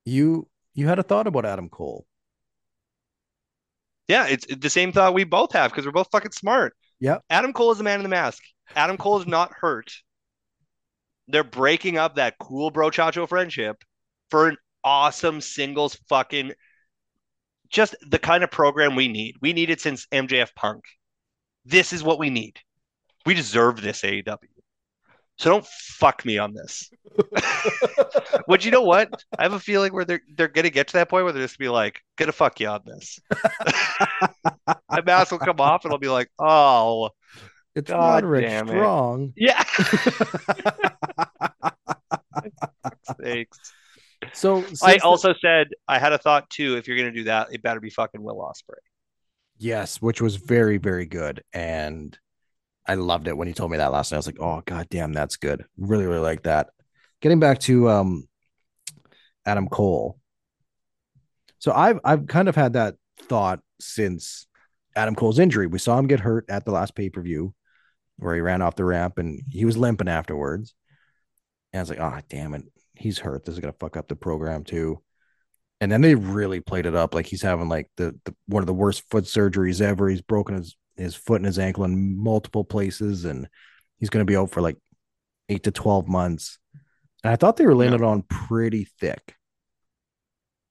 You 0.05 0.47
you 0.73 0.87
had 0.87 0.99
a 0.99 1.03
thought 1.03 1.27
about 1.27 1.45
Adam 1.45 1.69
Cole. 1.69 2.05
Yeah, 4.07 4.27
it's 4.27 4.45
the 4.45 4.69
same 4.69 4.91
thought 4.91 5.13
we 5.13 5.23
both 5.23 5.53
have 5.53 5.71
because 5.71 5.85
we're 5.85 5.91
both 5.91 6.09
fucking 6.11 6.31
smart. 6.31 6.75
Yeah. 6.99 7.19
Adam 7.29 7.53
Cole 7.53 7.71
is 7.71 7.77
the 7.77 7.83
man 7.83 7.99
in 7.99 8.03
the 8.03 8.09
mask. 8.09 8.43
Adam 8.75 8.97
Cole 8.97 9.19
is 9.19 9.27
not 9.27 9.51
hurt. 9.53 9.91
They're 11.27 11.43
breaking 11.43 11.97
up 11.97 12.15
that 12.15 12.35
cool 12.39 12.69
bro 12.69 12.89
chacho 12.89 13.27
friendship 13.27 13.77
for 14.29 14.49
an 14.49 14.57
awesome 14.83 15.39
singles 15.39 15.97
fucking 16.09 16.53
just 17.69 17.95
the 18.07 18.19
kind 18.19 18.43
of 18.43 18.51
program 18.51 18.95
we 18.95 19.07
need. 19.07 19.35
We 19.41 19.53
need 19.53 19.69
it 19.69 19.81
since 19.81 20.05
MJF 20.07 20.53
Punk. 20.55 20.83
This 21.65 21.93
is 21.93 22.03
what 22.03 22.19
we 22.19 22.29
need. 22.29 22.57
We 23.25 23.33
deserve 23.33 23.81
this 23.81 24.01
AEW. 24.01 24.37
So 25.43 25.49
don't 25.49 25.67
fuck 25.67 26.23
me 26.23 26.37
on 26.37 26.53
this. 26.53 26.89
but 28.47 28.63
you 28.63 28.71
know 28.71 28.83
what? 28.83 29.09
I 29.37 29.43
have 29.43 29.51
a 29.51 29.59
feeling 29.59 29.93
where 29.93 30.05
they're 30.05 30.21
they're 30.37 30.47
gonna 30.47 30.69
get 30.69 30.87
to 30.87 30.93
that 30.93 31.09
point 31.09 31.25
where 31.25 31.33
they're 31.33 31.43
just 31.43 31.59
gonna 31.59 31.67
be 31.67 31.73
like, 31.73 31.99
gonna 32.15 32.31
fuck 32.31 32.61
you 32.61 32.69
on 32.69 32.79
this. 32.85 33.19
My 34.89 35.01
mask 35.05 35.33
will 35.33 35.39
come 35.39 35.59
off 35.59 35.83
and 35.83 35.91
I'll 35.91 35.99
be 35.99 36.07
like, 36.07 36.29
oh 36.39 37.09
it's 37.75 37.91
God 37.91 38.23
Roderick 38.23 38.67
Strong. 38.69 39.33
It. 39.35 39.49
Yeah. 39.49 39.63
Thanks. 43.21 43.57
So 44.31 44.63
I 44.81 44.95
also 44.99 45.33
the... 45.33 45.39
said 45.41 45.67
I 45.89 45.99
had 45.99 46.13
a 46.13 46.17
thought 46.17 46.49
too. 46.51 46.77
If 46.77 46.87
you're 46.87 46.95
gonna 46.95 47.11
do 47.11 47.25
that, 47.25 47.49
it 47.51 47.61
better 47.61 47.81
be 47.81 47.89
fucking 47.89 48.23
Will 48.23 48.37
Ospreay. 48.37 48.79
Yes, 49.57 50.01
which 50.01 50.21
was 50.21 50.37
very 50.37 50.77
very 50.77 51.05
good, 51.05 51.43
and 51.51 52.17
I 52.85 52.95
loved 52.95 53.27
it 53.27 53.37
when 53.37 53.47
he 53.47 53.53
told 53.53 53.71
me 53.71 53.77
that 53.77 53.91
last 53.91 54.11
night. 54.11 54.17
I 54.17 54.19
was 54.19 54.25
like, 54.27 54.39
oh 54.39 54.61
god 54.65 54.87
damn, 54.89 55.13
that's 55.13 55.37
good. 55.37 55.65
Really, 55.77 56.05
really 56.05 56.19
like 56.19 56.43
that. 56.43 56.69
Getting 57.21 57.39
back 57.39 57.59
to 57.61 57.89
um 57.89 58.27
Adam 59.45 59.67
Cole. 59.67 60.19
So 61.59 61.71
I've 61.71 61.99
I've 62.03 62.27
kind 62.27 62.49
of 62.49 62.55
had 62.55 62.73
that 62.73 62.95
thought 63.21 63.61
since 63.79 64.47
Adam 64.95 65.15
Cole's 65.15 65.39
injury. 65.39 65.67
We 65.67 65.79
saw 65.79 65.97
him 65.97 66.07
get 66.07 66.19
hurt 66.19 66.45
at 66.49 66.65
the 66.65 66.71
last 66.71 66.95
pay-per-view 66.95 67.53
where 68.17 68.35
he 68.35 68.41
ran 68.41 68.61
off 68.61 68.75
the 68.75 68.85
ramp 68.85 69.17
and 69.17 69.41
he 69.49 69.65
was 69.65 69.77
limping 69.77 70.07
afterwards. 70.07 70.75
And 71.71 71.79
I 71.79 71.81
was 71.81 71.89
like, 71.89 71.99
oh 71.99 72.19
damn 72.29 72.53
it, 72.53 72.63
he's 72.95 73.19
hurt. 73.19 73.45
This 73.45 73.53
is 73.53 73.59
gonna 73.59 73.73
fuck 73.79 73.97
up 73.97 74.07
the 74.07 74.15
program 74.15 74.63
too. 74.63 75.01
And 75.81 75.91
then 75.91 76.01
they 76.01 76.15
really 76.15 76.59
played 76.59 76.85
it 76.85 76.95
up 76.95 77.13
like 77.13 77.25
he's 77.25 77.41
having 77.41 77.67
like 77.69 77.89
the, 77.97 78.17
the 78.25 78.35
one 78.47 78.61
of 78.63 78.67
the 78.67 78.73
worst 78.73 79.03
foot 79.09 79.25
surgeries 79.25 79.81
ever. 79.81 80.07
He's 80.07 80.21
broken 80.21 80.55
his 80.55 80.75
his 80.95 81.15
foot 81.15 81.37
and 81.37 81.45
his 81.45 81.59
ankle 81.59 81.83
in 81.83 82.17
multiple 82.17 82.63
places, 82.63 83.25
and 83.25 83.47
he's 83.99 84.09
going 84.09 84.25
to 84.25 84.29
be 84.31 84.37
out 84.37 84.51
for 84.51 84.61
like 84.61 84.77
eight 85.49 85.63
to 85.63 85.71
twelve 85.71 86.07
months. 86.07 86.59
And 87.23 87.31
I 87.31 87.35
thought 87.35 87.57
they 87.57 87.65
were 87.65 87.75
laying 87.75 87.97
yeah. 87.97 88.05
on 88.05 88.23
pretty 88.23 88.87
thick. 88.99 89.35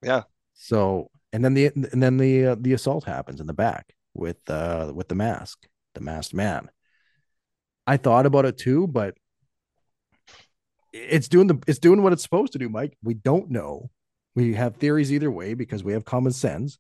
Yeah. 0.03 0.23
So 0.55 1.11
and 1.33 1.45
then 1.45 1.55
the 1.55 1.67
and 1.67 2.03
then 2.03 2.17
the 2.19 2.47
uh, 2.47 2.57
the 2.59 2.75
assault 2.75 3.05
happens 3.05 3.41
in 3.41 3.47
the 3.47 3.53
back 3.55 3.95
with 4.15 4.39
uh 4.49 4.93
with 4.95 5.09
the 5.09 5.15
mask, 5.15 5.67
the 5.95 6.01
masked 6.01 6.35
man. 6.35 6.69
I 7.87 7.97
thought 7.97 8.27
about 8.27 8.45
it 8.45 8.59
too, 8.59 8.87
but 8.87 9.15
it's 10.93 11.29
doing 11.29 11.47
the 11.47 11.59
it's 11.67 11.79
doing 11.79 12.03
what 12.03 12.13
it's 12.13 12.23
supposed 12.23 12.53
to 12.53 12.59
do, 12.59 12.69
Mike. 12.69 12.97
We 13.03 13.15
don't 13.15 13.51
know. 13.51 13.91
We 14.35 14.55
have 14.55 14.77
theories 14.77 15.13
either 15.13 15.31
way 15.31 15.55
because 15.55 15.83
we 15.83 15.95
have 15.95 16.05
common 16.05 16.33
sense. 16.33 16.79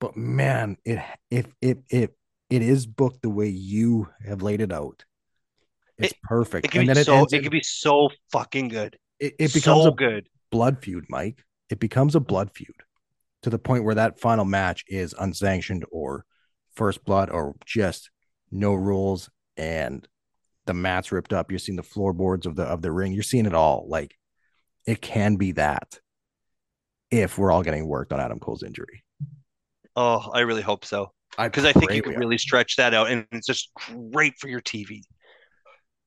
But 0.00 0.16
man, 0.16 0.76
it 0.84 1.00
if 1.30 1.46
if 1.60 1.78
if 1.88 2.10
it 2.52 2.60
is 2.60 2.84
booked 2.84 3.22
the 3.22 3.30
way 3.30 3.48
you 3.48 4.10
have 4.26 4.42
laid 4.42 4.60
it 4.60 4.72
out. 4.72 5.06
It's 5.96 6.12
it, 6.12 6.18
perfect. 6.22 6.66
It 6.66 6.70
can, 6.70 6.82
and 6.82 6.94
be 6.94 7.02
so, 7.02 7.22
it, 7.22 7.32
it 7.32 7.42
can 7.44 7.50
be 7.50 7.62
so 7.62 8.10
fucking 8.30 8.68
good. 8.68 8.98
It, 9.18 9.34
it 9.38 9.54
becomes 9.54 9.84
so 9.84 9.88
a 9.88 9.94
good 9.94 10.28
blood 10.50 10.82
feud, 10.82 11.06
Mike. 11.08 11.46
It 11.70 11.80
becomes 11.80 12.14
a 12.14 12.20
blood 12.20 12.50
feud 12.54 12.74
to 13.40 13.48
the 13.48 13.58
point 13.58 13.84
where 13.84 13.94
that 13.94 14.20
final 14.20 14.44
match 14.44 14.84
is 14.86 15.14
unsanctioned 15.18 15.86
or 15.90 16.26
first 16.74 17.02
blood 17.06 17.30
or 17.30 17.54
just 17.64 18.10
no 18.50 18.74
rules 18.74 19.30
and 19.56 20.06
the 20.66 20.74
mats 20.74 21.10
ripped 21.10 21.32
up. 21.32 21.50
You're 21.50 21.58
seeing 21.58 21.76
the 21.76 21.82
floorboards 21.82 22.44
of 22.44 22.54
the 22.54 22.64
of 22.64 22.82
the 22.82 22.92
ring. 22.92 23.12
You're 23.12 23.22
seeing 23.22 23.46
it 23.46 23.54
all. 23.54 23.86
Like 23.88 24.14
it 24.86 25.00
can 25.00 25.36
be 25.36 25.52
that 25.52 26.00
if 27.10 27.38
we're 27.38 27.50
all 27.50 27.62
getting 27.62 27.86
worked 27.86 28.12
on 28.12 28.20
Adam 28.20 28.40
Cole's 28.40 28.62
injury. 28.62 29.04
Oh, 29.96 30.30
I 30.32 30.40
really 30.40 30.62
hope 30.62 30.84
so 30.84 31.12
because 31.38 31.64
I, 31.64 31.70
I, 31.70 31.72
think 31.72 31.92
you 31.92 32.02
can 32.02 32.18
really 32.18 32.38
stretch 32.38 32.76
that 32.76 32.94
out, 32.94 33.10
and 33.10 33.26
it's 33.32 33.46
just 33.46 33.70
great 34.10 34.34
for 34.38 34.48
your 34.48 34.60
TV. 34.60 35.00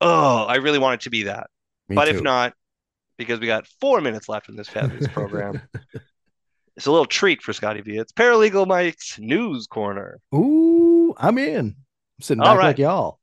Oh, 0.02 0.44
I 0.44 0.56
really 0.58 0.80
want 0.80 0.96
it 0.96 1.04
to 1.06 1.10
be 1.10 1.24
that. 1.24 1.48
Me 1.90 1.96
but 1.96 2.06
too. 2.06 2.16
if 2.16 2.22
not, 2.22 2.54
because 3.18 3.40
we 3.40 3.48
got 3.48 3.68
four 3.80 4.02
minutes 4.02 4.30
left 4.30 4.50
in 4.50 4.56
this 4.56 4.68
fabulous 4.68 5.08
program, 5.08 5.62
it's 6.76 6.86
a 6.86 6.92
little 6.92 7.06
treat 7.06 7.42
for 7.42 7.54
Scotty 7.54 7.82
V. 7.82 7.98
It's 7.98 8.12
Paralegal 8.12 8.68
Mike's 8.68 9.18
News 9.20 9.68
Corner. 9.68 10.20
Ooh, 10.34 11.14
I'm 11.18 11.38
in. 11.38 11.68
I'm 11.68 12.22
sitting 12.22 12.44
back 12.44 12.58
right. 12.58 12.66
like 12.66 12.78
y'all. 12.78 13.20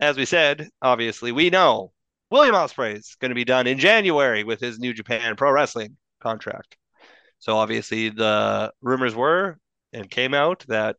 As 0.00 0.16
we 0.16 0.24
said, 0.24 0.68
obviously, 0.80 1.32
we 1.32 1.50
know 1.50 1.92
William 2.30 2.54
Ospreay 2.54 2.96
is 2.96 3.16
going 3.20 3.30
to 3.30 3.36
be 3.36 3.44
done 3.44 3.66
in 3.66 3.78
January 3.78 4.42
with 4.42 4.60
his 4.60 4.78
New 4.78 4.94
Japan 4.94 5.36
Pro 5.36 5.52
Wrestling 5.52 5.96
contract. 6.20 6.76
So 7.38 7.56
obviously, 7.56 8.08
the 8.08 8.72
rumors 8.80 9.14
were 9.14 9.58
and 9.92 10.10
came 10.10 10.34
out 10.34 10.64
that 10.68 10.96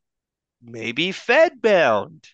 maybe 0.61 1.11
Fed 1.11 1.61
bound. 1.61 2.27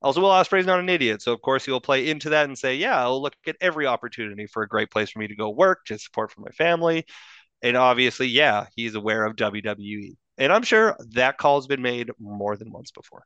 Also, 0.00 0.20
Will 0.20 0.30
Ospreay's 0.30 0.66
not 0.66 0.80
an 0.80 0.88
idiot, 0.88 1.22
so 1.22 1.32
of 1.32 1.40
course 1.42 1.64
he 1.64 1.70
will 1.70 1.80
play 1.80 2.08
into 2.08 2.30
that 2.30 2.46
and 2.46 2.58
say, 2.58 2.74
"Yeah, 2.74 3.00
I'll 3.00 3.22
look 3.22 3.34
at 3.46 3.56
every 3.60 3.86
opportunity 3.86 4.46
for 4.46 4.62
a 4.62 4.68
great 4.68 4.90
place 4.90 5.10
for 5.10 5.20
me 5.20 5.28
to 5.28 5.36
go 5.36 5.50
work, 5.50 5.84
to 5.86 5.98
support 5.98 6.32
for 6.32 6.40
my 6.40 6.50
family." 6.50 7.06
And 7.62 7.76
obviously, 7.76 8.26
yeah, 8.26 8.66
he's 8.74 8.96
aware 8.96 9.24
of 9.24 9.36
WWE, 9.36 10.16
and 10.38 10.52
I'm 10.52 10.64
sure 10.64 10.96
that 11.10 11.38
call's 11.38 11.68
been 11.68 11.82
made 11.82 12.10
more 12.18 12.56
than 12.56 12.72
once 12.72 12.90
before. 12.90 13.24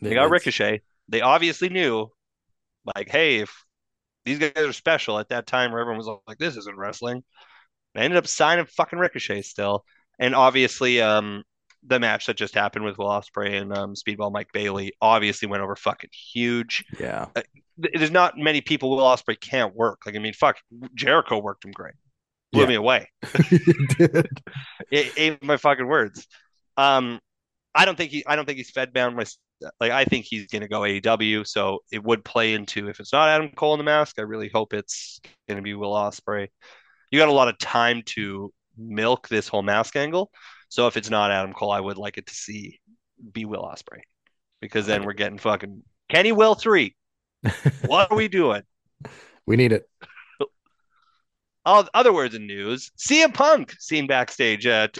They 0.00 0.14
got 0.14 0.30
Ricochet. 0.30 0.82
They 1.08 1.20
obviously 1.20 1.68
knew, 1.68 2.08
like, 2.96 3.08
hey, 3.08 3.38
if 3.38 3.64
these 4.24 4.40
guys 4.40 4.52
are 4.56 4.72
special 4.72 5.18
at 5.18 5.28
that 5.28 5.46
time, 5.46 5.70
where 5.70 5.80
everyone 5.80 5.98
was 5.98 6.18
like, 6.26 6.38
"This 6.38 6.56
isn't 6.56 6.76
wrestling," 6.76 7.22
they 7.94 8.00
ended 8.02 8.18
up 8.18 8.26
signing 8.26 8.66
fucking 8.66 8.98
Ricochet 8.98 9.42
still, 9.42 9.84
and 10.18 10.34
obviously, 10.34 11.00
um, 11.00 11.42
the 11.86 12.00
match 12.00 12.26
that 12.26 12.36
just 12.36 12.54
happened 12.54 12.84
with 12.84 12.96
Will 12.98 13.08
Ospreay 13.08 13.60
and 13.60 13.76
um, 13.76 13.94
Speedball 13.94 14.32
Mike 14.32 14.48
Bailey 14.52 14.92
obviously 15.02 15.48
went 15.48 15.62
over 15.62 15.76
fucking 15.76 16.10
huge. 16.32 16.84
Yeah, 16.98 17.26
uh, 17.36 17.42
there's 17.76 18.10
not 18.10 18.38
many 18.38 18.60
people 18.60 18.90
Will 18.90 18.98
Ospreay 19.04 19.38
can't 19.40 19.74
work. 19.74 20.00
Like 20.06 20.16
I 20.16 20.18
mean, 20.18 20.32
fuck, 20.32 20.56
Jericho 20.94 21.38
worked 21.38 21.64
him 21.64 21.72
great. 21.72 21.94
blew 22.52 22.62
Yeah. 22.62 22.68
me 22.68 22.74
away. 22.76 23.08
It 24.90 25.12
ate 25.16 25.42
my 25.42 25.56
fucking 25.56 25.86
words. 25.86 26.26
Um, 26.76 27.20
I 27.74 27.84
don't 27.84 27.96
think 27.96 28.10
he. 28.10 28.24
I 28.26 28.36
don't 28.36 28.44
think 28.44 28.58
he's 28.58 28.70
fed 28.70 28.92
bound. 28.92 29.16
My 29.16 29.24
like. 29.80 29.90
I 29.92 30.04
think 30.04 30.26
he's 30.26 30.46
gonna 30.46 30.68
go 30.68 30.80
AEW. 30.80 31.46
So 31.46 31.80
it 31.90 32.02
would 32.04 32.24
play 32.24 32.54
into 32.54 32.88
if 32.88 33.00
it's 33.00 33.12
not 33.12 33.28
Adam 33.28 33.50
Cole 33.56 33.74
in 33.74 33.78
the 33.78 33.84
mask. 33.84 34.18
I 34.18 34.22
really 34.22 34.50
hope 34.52 34.72
it's 34.74 35.20
gonna 35.48 35.62
be 35.62 35.74
Will 35.74 35.92
Ospreay. 35.92 36.48
You 37.10 37.18
got 37.18 37.28
a 37.28 37.32
lot 37.32 37.48
of 37.48 37.58
time 37.58 38.02
to 38.06 38.52
milk 38.76 39.28
this 39.28 39.48
whole 39.48 39.62
mask 39.62 39.96
angle. 39.96 40.30
So 40.68 40.86
if 40.86 40.96
it's 40.96 41.10
not 41.10 41.30
Adam 41.30 41.52
Cole, 41.52 41.70
I 41.70 41.80
would 41.80 41.98
like 41.98 42.18
it 42.18 42.26
to 42.26 42.34
see 42.34 42.80
be 43.32 43.44
Will 43.44 43.62
Ospreay 43.62 44.00
because 44.60 44.86
then 44.86 45.04
we're 45.04 45.12
getting 45.12 45.38
fucking 45.38 45.82
Kenny 46.08 46.32
Will 46.32 46.54
three. 46.54 46.94
what 47.86 48.10
are 48.10 48.16
we 48.16 48.28
doing? 48.28 48.62
We 49.46 49.56
need 49.56 49.72
it. 49.72 49.88
All 51.66 51.86
other 51.94 52.12
words 52.12 52.34
in 52.34 52.46
news: 52.46 52.90
CM 52.98 53.32
Punk 53.32 53.74
seen 53.78 54.06
backstage 54.06 54.66
at 54.66 54.98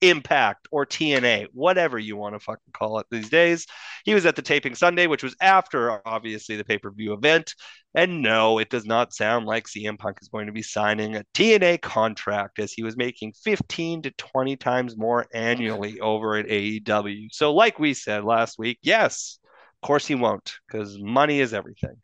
Impact 0.00 0.68
or 0.70 0.84
TNA, 0.84 1.46
whatever 1.52 1.98
you 1.98 2.16
want 2.16 2.34
to 2.34 2.40
fucking 2.40 2.72
call 2.72 2.98
it 2.98 3.06
these 3.10 3.30
days. 3.30 3.66
He 4.04 4.14
was 4.14 4.26
at 4.26 4.36
the 4.36 4.42
taping 4.42 4.74
Sunday, 4.74 5.06
which 5.06 5.22
was 5.22 5.36
after 5.40 6.06
obviously 6.06 6.56
the 6.56 6.64
pay 6.64 6.78
per 6.78 6.90
view 6.90 7.12
event. 7.14 7.54
And 7.94 8.22
no, 8.22 8.58
it 8.58 8.70
does 8.70 8.84
not 8.84 9.14
sound 9.14 9.46
like 9.46 9.66
CM 9.66 9.98
Punk 9.98 10.18
is 10.20 10.28
going 10.28 10.46
to 10.46 10.52
be 10.52 10.62
signing 10.62 11.16
a 11.16 11.24
TNA 11.34 11.80
contract 11.80 12.58
as 12.58 12.72
he 12.72 12.82
was 12.82 12.96
making 12.96 13.34
15 13.44 14.02
to 14.02 14.10
20 14.10 14.56
times 14.56 14.96
more 14.96 15.26
annually 15.32 16.00
over 16.00 16.36
at 16.36 16.46
AEW. 16.46 17.28
So, 17.30 17.54
like 17.54 17.78
we 17.78 17.94
said 17.94 18.24
last 18.24 18.58
week, 18.58 18.78
yes, 18.82 19.38
of 19.82 19.86
course 19.86 20.06
he 20.06 20.16
won't 20.16 20.56
because 20.66 20.98
money 20.98 21.40
is 21.40 21.54
everything. 21.54 21.96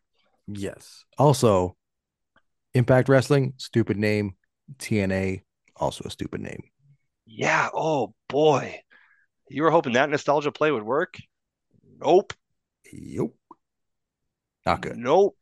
Yes. 0.47 1.05
Also, 1.19 1.77
Impact 2.75 3.09
Wrestling, 3.09 3.55
stupid 3.57 3.97
name. 3.97 4.37
TNA, 4.79 5.43
also 5.77 6.05
a 6.05 6.11
stupid 6.11 6.41
name. 6.41 6.70
Yeah. 7.33 7.69
Oh 7.73 8.13
boy. 8.29 8.81
You 9.49 9.63
were 9.63 9.71
hoping 9.71 9.93
that 9.95 10.11
nostalgia 10.11 10.53
play 10.53 10.71
would 10.71 10.83
work? 10.83 11.17
Nope. 12.01 12.33
Yep. 12.93 13.31
Not 14.67 14.83
good. 14.83 14.97
Nope. 14.97 15.37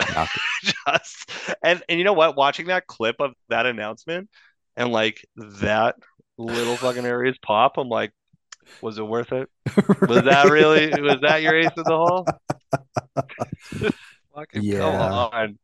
Not 0.00 0.28
good. 0.32 0.74
Just 0.88 1.30
and 1.62 1.82
and 1.88 1.98
you 1.98 2.04
know 2.04 2.12
what? 2.12 2.36
Watching 2.36 2.66
that 2.66 2.86
clip 2.86 3.16
of 3.20 3.32
that 3.48 3.66
announcement 3.66 4.28
and 4.76 4.92
like 4.92 5.24
that 5.36 5.96
little 6.38 6.76
fucking 6.76 7.04
areas 7.06 7.36
pop, 7.42 7.76
I'm 7.76 7.88
like, 7.88 8.12
was 8.80 8.98
it 8.98 9.02
worth 9.06 9.32
it? 9.32 9.48
Was 10.08 10.24
that 10.24 10.48
really 10.50 10.88
was 11.00 11.20
that 11.22 11.42
your 11.42 11.56
ace 11.56 11.70
in 11.76 11.82
the 11.84 11.96
hole? 11.96 12.26
fucking 14.34 14.62
Yeah. 14.62 14.78
come 14.80 14.94
on. 14.94 15.58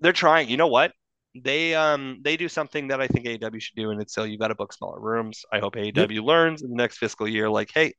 They're 0.00 0.12
trying. 0.12 0.48
You 0.48 0.56
know 0.56 0.68
what? 0.68 0.92
They 1.34 1.74
um 1.74 2.18
they 2.22 2.36
do 2.36 2.48
something 2.48 2.88
that 2.88 3.00
I 3.00 3.06
think 3.06 3.26
AEW 3.26 3.60
should 3.60 3.76
do, 3.76 3.90
and 3.90 4.02
it's 4.02 4.12
so 4.12 4.24
you 4.24 4.36
got 4.36 4.48
to 4.48 4.54
book 4.54 4.72
smaller 4.72 5.00
rooms. 5.00 5.44
I 5.52 5.60
hope 5.60 5.76
AEW 5.76 6.24
learns 6.24 6.62
in 6.62 6.70
the 6.70 6.76
next 6.76 6.98
fiscal 6.98 7.28
year, 7.28 7.48
like, 7.48 7.70
hey, 7.72 7.92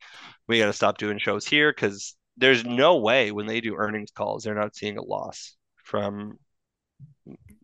we 0.48 0.60
got 0.60 0.66
to 0.66 0.74
stop 0.74 0.98
doing 0.98 1.18
shows 1.18 1.48
here 1.48 1.72
because 1.72 2.16
there's 2.38 2.66
no 2.66 2.98
way 2.98 3.32
when 3.32 3.46
they 3.46 3.62
do 3.62 3.76
earnings 3.76 4.12
calls 4.12 4.44
they're 4.44 4.56
not 4.56 4.76
seeing 4.76 4.98
a 4.98 5.04
loss 5.04 5.56
from 5.84 6.38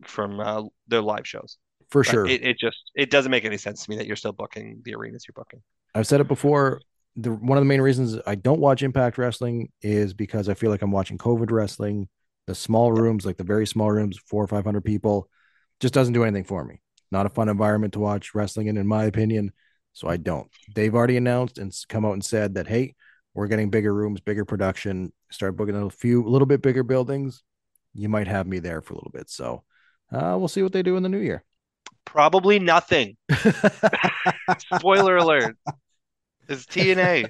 from 0.04 0.40
uh, 0.40 0.62
their 0.86 1.02
live 1.02 1.26
shows. 1.26 1.58
For 1.90 2.04
sure. 2.04 2.26
It, 2.26 2.42
it 2.42 2.58
just 2.58 2.78
it 2.94 3.10
doesn't 3.10 3.30
make 3.30 3.44
any 3.44 3.56
sense 3.56 3.84
to 3.84 3.90
me 3.90 3.96
that 3.96 4.06
you're 4.06 4.16
still 4.16 4.32
booking 4.32 4.80
the 4.84 4.94
arenas 4.94 5.24
you're 5.26 5.34
booking. 5.34 5.62
I've 5.94 6.06
said 6.06 6.20
it 6.20 6.28
before. 6.28 6.80
The 7.16 7.32
one 7.32 7.58
of 7.58 7.62
the 7.62 7.68
main 7.68 7.80
reasons 7.80 8.18
I 8.26 8.34
don't 8.34 8.60
watch 8.60 8.82
Impact 8.82 9.18
Wrestling 9.18 9.70
is 9.80 10.14
because 10.14 10.48
I 10.48 10.54
feel 10.54 10.70
like 10.70 10.82
I'm 10.82 10.92
watching 10.92 11.18
COVID 11.18 11.50
wrestling. 11.50 12.08
The 12.46 12.54
small 12.54 12.92
rooms, 12.92 13.26
like 13.26 13.36
the 13.36 13.44
very 13.44 13.66
small 13.66 13.90
rooms, 13.90 14.18
four 14.18 14.44
or 14.44 14.46
five 14.46 14.64
hundred 14.64 14.84
people, 14.84 15.28
just 15.80 15.94
doesn't 15.94 16.14
do 16.14 16.24
anything 16.24 16.44
for 16.44 16.64
me. 16.64 16.80
Not 17.10 17.26
a 17.26 17.30
fun 17.30 17.48
environment 17.48 17.94
to 17.94 18.00
watch 18.00 18.34
wrestling 18.34 18.66
in, 18.66 18.76
in 18.76 18.86
my 18.86 19.04
opinion. 19.04 19.52
So 19.92 20.08
I 20.08 20.16
don't. 20.16 20.48
They've 20.74 20.94
already 20.94 21.16
announced 21.16 21.58
and 21.58 21.72
come 21.88 22.04
out 22.04 22.12
and 22.12 22.24
said 22.24 22.54
that 22.54 22.68
hey, 22.68 22.94
we're 23.34 23.48
getting 23.48 23.70
bigger 23.70 23.92
rooms, 23.92 24.20
bigger 24.20 24.44
production. 24.44 25.12
Start 25.30 25.56
booking 25.56 25.76
a 25.76 25.90
few, 25.90 26.26
a 26.26 26.28
little 26.28 26.46
bit 26.46 26.62
bigger 26.62 26.82
buildings. 26.82 27.42
You 27.94 28.08
might 28.08 28.28
have 28.28 28.46
me 28.46 28.58
there 28.58 28.80
for 28.80 28.94
a 28.94 28.96
little 28.96 29.10
bit. 29.10 29.30
So 29.30 29.64
uh, 30.12 30.36
we'll 30.38 30.48
see 30.48 30.62
what 30.62 30.72
they 30.72 30.82
do 30.82 30.96
in 30.96 31.02
the 31.02 31.08
new 31.08 31.18
year. 31.18 31.44
Probably 32.04 32.58
nothing. 32.58 33.16
Spoiler 34.76 35.16
alert. 35.16 35.56
It's 36.48 36.64
TNA. 36.64 37.28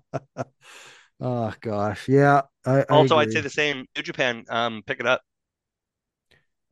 oh 1.20 1.52
gosh, 1.60 2.08
yeah. 2.08 2.42
I, 2.64 2.80
I 2.80 2.84
also, 2.84 3.18
I'd 3.18 3.30
say 3.30 3.42
the 3.42 3.50
same. 3.50 3.84
New 3.96 4.02
Japan, 4.02 4.44
um, 4.48 4.82
pick 4.86 5.00
it 5.00 5.06
up. 5.06 5.20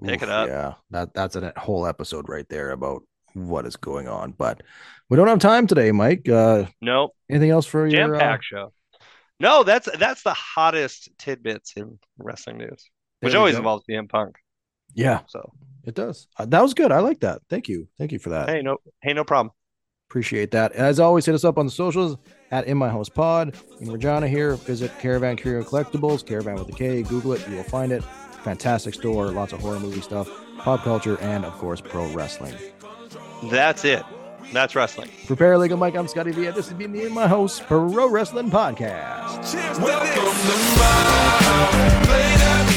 Pick 0.05 0.23
it 0.23 0.29
up. 0.29 0.49
Yeah, 0.49 0.75
that 0.91 1.15
that's 1.15 1.37
a 1.37 1.53
whole 1.57 1.87
episode 1.87 2.29
right 2.29 2.49
there 2.49 2.71
about 2.73 3.03
what 3.35 3.67
is 3.67 3.77
going 3.77 4.09
on. 4.09 4.33
But 4.33 4.63
we 5.09 5.17
don't 5.17 5.29
have 5.29 5.39
time 5.39 5.67
today, 5.67 5.93
Mike. 5.93 6.29
Uh, 6.29 6.67
Nope. 6.81 7.15
anything 7.31 7.51
else 7.51 7.67
for 7.67 7.89
Jam 7.89 8.09
your? 8.09 8.17
Uh, 8.17 8.21
pack 8.21 8.43
show. 8.43 8.73
No, 9.41 9.63
that's 9.65 9.89
that's 9.99 10.23
the 10.23 10.35
hottest 10.35 11.09
tidbits 11.19 11.73
in 11.77 11.99
wrestling 12.19 12.59
news, 12.59 12.91
which 13.21 13.31
There 13.33 13.33
we 13.33 13.37
always 13.39 13.55
go. 13.55 13.59
involves 13.59 13.85
CM 13.89 14.09
Punk. 14.09 14.37
yeah, 14.95 15.21
So 15.29 15.53
it 15.85 15.95
does. 15.95 16.29
Uh, 16.39 16.47
that 16.47 16.63
was 16.63 16.75
good. 16.75 16.93
I 16.93 17.01
like 17.01 17.21
that. 17.21 17.43
Thank 17.51 17.69
you. 17.69 17.89
Thank 17.99 18.13
you 18.13 18.19
for 18.19 18.31
that. 18.31 18.49
hey, 18.49 18.63
no, 18.63 18.79
hey, 19.03 19.13
no 19.15 19.25
problem. 19.25 19.53
Appreciate 20.11 20.51
that. 20.51 20.73
As 20.73 21.01
always, 21.01 21.25
hit 21.27 21.35
us 21.35 21.43
up 21.45 21.57
on 21.59 21.65
the 21.67 21.73
socials 21.73 22.19
at 22.51 22.67
In 22.67 22.77
My 22.77 22.89
House 22.91 23.09
Pod. 23.09 23.57
In 23.81 23.91
Regina 23.91 24.29
here, 24.29 24.55
visit 24.57 24.93
Caravan 25.01 25.37
Curio 25.37 25.63
Collectibles, 25.65 26.25
Caravan 26.25 26.55
with 26.57 26.69
a 26.69 26.73
K. 26.73 27.03
Google 27.03 27.33
it, 27.33 27.49
you 27.49 27.57
will 27.57 27.63
find 27.65 27.93
it. 27.93 28.05
Fantastic 28.43 28.95
store, 28.95 29.31
lots 29.31 29.53
of 29.53 29.61
horror 29.61 29.79
movie 29.79 30.01
stuff, 30.01 30.29
pop 30.59 30.83
culture, 30.83 31.17
and 31.21 31.45
of 31.45 31.53
course, 31.55 31.81
pro 31.81 32.11
wrestling. 32.13 32.55
That's 33.45 33.85
it. 33.85 34.05
That's 34.53 34.75
wrestling. 34.75 35.09
For 35.27 35.37
Paralegal 35.37 35.79
Mike, 35.79 35.95
I'm 35.95 36.09
Scotty 36.09 36.33
Via. 36.33 36.53
This 36.53 36.69
has 36.69 36.77
been 36.77 36.93
the 36.93 37.07
In 37.07 37.13
My 37.13 37.29
House 37.29 37.61
Pro 37.61 38.09
Wrestling 38.09 38.51
Podcast. 38.51 39.55
Welcome 39.81 40.35
to 40.35 40.79
my 40.79 42.72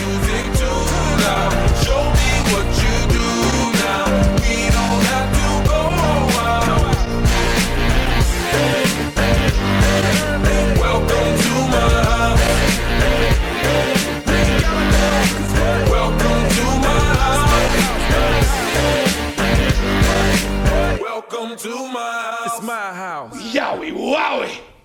Welcome 21.64 21.72
to 21.72 21.94
my 21.94 22.00
house. 22.02 22.58
It's 22.58 22.66
my 22.66 22.94
house. 22.94 23.54
Yowie 23.54 23.94
wowie. 23.94 24.66